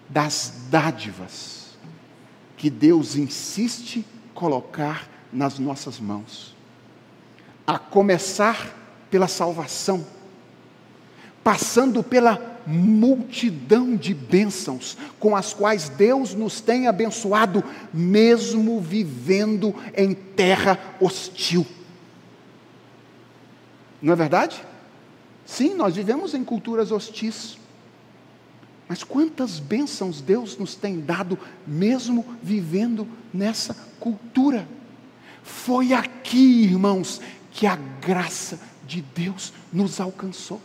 das 0.08 0.66
dádivas 0.70 1.60
que 2.56 2.68
Deus 2.68 3.16
insiste 3.16 4.04
colocar 4.34 5.08
nas 5.32 5.58
nossas 5.58 5.98
mãos, 5.98 6.54
a 7.66 7.78
começar 7.78 8.76
pela 9.10 9.28
salvação, 9.28 10.04
passando 11.42 12.02
pela 12.02 12.60
multidão 12.66 13.96
de 13.96 14.12
bênçãos 14.12 14.96
com 15.18 15.34
as 15.34 15.54
quais 15.54 15.88
Deus 15.88 16.34
nos 16.34 16.60
tem 16.60 16.86
abençoado, 16.86 17.64
mesmo 17.92 18.80
vivendo 18.80 19.74
em 19.96 20.12
terra 20.12 20.78
hostil. 21.00 21.66
Não 24.00 24.12
é 24.12 24.16
verdade? 24.16 24.64
Sim, 25.44 25.74
nós 25.74 25.96
vivemos 25.96 26.34
em 26.34 26.44
culturas 26.44 26.92
hostis. 26.92 27.58
Mas 28.88 29.04
quantas 29.04 29.60
bênçãos 29.60 30.20
Deus 30.20 30.56
nos 30.56 30.74
tem 30.74 31.00
dado, 31.00 31.38
mesmo 31.66 32.24
vivendo 32.42 33.06
nessa 33.32 33.74
cultura. 34.00 34.66
Foi 35.42 35.92
aqui, 35.92 36.64
irmãos, 36.64 37.20
que 37.52 37.66
a 37.66 37.76
graça 37.76 38.58
de 38.86 39.02
Deus 39.02 39.52
nos 39.72 40.00
alcançou. 40.00 40.60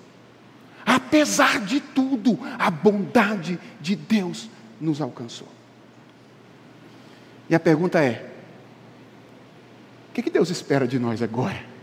Apesar 0.85 1.59
de 1.61 1.79
tudo, 1.79 2.37
a 2.59 2.69
bondade 2.69 3.59
de 3.81 3.95
Deus 3.95 4.49
nos 4.79 5.01
alcançou. 5.01 5.47
E 7.49 7.55
a 7.55 7.59
pergunta 7.59 8.03
é: 8.03 8.31
o 10.09 10.13
que, 10.13 10.29
Deus 10.29 10.49
espera 10.49 10.87
de 10.87 10.97
nós 10.99 11.21
agora? 11.21 11.74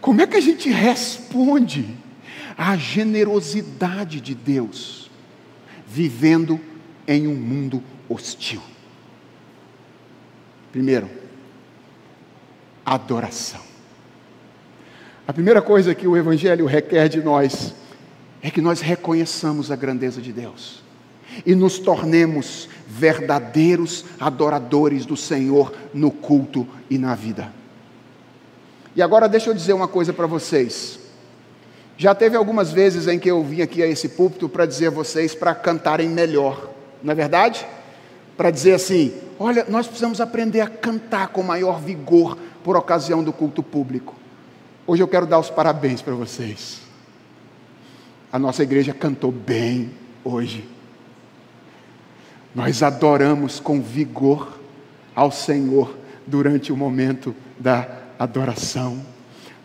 Como 0.00 0.20
é 0.20 0.26
que 0.26 0.36
a 0.36 0.40
gente 0.40 0.70
responde 0.70 1.94
à 2.56 2.76
generosidade 2.76 4.20
de 4.20 4.34
Deus, 4.34 5.10
vivendo 5.86 6.58
em 7.06 7.26
um 7.26 7.34
mundo 7.34 7.82
hostil? 8.08 8.62
Primeiro, 10.72 11.10
adoração. 12.84 13.60
A 15.26 15.32
primeira 15.32 15.60
coisa 15.60 15.94
que 15.94 16.08
o 16.08 16.16
Evangelho 16.16 16.66
requer 16.66 17.08
de 17.08 17.20
nós 17.20 17.74
é 18.42 18.50
que 18.50 18.60
nós 18.60 18.80
reconheçamos 18.80 19.70
a 19.70 19.76
grandeza 19.76 20.20
de 20.20 20.32
Deus 20.32 20.82
e 21.44 21.54
nos 21.54 21.78
tornemos 21.78 22.68
verdadeiros 22.88 24.04
adoradores 24.18 25.06
do 25.06 25.16
Senhor 25.16 25.72
no 25.94 26.10
culto 26.10 26.66
e 26.88 26.98
na 26.98 27.14
vida. 27.14 27.59
E 28.94 29.02
agora 29.02 29.28
deixa 29.28 29.50
eu 29.50 29.54
dizer 29.54 29.72
uma 29.72 29.88
coisa 29.88 30.12
para 30.12 30.26
vocês. 30.26 30.98
Já 31.96 32.14
teve 32.14 32.36
algumas 32.36 32.72
vezes 32.72 33.06
em 33.06 33.18
que 33.18 33.30
eu 33.30 33.44
vim 33.44 33.60
aqui 33.60 33.82
a 33.82 33.86
esse 33.86 34.08
púlpito 34.08 34.48
para 34.48 34.64
dizer 34.64 34.86
a 34.86 34.90
vocês 34.90 35.34
para 35.34 35.54
cantarem 35.54 36.08
melhor, 36.08 36.70
não 37.02 37.12
é 37.12 37.14
verdade? 37.14 37.66
Para 38.36 38.50
dizer 38.50 38.72
assim: 38.72 39.12
olha, 39.38 39.66
nós 39.68 39.86
precisamos 39.86 40.20
aprender 40.20 40.62
a 40.62 40.66
cantar 40.66 41.28
com 41.28 41.42
maior 41.42 41.78
vigor 41.78 42.38
por 42.64 42.76
ocasião 42.76 43.22
do 43.22 43.32
culto 43.32 43.62
público. 43.62 44.14
Hoje 44.86 45.02
eu 45.02 45.08
quero 45.08 45.26
dar 45.26 45.38
os 45.38 45.50
parabéns 45.50 46.00
para 46.00 46.14
vocês. 46.14 46.80
A 48.32 48.38
nossa 48.38 48.62
igreja 48.62 48.94
cantou 48.94 49.30
bem 49.30 49.90
hoje. 50.24 50.66
Nós 52.54 52.82
adoramos 52.82 53.60
com 53.60 53.80
vigor 53.80 54.58
ao 55.14 55.30
Senhor 55.30 55.94
durante 56.26 56.72
o 56.72 56.76
momento 56.76 57.36
da 57.58 57.99
adoração. 58.20 59.00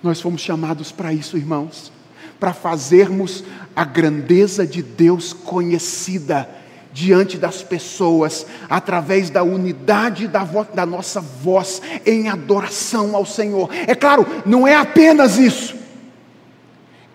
Nós 0.01 0.21
fomos 0.21 0.41
chamados 0.41 0.89
para 0.91 1.11
isso, 1.11 1.37
irmãos, 1.37 1.91
para 2.39 2.53
fazermos 2.53 3.43
a 3.75 3.83
grandeza 3.83 4.65
de 4.65 4.81
Deus 4.81 5.33
conhecida 5.33 6.49
diante 6.93 7.37
das 7.37 7.61
pessoas, 7.61 8.45
através 8.69 9.29
da 9.29 9.43
unidade 9.43 10.29
da, 10.29 10.45
da, 10.73 10.85
nossa 10.85 11.19
voz 11.19 11.81
em 12.05 12.29
adoração 12.29 13.13
ao 13.13 13.25
Senhor. 13.25 13.69
É 13.85 13.93
claro, 13.93 14.25
não 14.45 14.65
é 14.65 14.75
apenas 14.75 15.37
isso. 15.37 15.75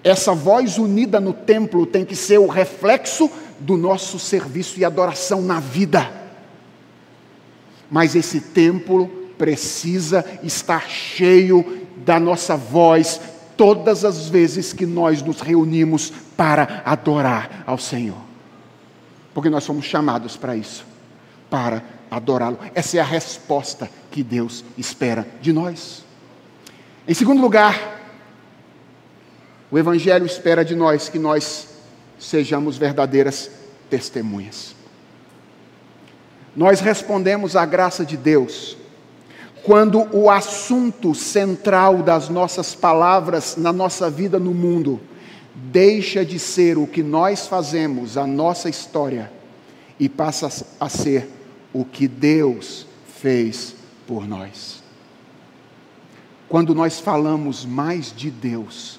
Essa 0.05 0.34
voz 0.34 0.76
unida 0.76 1.18
no 1.18 1.32
templo 1.32 1.86
tem 1.86 2.05
que 2.05 2.14
ser 2.14 2.38
o 2.38 2.47
reflexo 2.47 3.30
do 3.59 3.78
nosso 3.78 4.18
serviço 4.18 4.78
e 4.78 4.84
adoração 4.84 5.41
na 5.41 5.61
vida. 5.61 6.11
Mas 7.91 8.14
esse 8.14 8.41
templo 8.41 9.20
precisa 9.41 10.22
estar 10.43 10.86
cheio 10.88 11.88
da 12.05 12.20
nossa 12.20 12.57
voz 12.57 13.18
todas 13.57 14.05
as 14.05 14.28
vezes 14.28 14.72
que 14.72 14.84
nós 14.84 15.22
nos 15.22 15.41
reunimos 15.41 16.12
para 16.36 16.82
adorar 16.84 17.64
ao 17.66 17.78
Senhor 17.78 18.30
porque 19.32 19.51
nós 19.51 19.64
somos 19.64 19.84
chamados 19.84 20.36
para 20.36 20.57
isso, 20.57 20.84
para 21.49 21.82
adorá-lo. 22.11 22.59
Essa 22.74 22.99
é 22.99 23.01
a 23.01 23.05
resposta 23.05 23.88
que 24.11 24.22
Deus 24.22 24.64
espera 24.76 25.26
de 25.41 25.53
nós. 25.53 26.05
Em 27.07 27.14
segundo 27.14 27.41
lugar, 27.41 28.01
o 29.70 29.78
Evangelho 29.78 30.26
espera 30.26 30.64
de 30.64 30.74
nós 30.74 31.09
que 31.09 31.18
nós 31.18 31.68
sejamos 32.18 32.76
verdadeiras 32.76 33.51
testemunhas. 33.88 34.74
Nós 36.55 36.80
respondemos 36.80 37.55
à 37.55 37.64
graça 37.64 38.05
de 38.05 38.16
Deus 38.16 38.76
quando 39.62 40.08
o 40.12 40.30
assunto 40.30 41.14
central 41.14 42.02
das 42.02 42.28
nossas 42.28 42.74
palavras 42.74 43.56
na 43.56 43.72
nossa 43.72 44.11
vida 44.11 44.38
no 44.38 44.54
mundo 44.54 45.00
deixa 45.54 46.24
de 46.24 46.38
ser 46.38 46.78
o 46.78 46.86
que 46.86 47.02
nós 47.02 47.46
fazemos, 47.46 48.16
a 48.16 48.26
nossa 48.26 48.68
história, 48.68 49.30
e 49.98 50.08
passa 50.08 50.66
a 50.78 50.88
ser 50.88 51.28
o 51.72 51.84
que 51.84 52.08
Deus 52.08 52.86
fez 53.20 53.74
por 54.06 54.26
nós. 54.26 54.82
Quando 56.48 56.74
nós 56.74 56.98
falamos 56.98 57.64
mais 57.64 58.12
de 58.14 58.30
Deus 58.30 58.98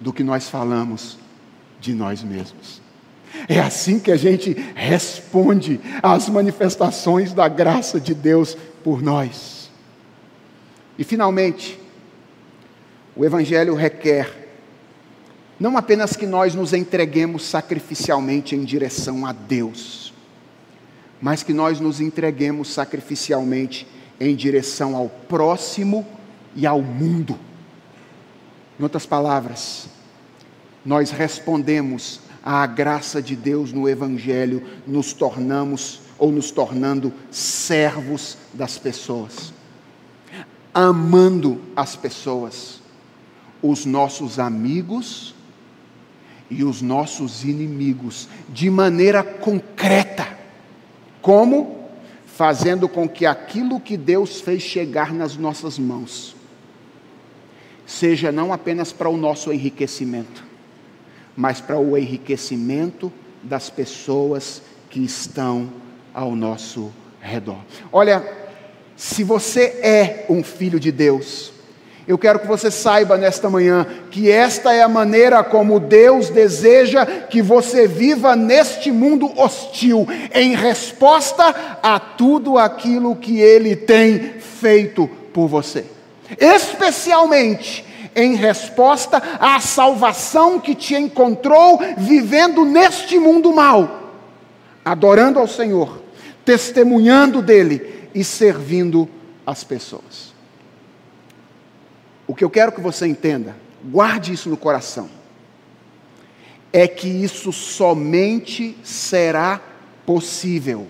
do 0.00 0.12
que 0.12 0.22
nós 0.22 0.48
falamos 0.48 1.18
de 1.80 1.94
nós 1.94 2.22
mesmos. 2.22 2.80
É 3.48 3.58
assim 3.58 3.98
que 3.98 4.12
a 4.12 4.16
gente 4.16 4.52
responde 4.74 5.80
às 6.02 6.28
manifestações 6.28 7.32
da 7.32 7.48
graça 7.48 7.98
de 7.98 8.14
Deus 8.14 8.56
por 8.84 9.00
nós. 9.00 9.51
E 11.02 11.04
finalmente, 11.04 11.80
o 13.16 13.24
Evangelho 13.24 13.74
requer 13.74 14.52
não 15.58 15.76
apenas 15.76 16.14
que 16.14 16.26
nós 16.26 16.54
nos 16.54 16.72
entreguemos 16.72 17.44
sacrificialmente 17.44 18.54
em 18.54 18.62
direção 18.62 19.26
a 19.26 19.32
Deus, 19.32 20.14
mas 21.20 21.42
que 21.42 21.52
nós 21.52 21.80
nos 21.80 22.00
entreguemos 22.00 22.72
sacrificialmente 22.72 23.84
em 24.20 24.36
direção 24.36 24.94
ao 24.94 25.08
próximo 25.08 26.06
e 26.54 26.68
ao 26.68 26.80
mundo. 26.80 27.36
Em 28.78 28.84
outras 28.84 29.04
palavras, 29.04 29.88
nós 30.84 31.10
respondemos 31.10 32.20
à 32.44 32.64
graça 32.64 33.20
de 33.20 33.34
Deus 33.34 33.72
no 33.72 33.88
Evangelho, 33.88 34.62
nos 34.86 35.12
tornamos 35.12 36.00
ou 36.16 36.30
nos 36.30 36.52
tornando 36.52 37.12
servos 37.28 38.38
das 38.54 38.78
pessoas, 38.78 39.52
amando 40.74 41.60
as 41.76 41.96
pessoas, 41.96 42.80
os 43.62 43.84
nossos 43.84 44.38
amigos 44.38 45.34
e 46.50 46.64
os 46.64 46.82
nossos 46.82 47.44
inimigos 47.44 48.28
de 48.48 48.70
maneira 48.70 49.22
concreta. 49.22 50.38
Como? 51.20 51.88
Fazendo 52.26 52.88
com 52.88 53.08
que 53.08 53.26
aquilo 53.26 53.78
que 53.78 53.96
Deus 53.96 54.40
fez 54.40 54.62
chegar 54.62 55.12
nas 55.12 55.36
nossas 55.36 55.78
mãos 55.78 56.34
seja 57.86 58.32
não 58.32 58.52
apenas 58.52 58.92
para 58.92 59.08
o 59.08 59.16
nosso 59.16 59.52
enriquecimento, 59.52 60.44
mas 61.36 61.60
para 61.60 61.78
o 61.78 61.96
enriquecimento 61.96 63.12
das 63.42 63.68
pessoas 63.68 64.62
que 64.88 65.00
estão 65.00 65.70
ao 66.14 66.34
nosso 66.34 66.92
redor. 67.20 67.58
Olha, 67.92 68.41
se 68.96 69.24
você 69.24 69.62
é 69.82 70.26
um 70.28 70.42
filho 70.42 70.78
de 70.78 70.92
Deus, 70.92 71.52
eu 72.06 72.18
quero 72.18 72.40
que 72.40 72.48
você 72.48 72.70
saiba 72.70 73.16
nesta 73.16 73.48
manhã 73.48 73.86
que 74.10 74.30
esta 74.30 74.72
é 74.74 74.82
a 74.82 74.88
maneira 74.88 75.42
como 75.44 75.78
Deus 75.78 76.30
deseja 76.30 77.06
que 77.06 77.40
você 77.40 77.86
viva 77.86 78.34
neste 78.34 78.90
mundo 78.90 79.30
hostil, 79.40 80.06
em 80.34 80.54
resposta 80.54 81.78
a 81.82 82.00
tudo 82.00 82.58
aquilo 82.58 83.14
que 83.14 83.40
Ele 83.40 83.76
tem 83.76 84.34
feito 84.40 85.08
por 85.32 85.46
você, 85.46 85.84
especialmente 86.40 87.84
em 88.14 88.34
resposta 88.34 89.22
à 89.40 89.58
salvação 89.60 90.58
que 90.58 90.74
te 90.74 90.94
encontrou 90.94 91.80
vivendo 91.96 92.64
neste 92.64 93.18
mundo 93.18 93.54
mal, 93.54 94.12
adorando 94.84 95.38
ao 95.38 95.46
Senhor, 95.46 96.02
testemunhando 96.44 97.40
dele 97.40 98.01
e 98.14 98.22
servindo 98.24 99.08
as 99.46 99.64
pessoas. 99.64 100.32
O 102.26 102.34
que 102.34 102.44
eu 102.44 102.50
quero 102.50 102.72
que 102.72 102.80
você 102.80 103.06
entenda, 103.06 103.56
guarde 103.84 104.32
isso 104.32 104.48
no 104.48 104.56
coração, 104.56 105.10
é 106.72 106.88
que 106.88 107.08
isso 107.08 107.52
somente 107.52 108.76
será 108.82 109.60
possível 110.06 110.88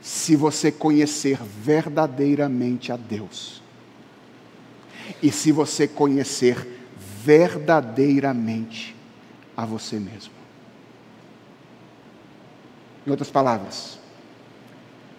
se 0.00 0.36
você 0.36 0.70
conhecer 0.70 1.40
verdadeiramente 1.42 2.92
a 2.92 2.96
Deus. 2.96 3.60
E 5.20 5.32
se 5.32 5.50
você 5.50 5.88
conhecer 5.88 6.86
verdadeiramente 7.24 8.94
a 9.56 9.64
você 9.64 9.98
mesmo. 9.98 10.32
Em 13.04 13.10
outras 13.10 13.30
palavras, 13.30 13.98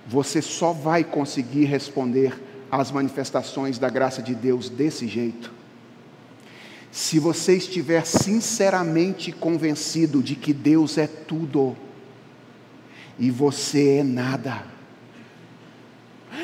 você 0.08 0.41
só 0.41 0.72
vai 0.72 1.03
conseguir 1.03 1.66
responder 1.66 2.41
às 2.72 2.91
manifestações 2.91 3.78
da 3.78 3.89
graça 3.89 4.22
de 4.22 4.34
Deus 4.34 4.70
desse 4.70 5.08
jeito 5.08 5.58
se 6.91 7.20
você 7.20 7.55
estiver 7.55 8.05
sinceramente 8.08 9.32
convencido 9.32 10.24
de 10.24 10.36
que 10.36 10.51
Deus 10.51 10.97
é 10.97 11.05
tudo 11.05 11.78
e 13.20 13.30
você 13.30 13.97
é 13.99 14.03
nada. 14.03 14.64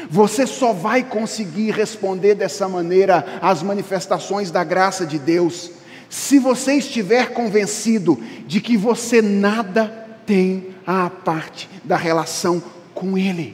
Você 0.10 0.46
só 0.46 0.72
vai 0.72 1.04
conseguir 1.04 1.72
responder 1.72 2.36
dessa 2.36 2.68
maneira 2.68 3.40
às 3.42 3.64
manifestações 3.64 4.52
da 4.52 4.64
graça 4.64 5.08
de 5.08 5.18
Deus 5.18 5.72
se 6.08 6.38
você 6.38 6.74
estiver 6.74 7.34
convencido 7.34 8.22
de 8.46 8.62
que 8.62 8.78
você 8.78 9.24
nada 9.24 9.88
tem 10.26 10.68
a 10.86 11.10
parte 11.10 11.68
da 11.84 11.98
relação 11.98 12.62
com 13.04 13.18
Ele. 13.18 13.54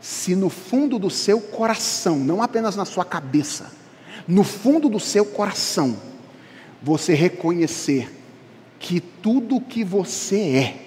Se 0.00 0.36
no 0.36 0.48
fundo 0.48 1.00
do 1.00 1.10
seu 1.10 1.40
coração, 1.40 2.16
não 2.16 2.40
apenas 2.40 2.76
na 2.76 2.84
sua 2.84 3.04
cabeça, 3.04 3.72
no 4.28 4.44
fundo 4.44 4.88
do 4.88 5.00
seu 5.00 5.24
coração, 5.24 5.96
você 6.80 7.12
reconhecer 7.12 8.08
que 8.78 9.00
tudo 9.00 9.60
que 9.60 9.82
você 9.82 10.38
é 10.38 10.86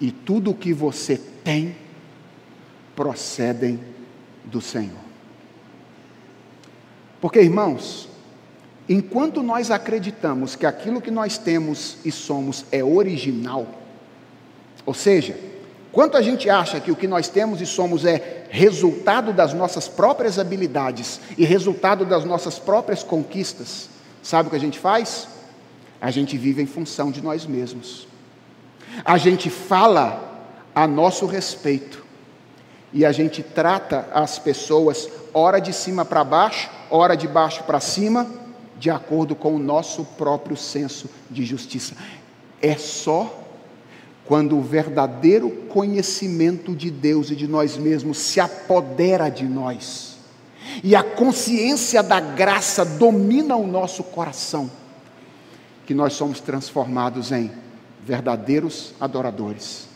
e 0.00 0.10
tudo 0.10 0.52
que 0.52 0.72
você 0.72 1.16
tem 1.44 1.76
procedem 2.96 3.78
do 4.44 4.60
Senhor. 4.60 5.06
Porque, 7.20 7.40
irmãos, 7.40 8.08
enquanto 8.88 9.44
nós 9.44 9.70
acreditamos 9.70 10.56
que 10.56 10.66
aquilo 10.66 11.00
que 11.00 11.10
nós 11.12 11.38
temos 11.38 11.98
e 12.04 12.10
somos 12.10 12.64
é 12.72 12.82
original, 12.82 13.85
ou 14.86 14.94
seja, 14.94 15.36
quanto 15.92 16.16
a 16.16 16.22
gente 16.22 16.48
acha 16.48 16.80
que 16.80 16.92
o 16.92 16.96
que 16.96 17.08
nós 17.08 17.28
temos 17.28 17.60
e 17.60 17.66
somos 17.66 18.04
é 18.04 18.46
resultado 18.48 19.32
das 19.32 19.52
nossas 19.52 19.88
próprias 19.88 20.38
habilidades 20.38 21.20
e 21.36 21.44
resultado 21.44 22.04
das 22.04 22.24
nossas 22.24 22.58
próprias 22.58 23.02
conquistas, 23.02 23.90
sabe 24.22 24.46
o 24.46 24.50
que 24.50 24.56
a 24.56 24.60
gente 24.60 24.78
faz? 24.78 25.26
A 26.00 26.10
gente 26.12 26.38
vive 26.38 26.62
em 26.62 26.66
função 26.66 27.10
de 27.10 27.20
nós 27.20 27.44
mesmos. 27.44 28.06
A 29.04 29.18
gente 29.18 29.50
fala 29.50 30.22
a 30.74 30.86
nosso 30.86 31.26
respeito. 31.26 32.04
E 32.92 33.04
a 33.04 33.10
gente 33.12 33.42
trata 33.42 34.08
as 34.12 34.38
pessoas, 34.38 35.08
ora 35.34 35.58
de 35.58 35.72
cima 35.72 36.04
para 36.04 36.22
baixo, 36.22 36.70
ora 36.90 37.16
de 37.16 37.26
baixo 37.26 37.64
para 37.64 37.80
cima, 37.80 38.26
de 38.78 38.90
acordo 38.90 39.34
com 39.34 39.54
o 39.54 39.58
nosso 39.58 40.04
próprio 40.04 40.56
senso 40.56 41.10
de 41.30 41.44
justiça. 41.44 41.94
É 42.62 42.76
só 42.76 43.45
quando 44.26 44.56
o 44.56 44.62
verdadeiro 44.62 45.50
conhecimento 45.68 46.74
de 46.74 46.90
Deus 46.90 47.30
e 47.30 47.36
de 47.36 47.46
nós 47.46 47.76
mesmos 47.76 48.18
se 48.18 48.40
apodera 48.40 49.28
de 49.28 49.44
nós, 49.44 50.16
e 50.82 50.96
a 50.96 51.02
consciência 51.02 52.02
da 52.02 52.20
graça 52.20 52.84
domina 52.84 53.56
o 53.56 53.66
nosso 53.66 54.02
coração, 54.02 54.70
que 55.86 55.94
nós 55.94 56.14
somos 56.14 56.40
transformados 56.40 57.30
em 57.30 57.50
verdadeiros 58.04 58.94
adoradores 59.00 59.86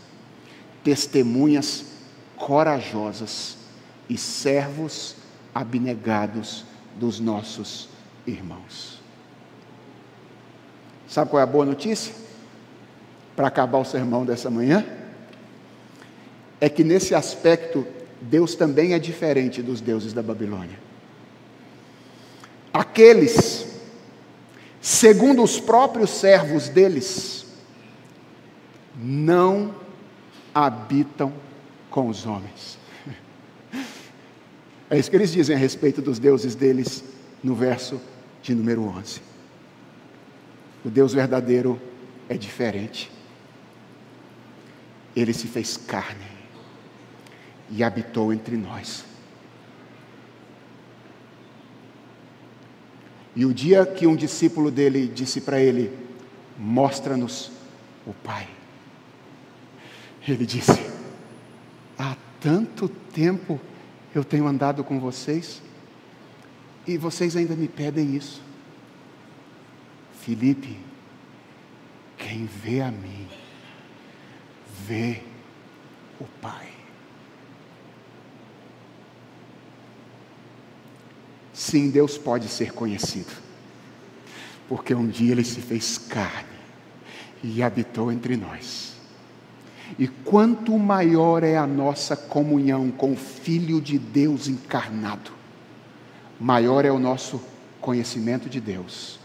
testemunhas 0.83 1.85
corajosas 2.37 3.57
e 4.09 4.17
servos 4.17 5.17
abnegados 5.55 6.65
dos 6.97 7.21
nossos 7.21 7.89
irmãos. 8.27 9.01
Sabe 11.09 11.31
qual 11.31 11.41
é 11.41 11.43
a 11.43 11.47
boa 11.47 11.65
notícia? 11.65 12.15
Para 13.41 13.49
acabar 13.49 13.79
o 13.79 13.87
sermão 13.87 14.23
dessa 14.23 14.51
manhã? 14.51 14.85
É 16.61 16.69
que 16.69 16.85
nesse 16.85 17.15
aspecto, 17.15 17.87
Deus 18.21 18.55
também 18.55 18.93
é 18.93 18.99
diferente 18.99 19.63
dos 19.63 19.81
deuses 19.81 20.13
da 20.13 20.23
Babilônia. 20.23 20.79
Aqueles, 22.71 23.67
segundo 24.79 25.43
os 25.43 25.59
próprios 25.59 26.11
servos 26.11 26.69
deles, 26.69 27.47
não 28.95 29.75
habitam 30.55 31.33
com 31.89 32.09
os 32.09 32.27
homens. 32.27 32.79
É 34.91 34.99
isso 34.99 35.09
que 35.09 35.17
eles 35.17 35.33
dizem 35.33 35.57
a 35.57 35.59
respeito 35.59 36.03
dos 36.03 36.19
deuses 36.19 36.55
deles 36.55 37.03
no 37.43 37.55
verso 37.55 37.99
de 38.43 38.55
número 38.55 38.83
11. 38.83 39.23
O 40.85 40.91
Deus 40.91 41.15
verdadeiro 41.15 41.81
é 42.29 42.37
diferente. 42.37 43.11
Ele 45.15 45.33
se 45.33 45.47
fez 45.47 45.77
carne 45.77 46.27
e 47.71 47.83
habitou 47.83 48.33
entre 48.33 48.57
nós. 48.57 49.05
E 53.35 53.45
o 53.47 53.55
dia 53.55 53.87
que 53.87 54.07
um 54.07 54.17
discípulo 54.17 54.71
dele 54.71 55.07
disse 55.07 55.41
para 55.41 55.61
ele: 55.61 55.97
Mostra-nos 56.59 57.51
o 58.07 58.13
Pai. 58.13 58.49
Ele 60.27 60.45
disse: 60.45 60.81
Há 61.99 62.17
tanto 62.41 62.89
tempo 62.89 63.61
eu 64.15 64.25
tenho 64.25 64.47
andado 64.47 64.83
com 64.83 64.99
vocês 64.99 65.63
e 66.87 66.99
vocês 66.99 67.37
ainda 67.37 67.55
me 67.55 67.69
pedem 67.69 68.17
isso. 68.17 68.43
Felipe, 70.21 70.77
quem 72.19 72.47
vê 72.47 72.83
a 72.83 72.91
mim, 72.91 73.27
vê 74.87 75.23
o 76.21 76.25
Pai. 76.41 76.69
Sim, 81.53 81.91
Deus 81.91 82.17
pode 82.17 82.49
ser 82.49 82.73
conhecido, 82.73 83.33
porque 84.69 84.95
um 84.95 85.07
dia 85.07 85.33
Ele 85.33 85.45
se 85.45 85.61
fez 85.61 85.99
carne 85.99 86.49
e 87.43 87.63
habitou 87.63 88.11
entre 88.11 88.37
nós. 88.37 88.95
E 89.99 90.09
quanto 90.09 90.79
maior 90.79 91.43
é 91.43 91.57
a 91.57 91.67
nossa 91.67 92.17
comunhão 92.17 92.91
com 92.91 93.13
o 93.13 93.17
Filho 93.17 93.81
de 93.81 93.99
Deus 93.99 94.49
encarnado, 94.49 95.33
maior 96.39 96.85
é 96.85 96.91
o 96.91 96.99
nosso 96.99 97.43
conhecimento 97.81 98.49
de 98.49 98.61
Deus, 98.61 99.19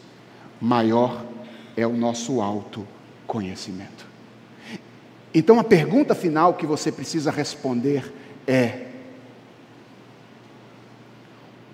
maior 0.59 1.23
é 1.77 1.85
o 1.85 1.95
nosso 1.95 2.41
autoconhecimento. 2.41 4.14
Então 5.35 5.59
a 5.59 5.65
pergunta 5.65 6.15
final 6.15 6.53
que 6.53 6.65
você 6.65 6.89
precisa 6.89 7.29
responder 7.29 8.09
é: 8.47 8.85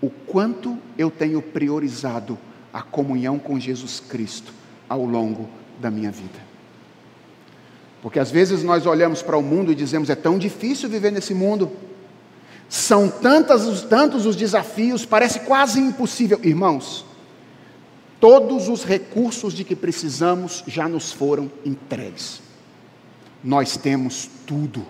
o 0.02 0.10
quanto 0.10 0.80
eu 0.98 1.12
tenho 1.12 1.40
priorizado 1.44 2.40
a 2.74 2.82
comunhão 2.82 3.38
com 3.38 3.60
Jesus 3.60 4.00
Cristo 4.00 4.52
ao 4.90 5.06
longo 5.06 5.48
da 5.80 5.92
minha 5.92 6.10
vida? 6.10 6.40
Porque 8.02 8.20
às 8.20 8.32
vezes 8.32 8.64
nós 8.64 8.88
olhamos 8.88 9.22
para 9.22 9.38
o 9.38 9.44
mundo 9.44 9.72
e 9.72 9.76
dizemos: 9.76 10.10
é 10.10 10.16
tão 10.16 10.40
difícil 10.40 10.90
viver 10.90 11.12
nesse 11.12 11.36
mundo, 11.36 11.72
são 12.68 13.08
tantos, 13.08 13.84
tantos 13.84 14.26
os 14.26 14.36
desafios, 14.36 15.06
parece 15.06 15.42
quase 15.42 15.80
impossível. 15.80 16.40
Irmãos, 16.42 17.06
todos 18.20 18.68
os 18.68 18.84
recursos 18.84 19.54
de 19.54 19.64
que 19.64 19.76
precisamos 19.76 20.64
já 20.66 20.90
nos 20.90 21.12
foram 21.12 21.52
entregues. 21.64 22.50
Nós 23.44 23.76
temos 23.78 24.30
tudo, 24.46 24.86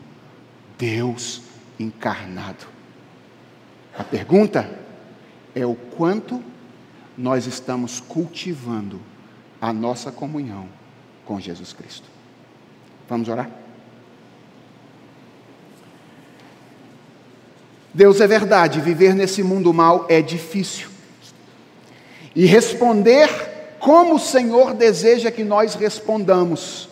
Deus 0.77 1.41
encarnado. 1.79 2.65
A 3.97 4.03
pergunta 4.03 4.69
é 5.55 5.65
o 5.65 5.75
quanto 5.75 6.41
nós 7.17 7.45
estamos 7.45 7.99
cultivando 7.99 8.99
a 9.59 9.71
nossa 9.71 10.11
comunhão 10.11 10.67
com 11.25 11.39
Jesus 11.39 11.73
Cristo. 11.73 12.07
Vamos 13.07 13.29
orar? 13.29 13.49
Deus 17.93 18.21
é 18.21 18.27
verdade, 18.27 18.79
viver 18.79 19.13
nesse 19.13 19.43
mundo 19.43 19.73
mal 19.73 20.05
é 20.09 20.21
difícil. 20.21 20.89
E 22.33 22.45
responder 22.45 23.29
como 23.79 24.15
o 24.15 24.19
Senhor 24.19 24.73
deseja 24.73 25.29
que 25.29 25.43
nós 25.43 25.75
respondamos, 25.75 26.87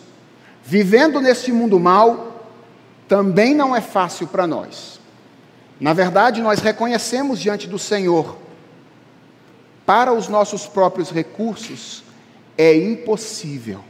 vivendo 0.62 1.20
neste 1.20 1.52
mundo 1.52 1.78
mal, 1.78 2.48
também 3.08 3.54
não 3.54 3.74
é 3.74 3.80
fácil 3.80 4.26
para 4.26 4.46
nós. 4.46 5.00
Na 5.80 5.92
verdade, 5.92 6.40
nós 6.42 6.60
reconhecemos 6.60 7.40
diante 7.40 7.66
do 7.66 7.78
Senhor, 7.78 8.36
para 9.86 10.12
os 10.12 10.28
nossos 10.28 10.66
próprios 10.66 11.10
recursos, 11.10 12.04
é 12.56 12.76
impossível. 12.76 13.80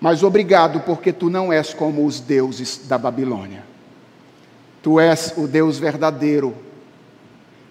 Mas 0.00 0.22
obrigado, 0.22 0.80
porque 0.80 1.12
tu 1.12 1.28
não 1.30 1.52
és 1.52 1.74
como 1.74 2.04
os 2.06 2.20
deuses 2.20 2.86
da 2.86 2.96
Babilônia. 2.98 3.64
Tu 4.82 5.00
és 5.00 5.34
o 5.36 5.48
Deus 5.48 5.78
verdadeiro, 5.78 6.54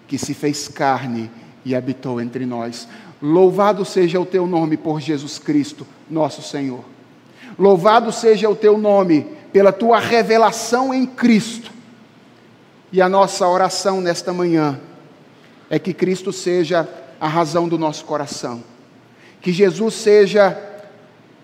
que 0.06 0.18
se 0.18 0.34
fez 0.34 0.68
carne 0.68 1.30
e 1.64 1.74
habitou 1.74 2.20
entre 2.20 2.44
nós. 2.44 2.86
Louvado 3.22 3.84
seja 3.84 4.20
o 4.20 4.26
teu 4.26 4.46
nome 4.46 4.76
por 4.76 5.00
Jesus 5.00 5.38
Cristo, 5.38 5.86
nosso 6.10 6.42
Senhor. 6.42 6.84
Louvado 7.58 8.12
seja 8.12 8.48
o 8.48 8.56
teu 8.56 8.76
nome 8.76 9.26
pela 9.52 9.72
tua 9.72 9.98
revelação 9.98 10.92
em 10.92 11.06
Cristo. 11.06 11.72
E 12.92 13.00
a 13.00 13.08
nossa 13.08 13.46
oração 13.48 14.00
nesta 14.00 14.32
manhã 14.32 14.80
é 15.70 15.78
que 15.78 15.94
Cristo 15.94 16.32
seja 16.32 16.88
a 17.20 17.26
razão 17.26 17.68
do 17.68 17.78
nosso 17.78 18.04
coração. 18.04 18.62
Que 19.40 19.52
Jesus 19.52 19.94
seja 19.94 20.56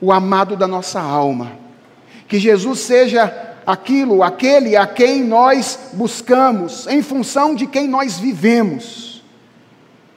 o 0.00 0.12
amado 0.12 0.56
da 0.56 0.66
nossa 0.66 1.00
alma. 1.00 1.52
Que 2.28 2.38
Jesus 2.38 2.80
seja 2.80 3.54
aquilo, 3.66 4.22
aquele 4.22 4.76
a 4.76 4.86
quem 4.86 5.22
nós 5.22 5.78
buscamos, 5.92 6.86
em 6.86 7.02
função 7.02 7.54
de 7.54 7.66
quem 7.66 7.88
nós 7.88 8.18
vivemos. 8.18 9.22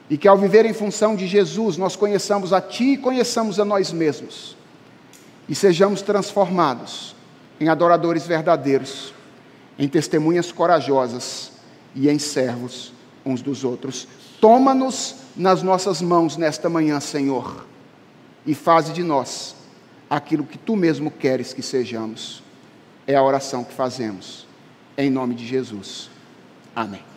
E 0.08 0.16
que 0.16 0.28
ao 0.28 0.36
viver 0.36 0.66
em 0.66 0.72
função 0.72 1.16
de 1.16 1.26
Jesus, 1.26 1.76
nós 1.76 1.96
conheçamos 1.96 2.52
a 2.52 2.60
Ti 2.60 2.92
e 2.92 2.96
conheçamos 2.96 3.58
a 3.58 3.64
nós 3.64 3.92
mesmos. 3.92 4.55
E 5.48 5.54
sejamos 5.54 6.02
transformados 6.02 7.14
em 7.60 7.68
adoradores 7.68 8.26
verdadeiros, 8.26 9.14
em 9.78 9.88
testemunhas 9.88 10.52
corajosas 10.52 11.52
e 11.94 12.08
em 12.08 12.18
servos 12.18 12.92
uns 13.24 13.42
dos 13.42 13.64
outros. 13.64 14.06
Toma-nos 14.40 15.16
nas 15.36 15.62
nossas 15.62 16.00
mãos 16.00 16.36
nesta 16.36 16.68
manhã, 16.68 17.00
Senhor, 17.00 17.66
e 18.46 18.54
faze 18.54 18.92
de 18.92 19.02
nós 19.02 19.56
aquilo 20.08 20.44
que 20.44 20.58
tu 20.58 20.76
mesmo 20.76 21.10
queres 21.10 21.52
que 21.52 21.62
sejamos. 21.62 22.42
É 23.06 23.14
a 23.16 23.22
oração 23.22 23.64
que 23.64 23.74
fazemos. 23.74 24.46
Em 24.96 25.10
nome 25.10 25.34
de 25.34 25.46
Jesus. 25.46 26.08
Amém. 26.74 27.15